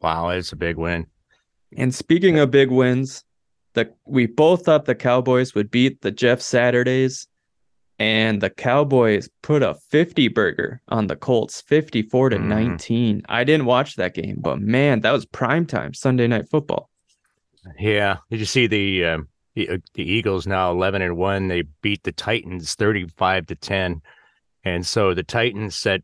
Wow, 0.01 0.29
it's 0.29 0.51
a 0.51 0.55
big 0.55 0.77
win. 0.77 1.07
And 1.75 1.93
speaking 1.93 2.37
of 2.39 2.51
big 2.51 2.69
wins, 2.69 3.23
the 3.73 3.93
we 4.05 4.25
both 4.25 4.65
thought 4.65 4.85
the 4.85 4.95
Cowboys 4.95 5.55
would 5.55 5.71
beat 5.71 6.01
the 6.01 6.11
Jeff 6.11 6.41
Saturdays, 6.41 7.27
and 7.99 8.41
the 8.41 8.49
Cowboys 8.49 9.29
put 9.41 9.63
a 9.63 9.75
50 9.89 10.27
burger 10.29 10.81
on 10.89 11.07
the 11.07 11.15
Colts, 11.15 11.61
54 11.61 12.29
to 12.29 12.37
mm. 12.37 12.45
19. 12.45 13.23
I 13.29 13.43
didn't 13.43 13.65
watch 13.65 13.95
that 13.95 14.13
game, 14.13 14.37
but 14.39 14.59
man, 14.59 15.01
that 15.01 15.11
was 15.11 15.25
prime 15.25 15.65
time 15.65 15.93
Sunday 15.93 16.27
night 16.27 16.49
football. 16.49 16.89
Yeah, 17.79 18.17
did 18.29 18.39
you 18.39 18.45
see 18.45 18.67
the 18.67 19.05
um, 19.05 19.27
the, 19.55 19.69
uh, 19.69 19.77
the 19.93 20.03
Eagles 20.03 20.47
now 20.47 20.71
11 20.71 21.01
and 21.01 21.17
1? 21.17 21.47
They 21.47 21.63
beat 21.81 22.03
the 22.03 22.11
Titans 22.11 22.75
35 22.75 23.47
to 23.47 23.55
10. 23.55 24.01
And 24.65 24.85
so 24.85 25.13
the 25.13 25.23
Titans 25.23 25.77
said, 25.77 26.01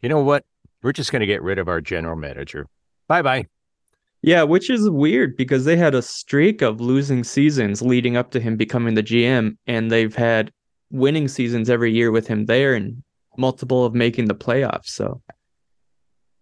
"You 0.00 0.08
know 0.08 0.20
what? 0.20 0.44
We're 0.82 0.92
just 0.92 1.12
going 1.12 1.20
to 1.20 1.26
get 1.26 1.42
rid 1.42 1.58
of 1.58 1.68
our 1.68 1.80
general 1.80 2.16
manager. 2.16 2.66
Bye-bye." 3.08 3.46
Yeah, 4.22 4.42
which 4.42 4.70
is 4.70 4.90
weird 4.90 5.36
because 5.36 5.64
they 5.64 5.76
had 5.76 5.94
a 5.94 6.02
streak 6.02 6.62
of 6.62 6.80
losing 6.80 7.22
seasons 7.22 7.82
leading 7.82 8.16
up 8.16 8.30
to 8.32 8.40
him 8.40 8.56
becoming 8.56 8.94
the 8.94 9.02
GM, 9.02 9.56
and 9.66 9.90
they've 9.90 10.14
had 10.14 10.52
winning 10.90 11.28
seasons 11.28 11.70
every 11.70 11.92
year 11.92 12.10
with 12.10 12.26
him 12.26 12.46
there 12.46 12.74
and 12.74 13.02
multiple 13.36 13.84
of 13.84 13.94
making 13.94 14.26
the 14.26 14.34
playoffs. 14.34 14.86
So 14.86 15.20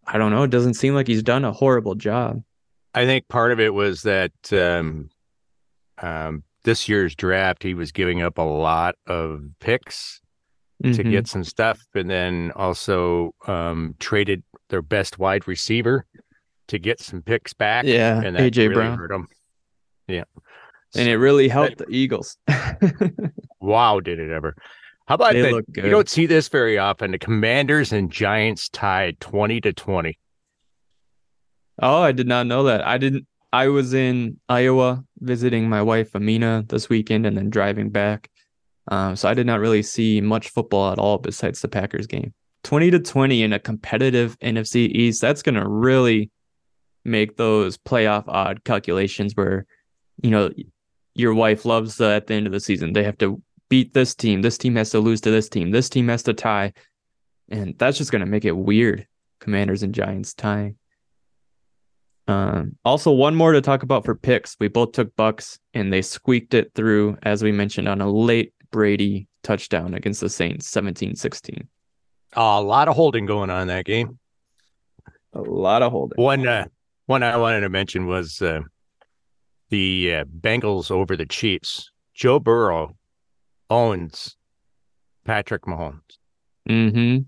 I 0.07 0.19
don't 0.19 0.31
know. 0.31 0.43
It 0.43 0.51
doesn't 0.51 0.75
seem 0.75 0.95
like 0.95 1.07
he's 1.07 1.23
done 1.23 1.45
a 1.45 1.53
horrible 1.53 1.95
job. 1.95 2.43
I 2.95 3.05
think 3.07 3.29
part 3.29 3.53
of 3.53 3.61
it 3.61 3.75
was 3.75 4.03
that 4.03 4.33
um, 4.53 5.11
um, 5.99 6.45
this 6.63 6.89
year's 6.89 7.15
draft, 7.15 7.63
he 7.63 7.75
was 7.75 7.93
giving 7.93 8.23
up 8.23 8.39
a 8.39 8.43
lot 8.43 8.95
of 9.07 9.43
picks 9.61 10.21
mm-hmm. 10.83 10.95
to 10.95 11.03
get 11.03 11.27
some 11.27 11.45
stuff, 11.45 11.81
and 11.95 12.09
then 12.09 12.53
also 12.55 13.35
um, 13.47 13.95
traded 13.99 14.43
their 14.69 14.83
best 14.83 15.19
wide 15.19 15.47
receiver 15.49 16.07
to 16.69 16.79
get 16.79 17.01
some 17.01 17.23
picks 17.23 17.53
back. 17.53 17.85
Yeah, 17.85 18.21
and 18.23 18.37
AJ 18.37 18.57
really 18.57 18.75
Brown. 18.75 18.99
Hurt 18.99 19.11
them. 19.11 19.29
Yeah, 20.09 20.25
and 20.95 21.09
it 21.09 21.17
really 21.17 21.49
helped 21.49 21.79
the 21.79 21.87
Eagles. 21.89 22.37
wow, 23.61 24.01
did 24.01 24.19
it 24.19 24.31
ever? 24.31 24.57
How 25.07 25.17
about 25.17 25.35
that? 25.35 25.65
You 25.77 25.91
don't 25.91 26.09
see 26.09 26.27
this 26.27 26.49
very 26.49 26.79
often. 26.79 27.11
The 27.11 27.19
Commanders 27.19 27.93
and 27.93 28.11
Giants 28.11 28.69
tied 28.69 29.21
twenty 29.21 29.61
to 29.61 29.73
twenty. 29.73 30.19
Oh, 31.81 32.03
I 32.03 32.13
did 32.13 32.29
not 32.29 32.47
know 32.47 32.65
that. 32.65 32.87
I 32.87 32.99
didn't. 32.99 33.27
I 33.53 33.69
was 33.69 33.95
in 33.95 34.41
Iowa 34.49 35.05
visiting 35.21 35.69
my 35.69 35.83
wife 35.83 36.15
Amina 36.15 36.65
this 36.69 36.89
weekend, 36.89 37.27
and 37.27 37.37
then 37.37 37.51
driving 37.51 37.91
back. 37.91 38.31
Um, 38.89 39.17
so 39.17 39.29
I 39.29 39.35
did 39.35 39.47
not 39.47 39.61
really 39.61 39.83
see 39.83 40.21
much 40.21 40.51
football 40.51 40.93
at 40.93 40.99
all 40.99 41.19
besides 41.19 41.61
the 41.61 41.69
Packers 41.69 42.07
game. 42.07 42.35
20 42.65 42.91
to 42.93 42.99
20 42.99 43.43
in 43.43 43.53
a 43.53 43.59
competitive 43.59 44.39
NFC 44.41 44.89
East. 44.89 45.21
That's 45.21 45.43
going 45.43 45.55
to 45.55 45.69
really 45.69 46.31
make 47.05 47.37
those 47.37 47.77
playoff 47.77 48.25
odd 48.27 48.65
calculations 48.65 49.35
where, 49.35 49.67
you 50.23 50.31
know, 50.31 50.51
your 51.15 51.35
wife 51.35 51.65
loves 51.65 51.97
the, 51.97 52.11
at 52.11 52.27
the 52.27 52.35
end 52.35 52.47
of 52.47 52.53
the 52.53 52.61
season. 52.61 52.93
They 52.93 53.05
have 53.05 53.19
to 53.19 53.41
beat 53.69 53.95
this 53.95 54.15
team. 54.15 54.43
This 54.43 54.59
team 54.59 54.77
has 54.77 54.91
to 54.91 55.01
lose 55.01 55.21
to 55.23 55.31
this 55.31 55.49
team. 55.49 55.71
This 55.71 55.89
team 55.89 56.09
has 56.09 56.23
to 56.25 56.35
tie. 56.35 56.73
And 57.49 57.75
that's 57.79 57.99
just 57.99 58.11
going 58.11 58.21
to 58.21 58.27
make 58.27 58.45
it 58.45 58.57
weird. 58.57 59.07
Commanders 59.41 59.83
and 59.83 59.95
Giants 59.95 60.35
tying. 60.35 60.77
Um, 62.27 62.77
also, 62.85 63.13
one 63.13 63.35
more 63.35 63.53
to 63.53 63.61
talk 63.61 63.83
about 63.83 64.05
for 64.05 64.15
picks. 64.15 64.57
We 64.59 64.69
both 64.69 64.93
took 64.93 65.15
Bucks 65.15 65.59
and 65.75 65.93
they 65.93 66.03
squeaked 66.03 66.55
it 66.55 66.73
through, 66.75 67.19
as 67.23 67.43
we 67.43 67.53
mentioned, 67.53 67.87
on 67.87 68.01
a 68.01 68.11
late 68.11 68.55
Brady 68.71 69.29
touchdown 69.43 69.95
against 69.95 70.21
the 70.21 70.31
Saints, 70.31 70.67
17 70.69 71.17
16. 71.17 71.69
a 72.33 72.63
lot 72.63 72.89
of 72.89 72.97
holding 72.97 73.27
going 73.27 73.51
on 73.51 73.63
in 73.63 73.69
that 73.69 73.85
game. 73.85 74.19
A 75.35 75.41
lot 75.41 75.83
of 75.83 75.93
holding. 75.93 76.17
One 76.17 76.47
uh, 76.47 76.67
one 77.07 77.23
I 77.23 77.37
wanted 77.37 77.61
to 77.61 77.69
mention 77.69 78.07
was 78.07 78.41
uh, 78.41 78.61
the 79.71 80.15
uh, 80.15 80.25
Bengals 80.25 80.91
over 80.91 81.17
the 81.17 81.27
Chiefs. 81.27 81.91
Joe 82.15 82.39
Burrow 82.39 82.97
owns 83.71 84.37
Patrick 85.25 85.63
Mahomes. 85.63 86.01
Mm-hmm. 86.69 87.25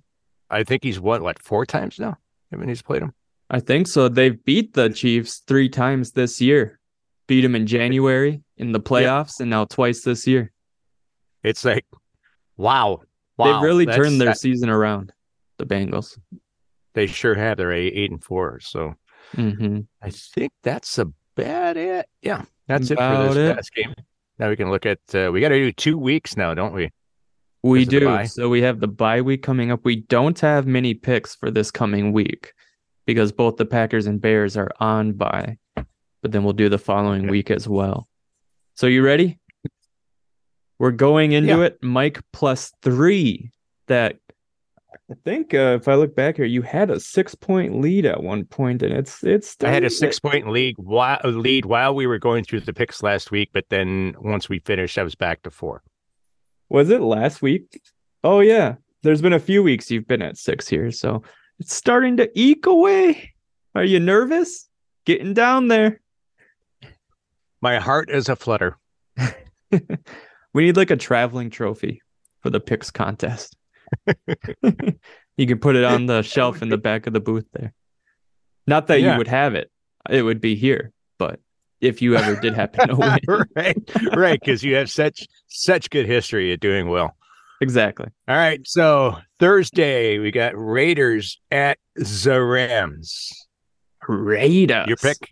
I 0.49 0.65
think 0.65 0.85
he's 0.85 1.01
what, 1.01 1.23
what, 1.23 1.43
four 1.43 1.67
times 1.67 1.99
now? 1.99 2.17
I 2.53 2.57
mean, 2.57 2.69
he's 2.69 2.83
played 2.83 3.03
him. 3.03 3.13
I 3.51 3.61
think 3.61 3.87
so. 3.87 4.09
They've 4.09 4.43
beat 4.45 4.75
the 4.75 4.91
Chiefs 4.91 5.43
three 5.47 5.69
times 5.69 6.13
this 6.13 6.41
year. 6.41 6.79
Beat 7.27 7.43
them 7.43 7.57
in 7.57 7.67
January 7.67 8.43
in 8.57 8.73
the 8.73 8.81
playoffs, 8.81 9.41
and 9.41 9.51
now 9.51 9.65
twice 9.65 10.03
this 10.03 10.27
year. 10.27 10.53
It's 11.43 11.65
like, 11.65 11.85
wow, 12.57 13.01
wow. 13.37 13.45
They've 13.45 13.63
really 13.63 13.87
turned 13.87 14.21
their 14.21 14.31
that, 14.31 14.39
season 14.39 14.71
around. 14.71 15.13
The 15.59 15.67
Bengals. 15.67 16.19
They 16.95 17.07
sure 17.07 17.35
have. 17.35 17.57
They're 17.57 17.73
eight, 17.73 17.93
eight 17.95 18.11
and 18.11 18.23
four. 18.23 18.61
So 18.61 18.95
Mm-hmm. 19.35 19.81
I 20.03 20.11
think 20.11 20.53
that's 20.63 20.99
about 20.99 21.77
it. 21.77 22.07
Yeah, 22.23 22.45
that's 22.67 22.91
about 22.91 23.25
it 23.25 23.29
for 23.29 23.35
this 23.35 23.51
it. 23.51 23.57
past 23.57 23.75
game. 23.75 23.95
Now 24.39 24.49
we 24.51 24.57
can 24.57 24.71
look 24.71 24.87
at. 24.87 24.99
Uh, 25.15 25.31
we 25.33 25.41
got 25.41 25.49
to 25.49 25.59
do 25.59 25.73
two 25.73 25.99
weeks 25.99 26.37
now, 26.37 26.55
don't 26.55 26.75
we? 26.75 26.91
We 27.63 27.85
do. 27.85 28.27
So 28.27 28.49
we 28.49 28.63
have 28.63 28.81
the 28.81 28.89
bye 28.89 29.21
week 29.21 29.43
coming 29.43 29.73
up. 29.73 29.85
We 29.85 29.97
don't 29.97 30.39
have 30.41 30.67
many 30.67 30.95
picks 30.95 31.35
for 31.35 31.51
this 31.51 31.71
coming 31.71 32.13
week 32.13 32.53
because 33.07 33.33
both 33.33 33.57
the 33.57 33.65
Packers 33.65 34.07
and 34.07 34.21
Bears 34.21 34.57
are 34.57 34.71
on 34.79 35.13
bye. 35.13 35.59
But 35.75 36.33
then 36.33 36.45
we'll 36.45 36.53
do 36.53 36.69
the 36.69 36.79
following 36.79 37.23
okay. 37.23 37.31
week 37.31 37.51
as 37.51 37.69
well. 37.69 38.09
So 38.75 38.87
you 38.87 39.03
ready? 39.03 39.39
We're 40.79 40.91
going 40.91 41.33
into 41.33 41.59
yeah. 41.59 41.65
it. 41.65 41.83
Mike 41.83 42.23
plus 42.33 42.73
three. 42.83 43.51
That 43.89 44.19
I 45.11 45.15
think 45.25 45.55
uh, 45.55 45.79
if 45.81 45.89
I 45.89 45.95
look 45.95 46.15
back 46.15 46.37
here, 46.37 46.45
you 46.45 46.63
had 46.63 46.91
a 46.91 47.01
six 47.01 47.35
point 47.35 47.81
lead 47.81 48.07
at 48.07 48.23
one 48.23 48.45
point, 48.45 48.83
and 48.83 48.93
it's 48.93 49.23
it's. 49.23 49.57
I 49.63 49.71
had 49.71 49.85
a 49.85 49.91
six 49.91 50.19
point 50.19 50.49
lead 50.49 50.77
while 50.79 51.21
lead 51.25 51.65
while 51.65 51.95
we 51.95 52.07
were 52.07 52.19
going 52.19 52.45
through 52.45 52.61
the 52.61 52.73
picks 52.73 53.03
last 53.03 53.31
week, 53.31 53.51
but 53.53 53.69
then 53.69 54.15
once 54.21 54.49
we 54.49 54.59
finished, 54.61 54.99
I 54.99 55.03
was 55.03 55.15
back 55.15 55.43
to 55.43 55.51
four. 55.51 55.83
Was 56.69 56.91
it 56.91 57.01
last 57.01 57.43
week? 57.43 57.81
Oh 58.25 58.41
yeah, 58.41 58.77
there's 59.03 59.23
been 59.23 59.33
a 59.33 59.41
few 59.41 59.63
weeks 59.63 59.91
you've 59.91 60.09
been 60.09 60.23
at 60.23 60.37
six 60.37 60.69
here, 60.69 60.91
so 60.91 61.23
it's 61.59 61.75
starting 61.75 62.17
to 62.19 62.31
eke 62.35 62.67
away. 62.67 63.35
Are 63.75 63.85
you 63.85 64.01
nervous? 64.01 64.69
Getting 65.05 65.35
down 65.35 65.69
there. 65.69 66.01
My 67.61 67.79
heart 67.79 68.11
is 68.11 68.29
a 68.29 68.37
flutter. 68.37 68.77
We 70.57 70.65
need 70.65 70.79
like 70.79 70.91
a 70.91 70.97
traveling 70.97 71.51
trophy 71.51 72.01
for 72.41 72.49
the 72.49 72.61
picks 72.61 72.91
contest. 72.91 73.56
you 75.37 75.47
can 75.47 75.59
put 75.59 75.77
it 75.77 75.85
on 75.85 76.07
the 76.07 76.23
shelf 76.23 76.63
in 76.63 76.69
the 76.69 76.79
back 76.79 77.07
of 77.07 77.13
the 77.13 77.21
booth 77.21 77.47
there. 77.53 77.73
Not 78.67 78.87
that 78.89 79.01
Yeah. 79.01 79.13
you 79.13 79.19
would 79.19 79.29
have 79.29 79.55
it; 79.55 79.71
it 80.11 80.23
would 80.23 80.41
be 80.41 80.55
here. 80.57 80.93
But 81.19 81.41
if 81.81 82.01
you 82.03 82.17
ever 82.17 82.41
did 82.41 82.55
happen 82.55 82.89
to 82.89 82.97
win, 83.29 83.47
right, 83.57 83.79
right, 84.17 84.41
because 84.41 84.63
you 84.65 84.75
have 84.77 84.91
such 84.91 85.27
such 85.49 85.91
good 85.91 86.07
history 86.07 86.53
at 86.53 86.61
doing 86.61 86.89
well. 86.89 87.17
exactly. 87.61 88.07
All 88.29 88.37
right, 88.37 88.61
so 88.67 89.17
Thursday 89.39 90.19
we 90.19 90.31
got 90.31 90.53
Raiders 90.57 91.41
at 91.51 91.79
the 91.95 92.43
Rams. 92.43 93.31
Raiders. 94.09 94.87
Your 94.89 94.97
pick? 94.97 95.31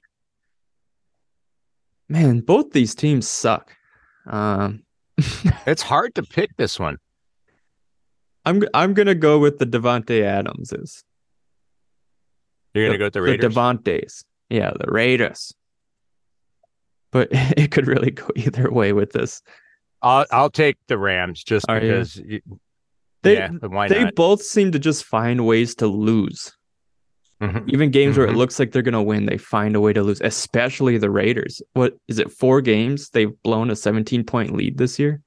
Man, 2.09 2.41
both 2.41 2.73
these 2.73 2.95
teams 2.95 3.27
suck. 3.29 3.73
Um, 4.27 4.83
It's 5.67 5.83
hard 5.83 6.15
to 6.17 6.23
pick 6.23 6.57
this 6.57 6.79
one. 6.79 6.99
I'm 8.45 8.63
I'm 8.75 8.95
gonna 8.95 9.15
go 9.15 9.39
with 9.39 9.59
the 9.59 9.67
Davante 9.67 10.23
Adamses. 10.23 11.03
You're 12.75 12.87
gonna 12.87 12.99
go 12.99 13.05
with 13.07 13.15
the 13.15 13.23
Raiders. 13.23 13.55
Davantes. 13.55 14.25
Yeah, 14.51 14.73
the 14.79 14.91
Raiders. 14.91 15.55
But 17.13 17.29
it 17.33 17.71
could 17.71 17.87
really 17.87 18.11
go 18.11 18.29
either 18.37 18.71
way 18.71 18.93
with 18.93 19.13
this. 19.13 19.43
I'll 20.03 20.27
I'll 20.31 20.51
take 20.51 20.77
the 20.89 20.99
Rams 20.99 21.43
just 21.43 21.67
Are 21.69 21.77
you? 21.81 21.89
because. 21.93 22.21
y- 22.29 22.41
They 23.23 23.35
yeah, 23.39 23.49
they 23.89 24.05
not? 24.05 24.15
both 24.15 24.43
seem 24.43 24.73
to 24.73 24.79
just 24.79 25.05
find 25.05 25.47
ways 25.47 25.75
to 25.77 25.87
lose. 25.87 26.53
Mhm. 27.43 27.69
Even 27.73 27.91
games 27.91 28.17
where 28.19 28.27
it 28.27 28.33
Mhm. 28.33 28.37
looks 28.37 28.59
like 28.59 28.73
they're 28.73 28.83
gonna 28.83 29.03
win, 29.03 29.25
they 29.27 29.39
find 29.39 29.75
a 29.77 29.81
way 29.81 29.93
to 29.95 30.03
lose. 30.03 30.21
Especially 30.21 30.99
the 30.99 31.11
Raiders. 31.11 31.63
What 31.73 31.97
is 32.09 32.19
it? 32.19 32.31
Four 32.31 32.61
games 32.61 33.09
they've 33.11 33.33
blown 33.43 33.71
a 33.71 33.77
17 33.77 34.25
point 34.25 34.53
lead 34.55 34.77
this 34.77 34.99
year. 34.99 35.23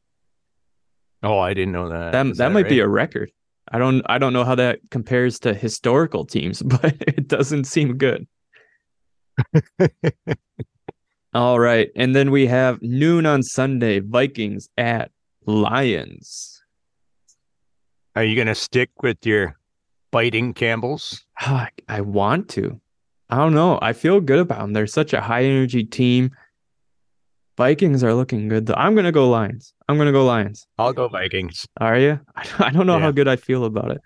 Oh, 1.24 1.39
I 1.39 1.53
didn't 1.53 1.74
know 1.74 1.89
that. 1.89 2.11
That 2.11 2.28
Is 2.28 2.38
that 2.38 2.51
might 2.51 2.70
be 2.70 2.80
a 2.80 2.88
record. 2.88 3.32
I 3.72 3.80
don't 3.80 4.01
I 4.05 4.18
don't 4.18 4.34
know 4.34 4.43
how 4.43 4.55
that 4.55 4.80
compares 4.91 5.39
to 5.39 5.53
historical 5.53 6.26
teams, 6.26 6.61
but 6.82 6.95
it 6.99 7.28
doesn't 7.28 7.65
seem 7.65 7.97
good. 7.97 8.28
All 11.34 11.59
right, 11.59 11.89
and 11.95 12.15
then 12.15 12.32
we 12.32 12.47
have 12.47 12.82
noon 12.82 13.26
on 13.26 13.43
Sunday, 13.43 13.99
Vikings 13.99 14.70
at 14.78 15.11
Lions. 15.45 16.63
Are 18.15 18.24
you 18.24 18.36
gonna 18.36 18.55
stick 18.55 18.89
with 19.03 19.26
your 19.26 19.57
biting 20.11 20.53
Campbells? 20.53 21.26
I 21.39 22.01
want 22.01 22.49
to. 22.49 22.80
I 23.30 23.38
don't 23.38 23.53
know. 23.53 23.78
I 23.82 23.93
feel 23.93 24.22
good 24.22 24.39
about 24.39 24.59
them. 24.59 24.74
They're 24.74 24.88
such 24.88 25.13
a 25.13 25.22
high 25.22 25.43
energy 25.43 25.84
team. 25.84 26.32
Vikings 27.57 28.03
are 28.03 28.13
looking 28.13 28.47
good 28.47 28.67
though. 28.67 28.75
I'm 28.75 28.95
gonna 28.95 29.11
go 29.11 29.29
Lions. 29.29 29.73
I'm 29.89 29.97
gonna 29.97 30.11
go 30.11 30.25
Lions. 30.25 30.67
I'll 30.77 30.93
go 30.93 31.07
Vikings. 31.07 31.67
Are 31.81 31.97
you? 31.97 32.19
I 32.59 32.69
don't 32.69 32.85
know 32.85 32.99
how 32.99 33.11
good 33.11 33.27
I 33.27 33.35
feel 33.35 33.65
about 33.65 33.91
it. 33.91 34.01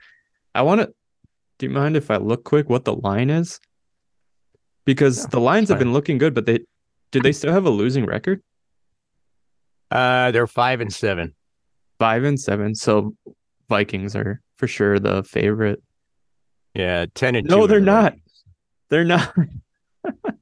I 0.56 0.62
want 0.62 0.82
to. 0.82 0.94
Do 1.60 1.66
you 1.66 1.72
mind 1.72 1.98
if 1.98 2.10
I 2.10 2.18
look 2.18 2.44
quick 2.46 2.70
what 2.70 2.86
the 2.86 2.96
line 2.96 3.30
is? 3.30 3.60
Because 4.86 5.20
Yeah, 5.20 5.28
the 5.32 5.40
Lions 5.42 5.70
have 5.70 5.80
been 5.80 5.94
looking 5.94 6.18
good, 6.18 6.34
but 6.34 6.46
they 6.46 6.60
do 7.12 7.22
they 7.22 7.34
still 7.34 7.52
have 7.52 7.66
a 7.66 7.70
losing 7.70 8.06
record? 8.06 8.42
Uh, 9.92 10.32
they're 10.32 10.48
five 10.48 10.80
and 10.80 10.92
seven. 10.92 11.36
Five 12.00 12.24
and 12.24 12.40
seven. 12.40 12.74
So 12.74 13.16
Vikings 13.68 14.16
are 14.16 14.42
for 14.58 14.68
sure 14.68 14.98
the 14.98 15.24
favorite. 15.24 15.84
Yeah, 16.74 17.06
ten 17.14 17.36
and 17.36 17.48
No, 17.48 17.68
they're 17.68 17.82
the 17.82 17.86
not. 17.86 18.14
They're 18.90 19.04
not. 19.04 19.36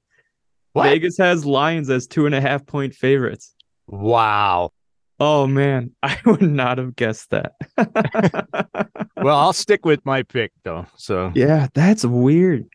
What? 0.80 0.90
Vegas 0.90 1.18
has 1.20 1.46
Lions 1.46 1.90
as 1.90 2.08
two 2.08 2.26
and 2.26 2.34
a 2.36 2.42
half 2.42 2.66
point 2.66 2.94
favorites. 2.96 3.54
Wow. 3.88 4.72
Oh 5.20 5.46
man, 5.48 5.92
I 6.04 6.18
would 6.26 6.42
not 6.42 6.78
have 6.80 6.96
guessed 6.96 7.30
that. 7.32 7.54
Well, 9.22 9.36
I'll 9.38 9.52
stick 9.54 9.86
with 9.86 10.06
my 10.06 10.24
pick 10.24 10.54
though. 10.64 10.86
So, 10.96 11.34
yeah, 11.36 11.68
that's 11.74 12.06
weird. 12.06 12.68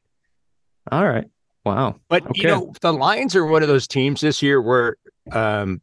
All 0.93 1.07
right. 1.09 1.25
Wow. 1.65 1.97
but 2.09 2.23
Okay. 2.27 2.43
you 2.43 2.47
know, 2.49 2.73
the 2.83 2.93
Lions 2.93 3.35
are 3.35 3.47
one 3.47 3.63
of 3.63 3.69
those 3.69 3.89
teams 3.89 4.21
this 4.21 4.43
year 4.43 4.61
where 4.61 4.97
um, 5.33 5.81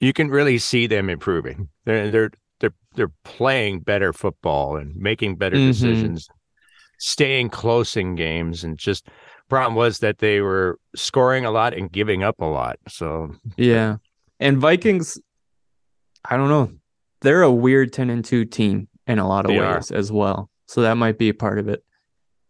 you 0.00 0.12
can 0.12 0.28
really 0.28 0.58
see 0.58 0.86
them 0.86 1.08
improving. 1.08 1.70
They're 1.86 2.10
they're 2.10 2.30
they're 2.60 2.74
they're 2.94 3.12
playing 3.24 3.80
better 3.80 4.12
football 4.12 4.76
and 4.76 4.94
making 4.96 5.36
better 5.36 5.56
Mhm. 5.56 5.66
decisions, 5.68 6.28
staying 6.98 7.48
close 7.48 7.96
in 7.96 8.14
games, 8.16 8.62
and 8.64 8.76
just 8.76 9.08
problem 9.48 9.74
was 9.74 10.00
that 10.00 10.18
they 10.18 10.40
were 10.40 10.78
scoring 10.94 11.44
a 11.44 11.50
lot 11.50 11.74
and 11.74 11.90
giving 11.90 12.22
up 12.22 12.40
a 12.40 12.44
lot. 12.44 12.78
So 12.88 13.34
Yeah. 13.56 13.96
And 14.40 14.58
Vikings, 14.58 15.18
I 16.28 16.36
don't 16.36 16.48
know. 16.48 16.72
They're 17.22 17.42
a 17.42 17.52
weird 17.52 17.92
10 17.92 18.10
and 18.10 18.24
2 18.24 18.44
team 18.44 18.88
in 19.06 19.18
a 19.18 19.26
lot 19.26 19.44
of 19.44 19.50
They 19.50 19.58
are. 19.58 19.76
ways 19.76 19.90
as 19.90 20.10
well. 20.12 20.50
So 20.66 20.82
that 20.82 20.96
might 20.96 21.16
be 21.18 21.28
a 21.28 21.34
part 21.34 21.58
of 21.58 21.68
it. 21.68 21.84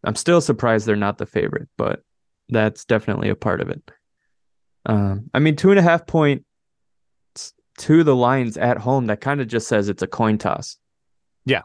I'm 0.05 0.15
still 0.15 0.41
surprised 0.41 0.87
they're 0.87 0.97
not 0.97 1.19
the 1.19 1.27
favorite, 1.27 1.69
but 1.77 2.03
that's 2.49 2.85
definitely 2.85 3.29
a 3.29 3.35
part 3.37 3.61
of 3.61 3.69
it. 3.69 3.91
Um, 4.87 5.31
I 5.35 5.39
mean, 5.41 5.57
two 5.57 5.71
and 5.71 5.79
a 5.79 5.83
half 5.83 6.07
point 6.07 6.45
to 7.79 8.03
the 8.05 8.17
Lions 8.17 8.57
at 8.57 8.79
home, 8.79 9.07
that 9.07 9.21
kind 9.21 9.41
of 9.43 9.49
just 9.49 9.69
says 9.69 9.89
it's 9.91 10.03
a 10.03 10.07
coin 10.07 10.39
toss. 10.39 10.79
Yeah. 11.45 11.63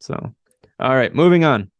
So, 0.00 0.34
all 0.78 0.94
right, 0.94 1.12
moving 1.14 1.44
on. 1.44 1.71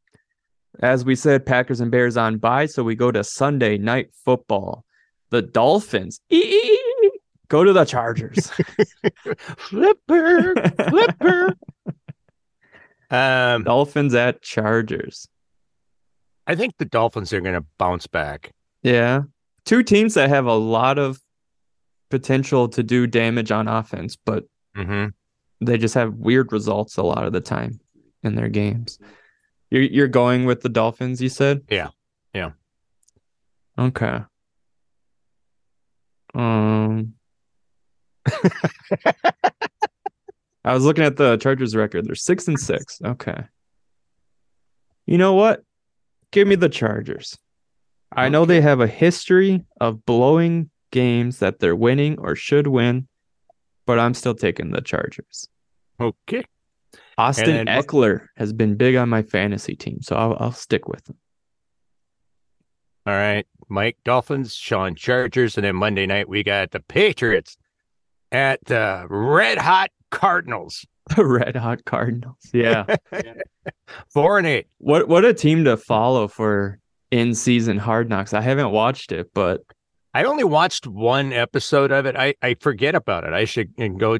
As 0.80 1.04
we 1.04 1.14
said, 1.14 1.44
Packers 1.44 1.80
and 1.80 1.90
Bears 1.90 2.16
on 2.16 2.38
bye, 2.38 2.66
so 2.66 2.82
we 2.82 2.94
go 2.94 3.10
to 3.10 3.22
Sunday 3.22 3.78
night 3.78 4.10
football. 4.24 4.84
The 5.30 5.42
Dolphins 5.42 6.20
ee, 6.30 7.10
go 7.48 7.64
to 7.64 7.72
the 7.72 7.84
Chargers. 7.84 8.50
flipper, 9.58 10.54
flipper. 10.88 11.54
um, 13.10 13.64
Dolphins 13.64 14.14
at 14.14 14.42
Chargers. 14.42 15.28
I 16.46 16.54
think 16.54 16.76
the 16.78 16.84
Dolphins 16.84 17.32
are 17.32 17.40
going 17.40 17.54
to 17.54 17.64
bounce 17.78 18.06
back. 18.06 18.52
Yeah. 18.82 19.22
Two 19.64 19.82
teams 19.82 20.14
that 20.14 20.28
have 20.28 20.46
a 20.46 20.54
lot 20.54 20.98
of 20.98 21.20
potential 22.10 22.68
to 22.68 22.82
do 22.82 23.06
damage 23.06 23.50
on 23.52 23.68
offense, 23.68 24.16
but 24.16 24.44
hmm 24.74 25.06
they 25.64 25.78
just 25.78 25.94
have 25.94 26.14
weird 26.14 26.52
results 26.52 26.96
a 26.96 27.02
lot 27.02 27.24
of 27.24 27.32
the 27.32 27.40
time 27.40 27.78
in 28.22 28.34
their 28.34 28.48
games. 28.48 28.98
You're 29.72 29.82
you're 29.84 30.08
going 30.08 30.44
with 30.44 30.60
the 30.60 30.68
Dolphins, 30.68 31.22
you 31.22 31.30
said? 31.30 31.62
Yeah. 31.70 31.88
Yeah. 32.34 32.50
Okay. 33.78 34.20
Um 36.34 37.14
I 40.62 40.74
was 40.74 40.84
looking 40.84 41.04
at 41.04 41.16
the 41.16 41.38
Chargers 41.38 41.74
record. 41.74 42.06
They're 42.06 42.14
six 42.14 42.46
and 42.48 42.60
six. 42.60 43.00
Okay. 43.02 43.44
You 45.06 45.16
know 45.16 45.32
what? 45.32 45.62
Give 46.32 46.46
me 46.46 46.54
the 46.54 46.68
Chargers. 46.68 47.38
I 48.14 48.28
know 48.28 48.44
they 48.44 48.60
have 48.60 48.80
a 48.80 48.86
history 48.86 49.64
of 49.80 50.04
blowing 50.04 50.68
games 50.90 51.38
that 51.38 51.60
they're 51.60 51.74
winning 51.74 52.18
or 52.18 52.36
should 52.36 52.66
win, 52.66 53.08
but 53.86 53.98
I'm 53.98 54.12
still 54.12 54.34
taking 54.34 54.70
the 54.70 54.82
Chargers. 54.82 55.48
Okay. 55.98 56.44
Austin 57.18 57.66
then 57.66 57.66
Ekeler 57.66 58.26
has 58.36 58.52
been 58.52 58.76
big 58.76 58.96
on 58.96 59.08
my 59.08 59.22
fantasy 59.22 59.74
team, 59.76 60.00
so 60.02 60.16
I'll, 60.16 60.36
I'll 60.40 60.52
stick 60.52 60.88
with 60.88 61.08
him. 61.08 61.16
All 63.06 63.14
right. 63.14 63.46
Mike 63.68 63.96
Dolphins, 64.04 64.54
Sean 64.54 64.94
Chargers, 64.94 65.56
and 65.56 65.64
then 65.64 65.76
Monday 65.76 66.06
night 66.06 66.28
we 66.28 66.42
got 66.42 66.70
the 66.70 66.80
Patriots 66.80 67.56
at 68.30 68.64
the 68.64 69.06
Red 69.08 69.58
Hot 69.58 69.90
Cardinals. 70.10 70.86
The 71.16 71.26
Red 71.26 71.56
Hot 71.56 71.84
Cardinals. 71.84 72.36
Yeah. 72.54 72.84
Four 74.14 74.38
and 74.38 74.46
eight. 74.46 74.68
what 74.78 75.08
what 75.08 75.24
a 75.24 75.34
team 75.34 75.64
to 75.64 75.76
follow 75.76 76.28
for 76.28 76.78
in 77.10 77.34
season 77.34 77.76
hard 77.76 78.08
knocks. 78.08 78.32
I 78.32 78.40
haven't 78.40 78.70
watched 78.70 79.10
it, 79.10 79.34
but 79.34 79.62
I 80.14 80.24
only 80.24 80.44
watched 80.44 80.86
one 80.86 81.32
episode 81.32 81.90
of 81.90 82.06
it. 82.06 82.14
I, 82.16 82.34
I 82.40 82.54
forget 82.54 82.94
about 82.94 83.24
it. 83.24 83.32
I 83.32 83.46
should 83.46 83.74
go 83.98 84.16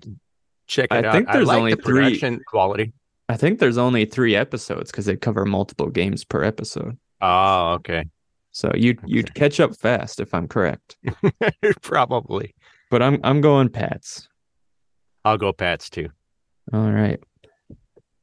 check 0.73 0.89
it 0.91 1.05
I 1.05 1.09
out. 1.09 1.13
think 1.15 1.31
there's 1.31 1.47
like 1.47 1.59
only 1.59 1.75
the 1.75 1.83
three- 1.83 2.41
quality. 2.47 2.93
I 3.29 3.37
think 3.37 3.59
there's 3.61 3.79
only 3.79 4.05
three 4.05 4.35
episodes 4.35 4.91
because 4.91 5.07
they 5.07 5.17
cover 5.17 5.45
multiple 5.47 5.89
games 5.89 6.25
per 6.25 6.43
episode. 6.43 6.99
Oh, 7.21 7.75
okay. 7.75 8.05
So 8.51 8.71
you'd 8.75 8.99
you'd 9.07 9.35
catch 9.35 9.61
up 9.61 9.75
fast 9.79 10.21
if 10.21 10.35
I'm 10.35 10.49
correct. 10.49 10.97
Probably. 11.83 12.55
But 12.91 13.03
I'm 13.03 13.21
I'm 13.25 13.41
going 13.41 13.69
Pats. 13.71 14.29
I'll 15.25 15.39
go 15.39 15.53
Pats 15.53 15.89
too. 15.89 16.09
All 16.73 16.91
right. 16.91 17.21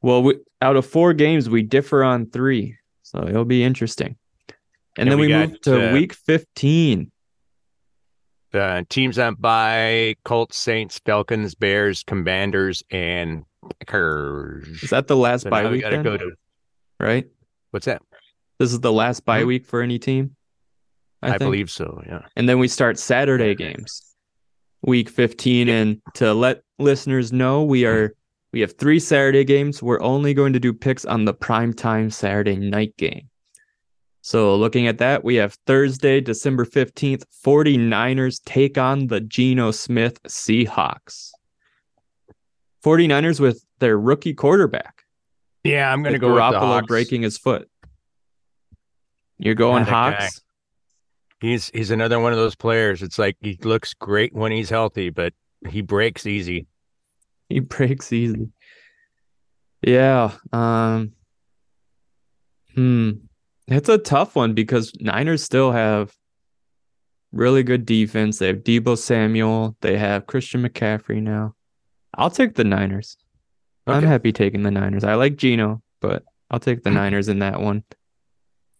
Well, 0.02 0.22
we, 0.22 0.38
out 0.62 0.76
of 0.76 0.86
four 0.86 1.12
games, 1.12 1.48
we 1.50 1.62
differ 1.62 2.04
on 2.04 2.30
three, 2.30 2.76
so 3.02 3.26
it'll 3.26 3.44
be 3.44 3.64
interesting. 3.64 4.16
And 4.96 5.06
Yeah, 5.06 5.10
then 5.12 5.18
we 5.18 5.26
we, 5.26 5.32
got, 5.32 5.48
move 5.50 5.60
to 5.62 5.90
uh, 5.90 5.92
week 5.92 6.12
15. 6.14 7.10
Uh, 8.52 8.82
teams 8.88 9.18
on 9.18 9.34
by 9.36 10.14
Colts, 10.24 10.56
Saints, 10.56 11.00
Falcons, 11.06 11.54
Bears, 11.54 12.02
Commanders, 12.02 12.82
and 12.90 13.44
Packers. 13.78 14.66
Is 14.82 14.90
that 14.90 15.06
the 15.06 15.16
last 15.16 15.42
So 15.42 15.50
bye 15.50 15.62
now 15.62 15.70
we 15.70 15.80
gotta 15.80 15.96
then? 15.96 16.04
go 16.04 16.16
to 16.16 16.32
right? 16.98 17.26
what's 17.70 17.86
that? 17.86 18.02
This 18.58 18.72
is 18.72 18.80
the 18.80 18.92
last 18.92 19.24
bye 19.24 19.42
Mhm. 19.42 19.46
week 19.46 19.66
for 19.66 19.80
any 19.82 19.98
team. 19.98 20.34
I, 21.22 21.34
I, 21.34 21.38
believe 21.38 21.70
so. 21.70 22.02
Yeah. 22.06 22.22
And 22.36 22.48
then 22.48 22.58
we 22.58 22.66
start 22.68 22.98
Saturday 22.98 23.54
games. 23.54 24.02
week 24.82 25.08
15 25.10 25.68
and 25.68 26.00
to 26.14 26.32
let 26.34 26.62
listeners 26.78 27.32
know 27.32 27.62
we 27.62 27.84
are 27.84 28.14
we 28.52 28.60
have 28.62 28.72
three 28.78 28.98
Saturday 28.98 29.44
games. 29.44 29.82
We're 29.82 30.00
only 30.02 30.34
going 30.34 30.52
to 30.54 30.58
do 30.60 30.72
picks 30.72 31.04
on 31.04 31.24
the 31.24 31.32
primetime 31.34 32.12
Saturday 32.12 32.56
night 32.56 32.96
game. 32.96 33.28
So 34.22 34.54
looking 34.56 34.86
at 34.86 34.98
that, 34.98 35.24
we 35.24 35.36
have 35.36 35.56
Thursday, 35.66 36.20
December 36.20 36.64
15th, 36.64 37.24
49ers 37.44 38.42
take 38.44 38.76
on 38.76 39.06
the 39.06 39.20
Geno 39.20 39.70
Smith 39.70 40.22
Seahawks. 40.24 41.30
49ers 42.84 43.40
with 43.40 43.64
their 43.78 43.98
rookie 43.98 44.34
quarterback. 44.34 45.02
Yeah, 45.64 45.90
I'm 45.90 46.02
going 46.02 46.14
to 46.14 46.18
go 46.18 46.28
Garoppolo 46.28 46.86
breaking 46.86 47.22
his 47.22 47.38
foot. 47.38 47.68
You're 49.38 49.54
going 49.54 49.84
Hawks. 49.84 50.42
He's 51.40 51.70
he's 51.72 51.90
another 51.90 52.20
one 52.20 52.32
of 52.32 52.38
those 52.38 52.54
players. 52.54 53.02
It's 53.02 53.18
like 53.18 53.36
he 53.40 53.58
looks 53.62 53.94
great 53.94 54.34
when 54.34 54.52
he's 54.52 54.68
healthy, 54.68 55.08
but 55.08 55.32
he 55.66 55.80
breaks 55.80 56.26
easy. 56.26 56.66
He 57.48 57.60
breaks 57.60 58.12
easy. 58.12 58.48
Yeah. 59.82 60.32
Um 60.52 61.12
Hmm. 62.74 63.12
It's 63.70 63.88
a 63.88 63.98
tough 63.98 64.34
one 64.34 64.52
because 64.52 64.92
Niners 65.00 65.44
still 65.44 65.70
have 65.70 66.12
really 67.32 67.62
good 67.62 67.86
defense. 67.86 68.38
They 68.38 68.48
have 68.48 68.58
Deebo 68.58 68.98
Samuel. 68.98 69.76
They 69.80 69.96
have 69.96 70.26
Christian 70.26 70.62
McCaffrey 70.62 71.22
now. 71.22 71.54
I'll 72.14 72.30
take 72.30 72.56
the 72.56 72.64
Niners. 72.64 73.16
Okay. 73.86 73.96
I'm 73.96 74.02
happy 74.02 74.32
taking 74.32 74.64
the 74.64 74.72
Niners. 74.72 75.04
I 75.04 75.14
like 75.14 75.36
Geno, 75.36 75.82
but 76.00 76.24
I'll 76.50 76.58
take 76.58 76.82
the 76.82 76.90
Niners 76.90 77.28
in 77.28 77.38
that 77.38 77.60
one 77.60 77.84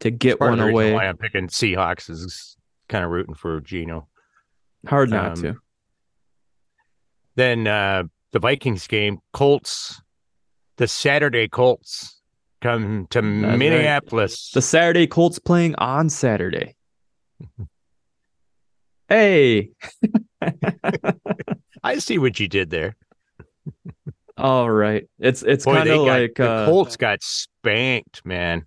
to 0.00 0.10
get 0.10 0.40
one 0.40 0.58
away. 0.58 0.92
Why 0.92 1.06
I'm 1.06 1.16
picking 1.16 1.46
Seahawks 1.46 2.10
is 2.10 2.56
kind 2.88 3.04
of 3.04 3.10
rooting 3.10 3.34
for 3.34 3.60
Geno. 3.60 4.08
Hard 4.86 5.10
not 5.10 5.32
um, 5.32 5.42
to. 5.42 5.56
Then 7.36 7.66
uh, 7.68 8.04
the 8.32 8.40
Vikings 8.40 8.88
game, 8.88 9.18
Colts, 9.32 10.02
the 10.78 10.88
Saturday 10.88 11.46
Colts 11.46 12.19
come 12.60 13.06
to 13.10 13.20
That's 13.20 13.58
Minneapolis. 13.58 14.50
Right. 14.50 14.58
The 14.58 14.62
Saturday 14.62 15.06
Colts 15.06 15.38
playing 15.38 15.74
on 15.76 16.08
Saturday. 16.08 16.76
hey. 19.08 19.70
I 21.82 21.98
see 21.98 22.18
what 22.18 22.38
you 22.38 22.48
did 22.48 22.70
there. 22.70 22.96
All 24.36 24.70
right. 24.70 25.08
It's 25.18 25.42
it's 25.42 25.64
kind 25.64 25.88
of 25.88 26.00
like 26.02 26.34
the 26.36 26.50
uh, 26.50 26.66
Colts 26.66 26.96
got 26.96 27.22
spanked, 27.22 28.24
man. 28.24 28.66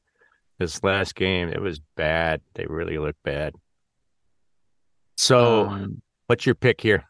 This 0.60 0.84
last 0.84 1.16
game, 1.16 1.50
it 1.50 1.62
was 1.62 1.80
bad. 1.96 2.42
They 2.54 2.66
really 2.68 3.00
looked 3.00 3.24
bad. 3.24 3.56
So, 5.18 5.68
um, 5.68 6.02
what's 6.28 6.46
your 6.46 6.56
pick 6.56 6.80
here? 6.80 7.06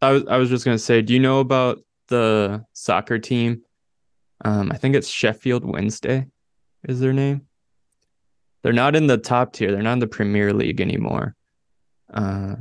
I 0.00 0.12
was 0.12 0.26
I 0.26 0.36
was 0.38 0.48
just 0.48 0.64
gonna 0.64 0.78
say, 0.78 1.02
do 1.02 1.12
you 1.12 1.20
know 1.20 1.40
about 1.40 1.78
the 2.08 2.64
soccer 2.72 3.18
team? 3.18 3.62
Um, 4.42 4.72
I 4.72 4.76
think 4.76 4.94
it's 4.94 5.08
Sheffield 5.08 5.64
Wednesday, 5.64 6.26
is 6.88 7.00
their 7.00 7.12
name. 7.12 7.42
They're 8.62 8.72
not 8.72 8.96
in 8.96 9.06
the 9.06 9.18
top 9.18 9.52
tier. 9.52 9.70
They're 9.72 9.82
not 9.82 9.94
in 9.94 9.98
the 10.00 10.06
Premier 10.06 10.52
League 10.52 10.80
anymore. 10.80 11.34
Uh, 12.12 12.56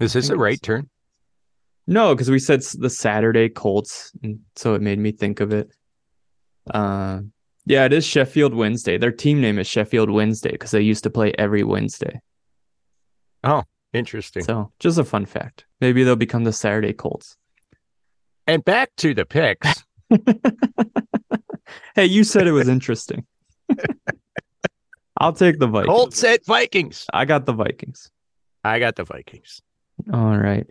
is 0.00 0.12
this 0.12 0.28
a 0.28 0.36
right 0.36 0.60
turn? 0.60 0.88
No, 1.86 2.14
because 2.14 2.30
we 2.30 2.38
said 2.38 2.62
the 2.62 2.90
Saturday 2.90 3.48
Colts, 3.48 4.12
and 4.22 4.40
so 4.56 4.74
it 4.74 4.82
made 4.82 4.98
me 4.98 5.10
think 5.10 5.40
of 5.40 5.52
it. 5.52 5.70
Uh, 6.70 7.20
yeah, 7.64 7.84
it 7.84 7.92
is 7.92 8.04
Sheffield 8.04 8.54
Wednesday. 8.54 8.98
Their 8.98 9.10
team 9.10 9.40
name 9.40 9.58
is 9.58 9.66
Sheffield 9.66 10.10
Wednesday 10.10 10.52
because 10.52 10.70
they 10.70 10.82
used 10.82 11.04
to 11.04 11.10
play 11.10 11.32
every 11.38 11.64
Wednesday. 11.64 12.20
Oh, 13.42 13.64
interesting. 13.92 14.42
So, 14.42 14.72
just 14.78 14.98
a 14.98 15.04
fun 15.04 15.24
fact. 15.24 15.64
Maybe 15.80 16.04
they'll 16.04 16.16
become 16.16 16.44
the 16.44 16.52
Saturday 16.52 16.92
Colts. 16.92 17.36
And 18.48 18.64
back 18.64 18.90
to 18.96 19.12
the 19.12 19.26
picks. 19.26 19.84
hey, 21.94 22.06
you 22.06 22.24
said 22.24 22.46
it 22.46 22.52
was 22.52 22.66
interesting. 22.66 23.26
I'll 25.18 25.34
take 25.34 25.58
the 25.58 25.66
Vikings. 25.66 25.94
Colts 25.94 26.24
at 26.24 26.46
Vikings. 26.46 27.06
I 27.12 27.26
got 27.26 27.44
the 27.44 27.52
Vikings. 27.52 28.10
I 28.64 28.78
got 28.78 28.96
the 28.96 29.04
Vikings. 29.04 29.60
All 30.12 30.36
right. 30.38 30.66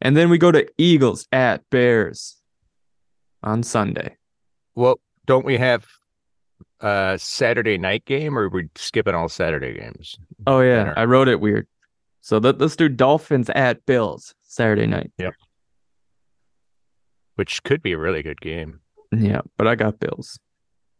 And 0.00 0.16
then 0.16 0.30
we 0.30 0.38
go 0.38 0.52
to 0.52 0.68
Eagles 0.78 1.26
at 1.32 1.68
Bears 1.70 2.36
on 3.42 3.64
Sunday. 3.64 4.16
Well, 4.76 5.00
don't 5.26 5.44
we 5.44 5.56
have 5.58 5.86
a 6.80 7.16
Saturday 7.20 7.78
night 7.78 8.04
game 8.04 8.38
or 8.38 8.42
are 8.42 8.48
we 8.48 8.68
skipping 8.76 9.16
all 9.16 9.28
Saturday 9.28 9.76
games? 9.76 10.18
Oh 10.46 10.60
yeah, 10.60 10.94
I 10.96 11.04
wrote 11.04 11.26
it 11.26 11.40
weird. 11.40 11.66
So 12.20 12.38
let, 12.38 12.58
let's 12.58 12.76
do 12.76 12.88
Dolphins 12.88 13.50
at 13.50 13.84
Bills 13.86 14.34
Saturday 14.42 14.86
night. 14.86 15.10
Yep. 15.18 15.34
Which 17.38 17.62
could 17.62 17.82
be 17.84 17.92
a 17.92 17.98
really 17.98 18.24
good 18.24 18.40
game. 18.40 18.80
Yeah, 19.12 19.42
but 19.56 19.68
I 19.68 19.76
got 19.76 20.00
Bills. 20.00 20.40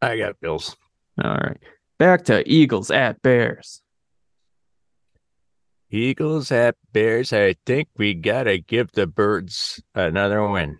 I 0.00 0.16
got 0.16 0.38
Bills. 0.40 0.76
All 1.20 1.34
right. 1.34 1.58
Back 1.98 2.26
to 2.26 2.48
Eagles 2.48 2.92
at 2.92 3.20
Bears. 3.22 3.82
Eagles 5.90 6.52
at 6.52 6.76
Bears. 6.92 7.32
I 7.32 7.56
think 7.66 7.88
we 7.96 8.14
gotta 8.14 8.58
give 8.58 8.92
the 8.92 9.08
birds 9.08 9.82
another 9.96 10.48
win. 10.48 10.78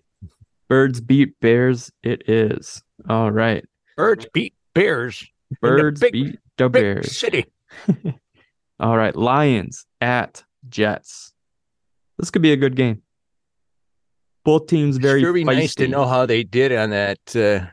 Birds 0.68 1.00
beat 1.00 1.40
Bears. 1.40 1.90
It 2.04 2.28
is. 2.28 2.84
All 3.08 3.32
right. 3.32 3.64
Birds 3.96 4.28
beat 4.32 4.54
Bears. 4.74 5.26
Birds 5.60 6.00
big, 6.00 6.12
beat 6.12 6.38
the 6.56 6.68
Bears. 6.68 7.18
City. 7.18 7.46
All 8.78 8.96
right. 8.96 9.16
Lions 9.16 9.86
at 10.00 10.44
Jets. 10.68 11.32
This 12.16 12.30
could 12.30 12.42
be 12.42 12.52
a 12.52 12.56
good 12.56 12.76
game. 12.76 13.02
Both 14.44 14.66
teams 14.66 14.96
very. 14.96 15.20
Sure, 15.20 15.32
be 15.32 15.44
feisty. 15.44 15.56
nice 15.56 15.74
to 15.76 15.88
know 15.88 16.06
how 16.06 16.26
they 16.26 16.42
did 16.42 16.72
on 16.72 16.90
that 16.90 17.36
uh, 17.36 17.66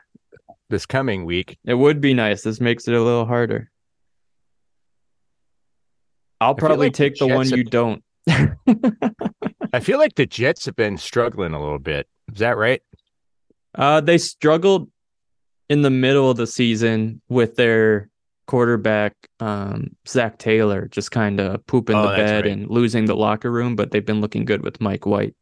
this 0.69 0.85
coming 0.85 1.25
week. 1.25 1.57
It 1.65 1.75
would 1.75 2.01
be 2.01 2.13
nice. 2.13 2.41
This 2.41 2.59
makes 2.59 2.87
it 2.87 2.93
a 2.93 3.01
little 3.01 3.25
harder. 3.25 3.71
I'll 6.41 6.55
probably 6.55 6.87
like 6.87 6.93
take 6.93 7.15
the, 7.15 7.27
the 7.27 7.35
one 7.35 7.47
have... 7.47 7.57
you 7.57 7.63
don't. 7.63 8.03
I 8.27 9.79
feel 9.81 9.99
like 9.99 10.15
the 10.15 10.25
Jets 10.25 10.65
have 10.65 10.75
been 10.75 10.97
struggling 10.97 11.53
a 11.53 11.59
little 11.59 11.79
bit. 11.79 12.07
Is 12.33 12.39
that 12.39 12.57
right? 12.57 12.81
Uh, 13.73 14.01
they 14.01 14.17
struggled 14.17 14.89
in 15.69 15.81
the 15.81 15.89
middle 15.89 16.29
of 16.29 16.37
the 16.37 16.47
season 16.47 17.21
with 17.29 17.55
their 17.55 18.09
quarterback, 18.47 19.15
um, 19.39 19.95
Zac 20.07 20.37
Taylor, 20.37 20.87
just 20.87 21.11
kind 21.11 21.39
of 21.39 21.65
pooping 21.67 21.95
oh, 21.95 22.09
the 22.09 22.15
bed 22.15 22.45
right. 22.45 22.53
and 22.53 22.69
losing 22.69 23.05
the 23.05 23.15
locker 23.15 23.51
room. 23.51 23.75
But 23.75 23.91
they've 23.91 24.05
been 24.05 24.21
looking 24.21 24.45
good 24.45 24.63
with 24.63 24.79
Mike 24.79 25.05
White, 25.05 25.35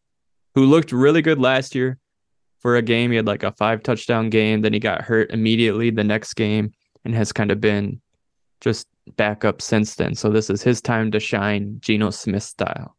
who 0.55 0.65
looked 0.65 0.91
really 0.91 1.21
good 1.21 1.39
last 1.39 1.75
year 1.75 1.97
for 2.59 2.75
a 2.75 2.81
game. 2.81 3.11
He 3.11 3.17
had 3.17 3.27
like 3.27 3.43
a 3.43 3.51
five 3.51 3.83
touchdown 3.83 4.29
game. 4.29 4.61
Then 4.61 4.73
he 4.73 4.79
got 4.79 5.01
hurt 5.01 5.31
immediately 5.31 5.89
the 5.89 6.03
next 6.03 6.33
game 6.35 6.71
and 7.03 7.13
has 7.15 7.31
kind 7.31 7.51
of 7.51 7.59
been 7.59 8.01
just 8.61 8.87
back 9.17 9.43
up 9.43 9.61
since 9.61 9.95
then. 9.95 10.15
So 10.15 10.29
this 10.29 10.49
is 10.49 10.61
his 10.61 10.81
time 10.81 11.11
to 11.11 11.19
shine, 11.19 11.77
Geno 11.81 12.09
Smith 12.09 12.43
style. 12.43 12.95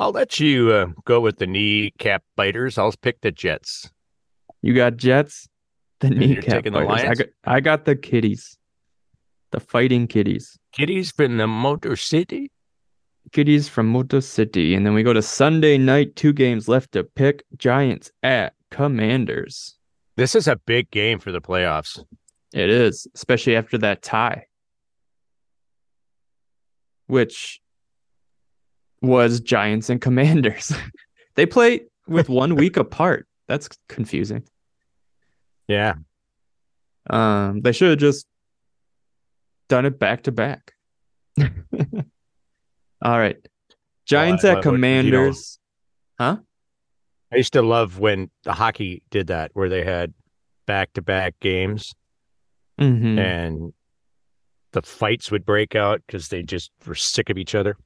I'll 0.00 0.10
let 0.10 0.40
you 0.40 0.72
uh, 0.72 0.86
go 1.04 1.20
with 1.20 1.38
the 1.38 1.46
kneecap 1.46 2.24
biters. 2.34 2.78
I'll 2.78 2.92
pick 3.00 3.20
the 3.20 3.30
Jets. 3.30 3.90
You 4.60 4.74
got 4.74 4.96
Jets, 4.96 5.48
the 6.00 6.10
kneecap 6.10 6.64
biters. 6.64 7.02
The 7.02 7.08
I 7.08 7.14
got, 7.14 7.26
I 7.44 7.60
got 7.60 7.84
the 7.84 7.94
kitties, 7.94 8.58
the 9.52 9.60
fighting 9.60 10.08
kitties. 10.08 10.58
Kitties 10.72 11.12
from 11.12 11.36
the 11.36 11.46
Motor 11.46 11.94
City. 11.94 12.50
Kitties 13.32 13.68
from 13.68 13.88
Motor 13.88 14.20
City, 14.20 14.74
and 14.74 14.84
then 14.86 14.94
we 14.94 15.02
go 15.02 15.12
to 15.12 15.22
Sunday 15.22 15.78
night. 15.78 16.16
Two 16.16 16.32
games 16.32 16.68
left 16.68 16.92
to 16.92 17.04
pick. 17.04 17.44
Giants 17.56 18.10
at 18.22 18.54
Commanders. 18.70 19.76
This 20.16 20.34
is 20.34 20.46
a 20.46 20.56
big 20.56 20.90
game 20.90 21.18
for 21.18 21.32
the 21.32 21.40
playoffs. 21.40 22.02
It 22.52 22.70
is, 22.70 23.08
especially 23.14 23.56
after 23.56 23.78
that 23.78 24.02
tie, 24.02 24.46
which 27.06 27.60
was 29.02 29.40
Giants 29.40 29.90
and 29.90 30.00
Commanders. 30.00 30.72
they 31.34 31.46
play 31.46 31.80
with 32.06 32.28
one 32.28 32.54
week 32.56 32.76
apart. 32.76 33.26
That's 33.48 33.68
confusing. 33.88 34.44
Yeah. 35.68 35.94
Um, 37.10 37.60
they 37.60 37.72
should 37.72 37.90
have 37.90 37.98
just 37.98 38.26
done 39.68 39.84
it 39.84 39.98
back 39.98 40.22
to 40.24 40.32
back. 40.32 40.74
All 43.04 43.18
right. 43.18 43.36
Giants 44.06 44.44
at 44.44 44.62
Commanders. 44.62 45.58
You 46.18 46.24
know, 46.24 46.32
huh? 46.32 46.36
I 47.32 47.36
used 47.36 47.52
to 47.54 47.62
love 47.62 47.98
when 47.98 48.30
the 48.44 48.52
hockey 48.52 49.02
did 49.10 49.28
that, 49.28 49.50
where 49.54 49.68
they 49.68 49.84
had 49.84 50.14
back 50.66 50.92
to 50.94 51.02
back 51.02 51.34
games 51.40 51.94
mm-hmm. 52.80 53.18
and 53.18 53.72
the 54.72 54.82
fights 54.82 55.30
would 55.30 55.44
break 55.44 55.74
out 55.74 56.02
because 56.06 56.28
they 56.28 56.42
just 56.42 56.70
were 56.86 56.94
sick 56.94 57.30
of 57.30 57.38
each 57.38 57.54
other. 57.54 57.76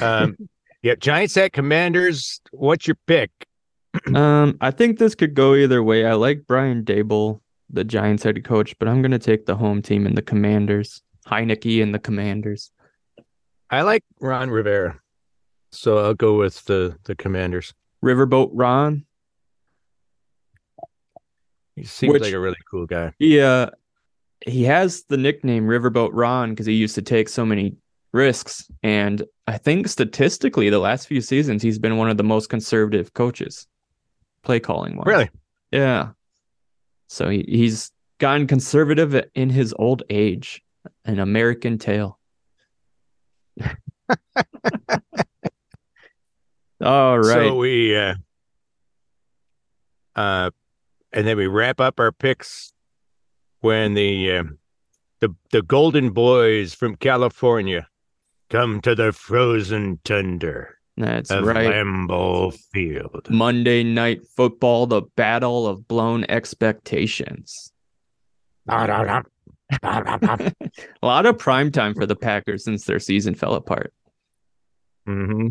Um, 0.00 0.36
yeah, 0.82 0.94
Giants 0.94 1.36
at 1.36 1.52
Commanders. 1.52 2.40
What's 2.52 2.86
your 2.86 2.96
pick? 3.06 3.30
um, 4.14 4.56
I 4.60 4.70
think 4.70 4.98
this 4.98 5.14
could 5.14 5.34
go 5.34 5.54
either 5.54 5.82
way. 5.82 6.06
I 6.06 6.14
like 6.14 6.46
Brian 6.46 6.84
Daboll, 6.84 7.40
the 7.70 7.84
Giants 7.84 8.22
head 8.22 8.42
coach, 8.44 8.78
but 8.78 8.88
I'm 8.88 9.02
gonna 9.02 9.18
take 9.18 9.46
the 9.46 9.56
home 9.56 9.82
team 9.82 10.06
and 10.06 10.16
the 10.16 10.22
Commanders. 10.22 11.02
Heinicke 11.26 11.82
and 11.82 11.94
the 11.94 11.98
Commanders. 11.98 12.70
I 13.70 13.82
like 13.82 14.02
Ron 14.20 14.50
Rivera, 14.50 14.98
so 15.72 15.98
I'll 15.98 16.14
go 16.14 16.38
with 16.38 16.64
the 16.64 16.96
the 17.04 17.14
Commanders. 17.14 17.74
Riverboat 18.04 18.50
Ron. 18.52 19.04
He 21.76 21.84
seems 21.84 22.12
Which- 22.12 22.22
like 22.22 22.32
a 22.32 22.40
really 22.40 22.56
cool 22.70 22.86
guy. 22.86 23.12
He 23.18 23.40
uh 23.40 23.70
he 24.46 24.64
has 24.64 25.04
the 25.08 25.16
nickname 25.16 25.66
Riverboat 25.66 26.10
Ron 26.12 26.50
because 26.50 26.66
he 26.66 26.72
used 26.74 26.94
to 26.94 27.02
take 27.02 27.28
so 27.28 27.44
many 27.44 27.76
risks. 28.12 28.70
And 28.82 29.24
I 29.48 29.58
think 29.58 29.88
statistically, 29.88 30.70
the 30.70 30.78
last 30.78 31.06
few 31.08 31.20
seasons, 31.20 31.62
he's 31.62 31.78
been 31.78 31.96
one 31.96 32.08
of 32.08 32.16
the 32.16 32.24
most 32.24 32.48
conservative 32.48 33.12
coaches, 33.14 33.66
play 34.42 34.60
calling 34.60 34.96
wise. 34.96 35.06
Really? 35.06 35.28
Yeah. 35.72 36.10
So 37.08 37.28
he, 37.28 37.44
he's 37.48 37.90
gotten 38.18 38.46
conservative 38.46 39.20
in 39.34 39.50
his 39.50 39.74
old 39.78 40.04
age. 40.08 40.62
An 41.04 41.18
American 41.18 41.76
tale. 41.78 42.17
All 46.82 47.18
right. 47.18 47.48
So 47.48 47.56
we 47.56 47.96
uh 47.96 48.14
uh 50.14 50.50
and 51.12 51.26
then 51.26 51.36
we 51.36 51.46
wrap 51.46 51.80
up 51.80 51.98
our 51.98 52.12
picks 52.12 52.72
when 53.60 53.94
the 53.94 54.38
uh, 54.38 54.44
the 55.20 55.34
the 55.50 55.62
Golden 55.62 56.10
Boys 56.10 56.74
from 56.74 56.96
California 56.96 57.88
come 58.50 58.80
to 58.82 58.94
the 58.94 59.12
frozen 59.12 59.98
tundra 60.04 60.68
That's 60.96 61.30
right. 61.30 61.70
Lambeau 61.70 62.54
Field. 62.72 63.28
Monday 63.30 63.82
night 63.82 64.20
football, 64.36 64.86
the 64.86 65.02
battle 65.16 65.66
of 65.66 65.86
blown 65.88 66.24
expectations. 66.28 67.72
A 69.82 70.52
lot 71.02 71.26
of 71.26 71.38
prime 71.38 71.70
time 71.70 71.94
for 71.94 72.06
the 72.06 72.16
Packers 72.16 72.64
since 72.64 72.84
their 72.84 72.98
season 72.98 73.34
fell 73.34 73.54
apart. 73.54 73.92
Hmm 75.08 75.48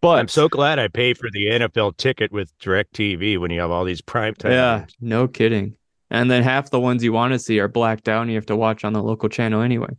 But 0.00 0.18
I'm 0.18 0.28
so 0.28 0.48
glad 0.48 0.78
I 0.78 0.88
paid 0.88 1.18
for 1.18 1.28
the 1.32 1.46
NFL 1.46 1.96
ticket 1.96 2.30
with 2.32 2.56
DirecTV 2.60 3.38
when 3.38 3.50
you 3.50 3.60
have 3.60 3.70
all 3.70 3.84
these 3.84 4.00
prime 4.00 4.34
time. 4.34 4.52
yeah, 4.52 4.78
games. 4.80 4.96
no 5.00 5.26
kidding. 5.28 5.76
And 6.10 6.30
then 6.30 6.42
half 6.42 6.70
the 6.70 6.80
ones 6.80 7.04
you 7.04 7.12
want 7.12 7.32
to 7.32 7.38
see 7.38 7.60
are 7.60 7.68
blacked 7.68 8.08
out 8.08 8.22
and 8.22 8.30
you 8.30 8.36
have 8.36 8.46
to 8.46 8.56
watch 8.56 8.84
on 8.84 8.92
the 8.92 9.02
local 9.02 9.28
channel 9.28 9.62
anyway. 9.62 9.90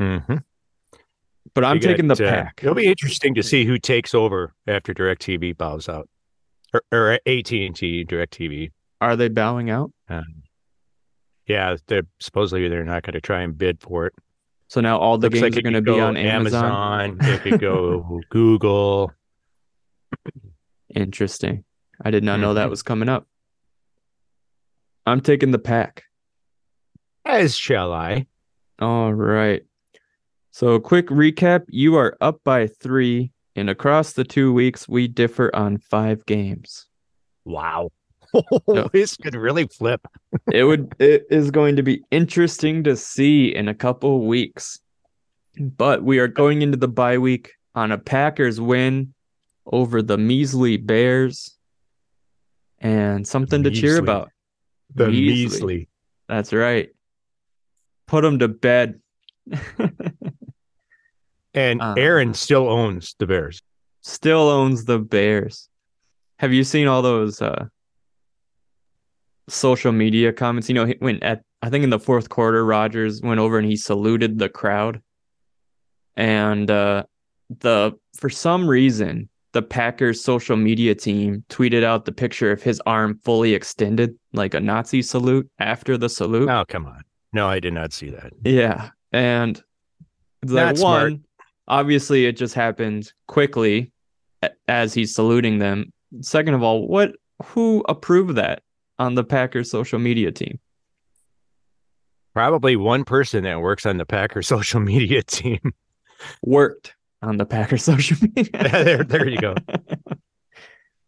Mm-hmm. 0.00 0.36
But 1.54 1.64
I'm 1.64 1.76
We 1.76 1.80
taking 1.80 2.08
got, 2.08 2.18
the 2.18 2.28
uh, 2.28 2.30
pack. 2.30 2.60
it'll 2.62 2.74
be 2.74 2.86
interesting 2.86 3.34
to 3.34 3.42
see 3.42 3.64
who 3.64 3.78
takes 3.78 4.14
over 4.14 4.54
after 4.66 4.94
DirecTV 4.94 5.56
bows 5.56 5.88
out, 5.88 6.08
or, 6.72 6.82
or 6.92 7.12
AT 7.26 7.52
and 7.52 7.76
T 7.76 8.04
DirecTV. 8.06 8.70
Are 9.00 9.16
they 9.16 9.28
bowing 9.28 9.68
out? 9.70 9.92
Um, 10.08 10.42
yeah, 11.46 11.76
they're 11.88 12.06
supposedly 12.20 12.68
they're 12.68 12.84
not 12.84 13.02
going 13.02 13.14
to 13.14 13.20
try 13.20 13.42
and 13.42 13.56
bid 13.56 13.80
for 13.82 14.06
it. 14.06 14.14
So 14.72 14.80
now 14.80 14.96
all 14.98 15.18
the 15.18 15.26
Looks 15.26 15.34
games 15.34 15.54
like 15.54 15.58
are 15.58 15.62
going 15.70 15.74
to 15.74 15.82
be 15.82 16.00
on 16.00 16.16
Amazon. 16.16 17.10
Amazon. 17.10 17.28
It 17.30 17.42
could 17.42 17.60
go 17.60 18.22
Google. 18.30 19.12
Interesting. 20.94 21.64
I 22.02 22.10
did 22.10 22.24
not 22.24 22.40
know 22.40 22.54
that 22.54 22.68
Mhm. 22.68 22.70
was 22.70 22.82
coming 22.82 23.10
up. 23.10 23.26
I'm 25.04 25.20
taking 25.20 25.50
the 25.50 25.58
pack. 25.58 26.04
As 27.26 27.54
shall 27.54 27.92
I? 27.92 28.28
All 28.78 29.12
right. 29.12 29.60
So, 30.52 30.80
quick 30.80 31.08
recap 31.08 31.64
you 31.68 31.96
are 31.96 32.16
up 32.22 32.40
by 32.42 32.66
three, 32.66 33.30
and 33.54 33.68
across 33.68 34.14
the 34.14 34.24
two 34.24 34.54
weeks, 34.54 34.88
we 34.88 35.06
differ 35.06 35.54
on 35.54 35.76
five 35.76 36.24
games. 36.24 36.86
Wow, 37.44 37.90
No. 38.68 38.88
this 38.92 39.16
could 39.16 39.34
really 39.34 39.66
flip. 39.66 40.06
It 40.52 40.64
would, 40.64 40.94
it 40.98 41.26
is 41.30 41.50
going 41.50 41.76
to 41.76 41.82
be 41.82 42.02
interesting 42.10 42.84
to 42.84 42.96
see 42.96 43.54
in 43.54 43.68
a 43.68 43.74
couple 43.74 44.26
weeks. 44.26 44.78
But 45.58 46.02
we 46.02 46.18
are 46.18 46.28
going 46.28 46.62
into 46.62 46.78
the 46.78 46.88
bye 46.88 47.18
week 47.18 47.52
on 47.74 47.92
a 47.92 47.98
Packers 47.98 48.60
win 48.60 49.12
over 49.66 50.00
the 50.02 50.16
measly 50.18 50.76
Bears 50.78 51.56
and 52.78 53.26
something 53.26 53.62
to 53.64 53.70
cheer 53.70 53.98
about. 53.98 54.30
The 54.94 55.08
Measly. 55.08 55.26
measly. 55.44 55.88
That's 56.28 56.52
right. 56.52 56.88
Put 58.06 58.22
them 58.22 58.38
to 58.40 58.48
bed. 58.48 59.00
And 61.54 61.82
Uh. 61.82 61.94
Aaron 61.98 62.32
still 62.32 62.66
owns 62.68 63.14
the 63.18 63.26
Bears. 63.26 63.60
still 64.00 64.48
owns 64.48 64.86
the 64.86 64.98
Bears. 64.98 65.68
Have 66.38 66.52
you 66.54 66.64
seen 66.64 66.88
all 66.88 67.02
those 67.02 67.42
uh 67.42 67.66
social 69.48 69.92
media 69.92 70.32
comments? 70.32 70.68
You 70.68 70.74
know, 70.74 70.86
he- 70.86 70.96
when 71.00 71.22
at 71.22 71.42
I 71.62 71.70
think 71.70 71.84
in 71.84 71.90
the 71.90 71.98
fourth 71.98 72.28
quarter, 72.28 72.64
Rodgers 72.64 73.22
went 73.22 73.38
over 73.40 73.58
and 73.58 73.66
he 73.66 73.76
saluted 73.76 74.38
the 74.38 74.48
crowd. 74.48 75.00
And 76.16 76.70
uh 76.70 77.04
the 77.60 77.92
for 78.16 78.30
some 78.30 78.66
reason, 78.68 79.28
the 79.52 79.62
Packers 79.62 80.22
social 80.22 80.56
media 80.56 80.94
team 80.94 81.44
tweeted 81.48 81.84
out 81.84 82.04
the 82.04 82.12
picture 82.12 82.50
of 82.50 82.62
his 82.62 82.80
arm 82.86 83.18
fully 83.24 83.54
extended, 83.54 84.16
like 84.32 84.54
a 84.54 84.60
Nazi 84.60 85.02
salute 85.02 85.48
after 85.58 85.96
the 85.98 86.08
salute. 86.08 86.48
Oh, 86.48 86.64
come 86.68 86.86
on. 86.86 87.02
No, 87.32 87.46
I 87.48 87.60
did 87.60 87.72
not 87.74 87.92
see 87.92 88.10
that. 88.10 88.32
Yeah. 88.44 88.90
And 89.12 89.62
Not 90.42 90.66
like 90.66 90.76
smart. 90.78 91.02
one, 91.12 91.24
obviously 91.68 92.26
it 92.26 92.36
just 92.36 92.54
happened 92.54 93.12
quickly 93.26 93.92
as 94.68 94.92
he's 94.94 95.14
saluting 95.14 95.58
them. 95.58 95.92
Second 96.20 96.54
of 96.54 96.62
all, 96.62 96.86
what 96.88 97.12
who 97.44 97.84
approved 97.88 98.36
that 98.36 98.62
on 98.98 99.14
the 99.14 99.24
Packers 99.24 99.70
social 99.70 99.98
media 99.98 100.30
team? 100.32 100.58
Probably 102.34 102.76
one 102.76 103.04
person 103.04 103.44
that 103.44 103.60
works 103.60 103.84
on 103.86 103.98
the 103.98 104.06
Packers 104.06 104.46
social 104.48 104.80
media 104.80 105.22
team. 105.22 105.60
Worked 106.44 106.94
on 107.20 107.36
the 107.36 107.44
Packers 107.46 107.84
social 107.84 108.16
media. 108.34 108.50
there, 108.84 109.04
there 109.04 109.28
you 109.28 109.38
go. 109.38 109.54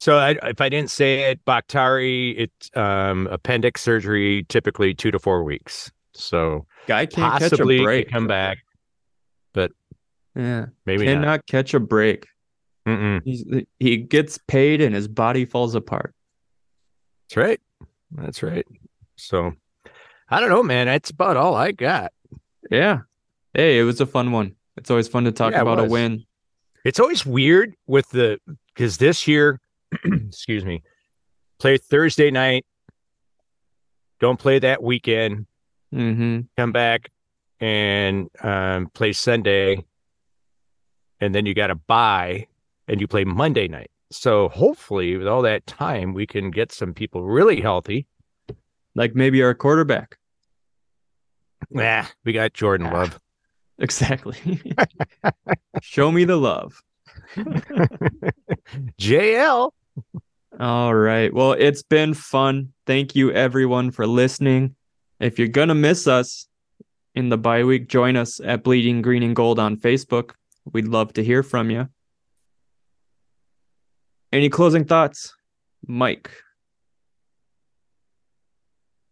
So 0.01 0.18
I, 0.18 0.37
if 0.43 0.61
I 0.61 0.68
didn't 0.68 0.91
say 0.91 1.30
it, 1.30 1.45
Bakhtiari, 1.47 2.30
it's 2.37 2.70
um, 2.76 3.26
appendix 3.28 3.80
surgery, 3.80 4.45
typically 4.49 4.93
two 4.93 5.11
to 5.11 5.18
four 5.18 5.45
weeks. 5.45 5.91
So 6.12 6.66
Guy 6.87 7.07
can't 7.07 7.32
possibly 7.41 7.78
catch 7.78 7.82
a 7.82 7.85
break. 7.85 8.11
come 8.11 8.26
back, 8.26 8.59
but 9.55 9.72
Yeah. 10.37 10.66
maybe 10.85 11.07
not. 11.07 11.12
Cannot 11.14 11.47
catch 11.47 11.72
a 11.74 11.80
break. 11.80 12.26
He 12.85 13.97
gets 13.97 14.39
paid 14.47 14.82
and 14.82 14.95
his 14.95 15.09
body 15.09 15.47
falls 15.47 15.74
apart. 15.74 16.14
That's 17.30 17.37
right. 17.39 17.61
That's 18.15 18.43
right. 18.43 18.67
So 19.17 19.53
I 20.29 20.41
don't 20.41 20.49
know, 20.51 20.62
man. 20.62 20.87
That's 20.87 21.11
about 21.11 21.37
all 21.37 21.55
I 21.55 21.73
got. 21.73 22.12
Yeah. 22.71 23.01
Hey, 23.53 23.79
it 23.79 23.83
was 23.83 24.01
a 24.01 24.07
fun 24.07 24.33
one. 24.33 24.57
It's 24.77 24.91
always 24.91 25.09
fun 25.09 25.25
to 25.25 25.33
talk 25.33 25.53
Yeah, 25.53 25.62
about 25.62 25.79
a 25.81 25.85
win. 25.85 26.25
It's 26.85 26.99
always 27.01 27.25
weird 27.25 27.75
with 27.87 28.09
the 28.11 28.39
because 28.75 28.99
this 28.99 29.27
year, 29.29 29.61
excuse 30.05 30.65
me, 30.65 30.83
play 31.59 31.79
Thursday 31.79 32.31
night. 32.31 32.67
Don't 34.21 34.39
play 34.39 34.59
that 34.59 34.83
weekend. 34.83 35.47
Mm-hmm. 35.95 36.41
come 36.57 36.73
back 36.73 37.11
and 37.61 38.29
um, 38.43 38.89
play 38.95 39.12
Sunday, 39.12 39.85
and 41.21 41.33
then 41.33 41.47
you 41.47 41.55
got 41.55 41.69
to 41.69 41.77
buy 41.77 42.49
and 42.89 43.01
you 43.01 43.07
play 43.07 43.25
Monday 43.25 43.69
night. 43.69 43.93
So 44.11 44.49
hopefully, 44.49 45.17
with 45.17 45.27
all 45.27 45.43
that 45.43 45.67
time, 45.67 46.15
we 46.15 46.27
can 46.27 46.51
get 46.51 46.73
some 46.73 46.95
people 46.95 47.23
really 47.25 47.61
healthy. 47.61 48.07
Like 48.95 49.15
maybe 49.15 49.43
our 49.43 49.55
quarterback. 49.55 50.19
Nah, 51.71 52.05
we 52.25 52.33
got 52.35 52.53
Jordan 52.53 52.89
Ah. 52.89 52.93
Love. 52.93 53.21
Exactly. 53.79 54.37
Show 55.83 56.13
me 56.13 56.25
the 56.25 56.37
love. 56.37 56.81
JL. 59.01 59.73
All 60.61 60.95
right. 60.95 61.33
Well, 61.35 61.53
it's 61.53 61.83
been 61.83 62.15
fun. 62.15 62.73
Thank 62.87 63.17
you 63.17 63.33
everyone 63.33 63.91
for 63.91 64.07
listening. 64.07 64.77
If 65.19 65.39
you're 65.39 65.49
going 65.49 65.69
to 65.69 65.75
miss 65.75 66.07
us 66.07 66.47
in 67.17 67.31
the 67.31 67.39
bye 67.39 67.65
week, 67.65 67.89
join 67.89 68.15
us 68.15 68.41
at 68.45 68.63
Bleeding 68.63 69.03
Green 69.03 69.23
and 69.25 69.35
Gold 69.35 69.59
on 69.59 69.77
Facebook. 69.77 70.33
We'd 70.73 70.87
love 70.87 71.13
to 71.15 71.25
hear 71.25 71.43
from 71.43 71.71
you. 71.71 71.89
Any 74.35 74.49
closing 74.49 74.85
thoughts? 74.85 75.32
Mike. 75.87 76.28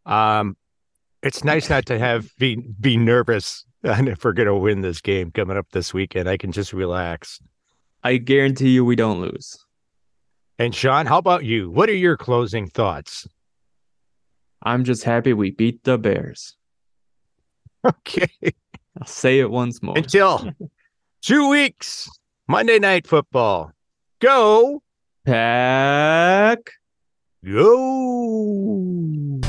Um, 0.04 0.56
it's 1.22 1.44
nice 1.44 1.70
not 1.70 1.86
to 1.86 1.98
have 2.00 2.28
be 2.38 2.56
be 2.56 2.96
nervous 2.96 3.64
if 3.84 4.24
we're 4.24 4.32
gonna 4.32 4.58
win 4.58 4.80
this 4.80 5.00
game 5.00 5.30
coming 5.30 5.56
up 5.56 5.68
this 5.70 5.94
weekend. 5.94 6.28
I 6.28 6.36
can 6.36 6.50
just 6.50 6.72
relax. 6.72 7.38
I 8.02 8.16
guarantee 8.16 8.70
you 8.70 8.84
we 8.84 8.96
don't 8.96 9.20
lose. 9.20 9.64
And 10.58 10.74
Sean, 10.74 11.06
how 11.06 11.18
about 11.18 11.44
you? 11.44 11.70
What 11.70 11.88
are 11.88 11.94
your 11.94 12.16
closing 12.16 12.66
thoughts? 12.66 13.28
I'm 14.60 14.82
just 14.82 15.04
happy 15.04 15.34
we 15.34 15.52
beat 15.52 15.84
the 15.84 15.98
Bears. 15.98 16.56
Okay. 17.84 18.28
I'll 19.00 19.06
say 19.06 19.38
it 19.38 19.52
once 19.52 19.82
more. 19.84 19.96
Until 19.96 20.52
two 21.20 21.48
weeks, 21.48 22.10
Monday 22.48 22.80
Night 22.80 23.06
Football. 23.06 23.70
Go, 24.20 24.82
Pack. 25.24 26.72
go. 27.44 29.40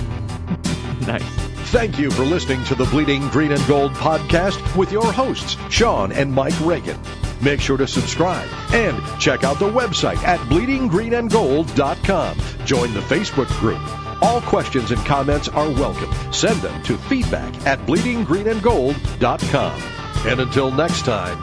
Nice. 1.07 1.24
Thank 1.71 1.97
you 1.99 2.09
for 2.11 2.24
listening 2.24 2.63
to 2.65 2.76
the 2.76 2.86
Bleeding 2.86 3.28
Green 3.28 3.51
and 3.51 3.65
Gold 3.67 3.91
podcast 3.91 4.78
with 4.78 4.89
your 4.91 5.11
hosts, 5.11 5.57
Sean 5.69 6.13
and 6.13 6.32
Mike 6.32 6.57
Reagan. 6.61 6.97
Make 7.41 7.59
sure 7.59 7.76
to 7.76 7.86
subscribe 7.88 8.47
and 8.71 8.95
check 9.19 9.43
out 9.43 9.59
the 9.59 9.69
website 9.69 10.24
at 10.24 10.39
bleedinggreenandgold.com. 10.41 12.38
Join 12.65 12.93
the 12.93 13.01
Facebook 13.01 13.49
group. 13.59 13.82
All 14.24 14.39
questions 14.41 14.91
and 14.91 15.05
comments 15.05 15.49
are 15.49 15.69
welcome. 15.71 16.13
Send 16.32 16.61
them 16.61 16.82
to 16.84 16.97
feedback 16.97 17.53
at 17.65 17.80
bleedinggreenandgold.com. 17.80 19.82
And 20.26 20.39
until 20.39 20.71
next 20.71 21.03
time, 21.03 21.38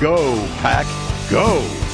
go, 0.00 0.44
Pack, 0.60 0.86
go! 1.30 1.87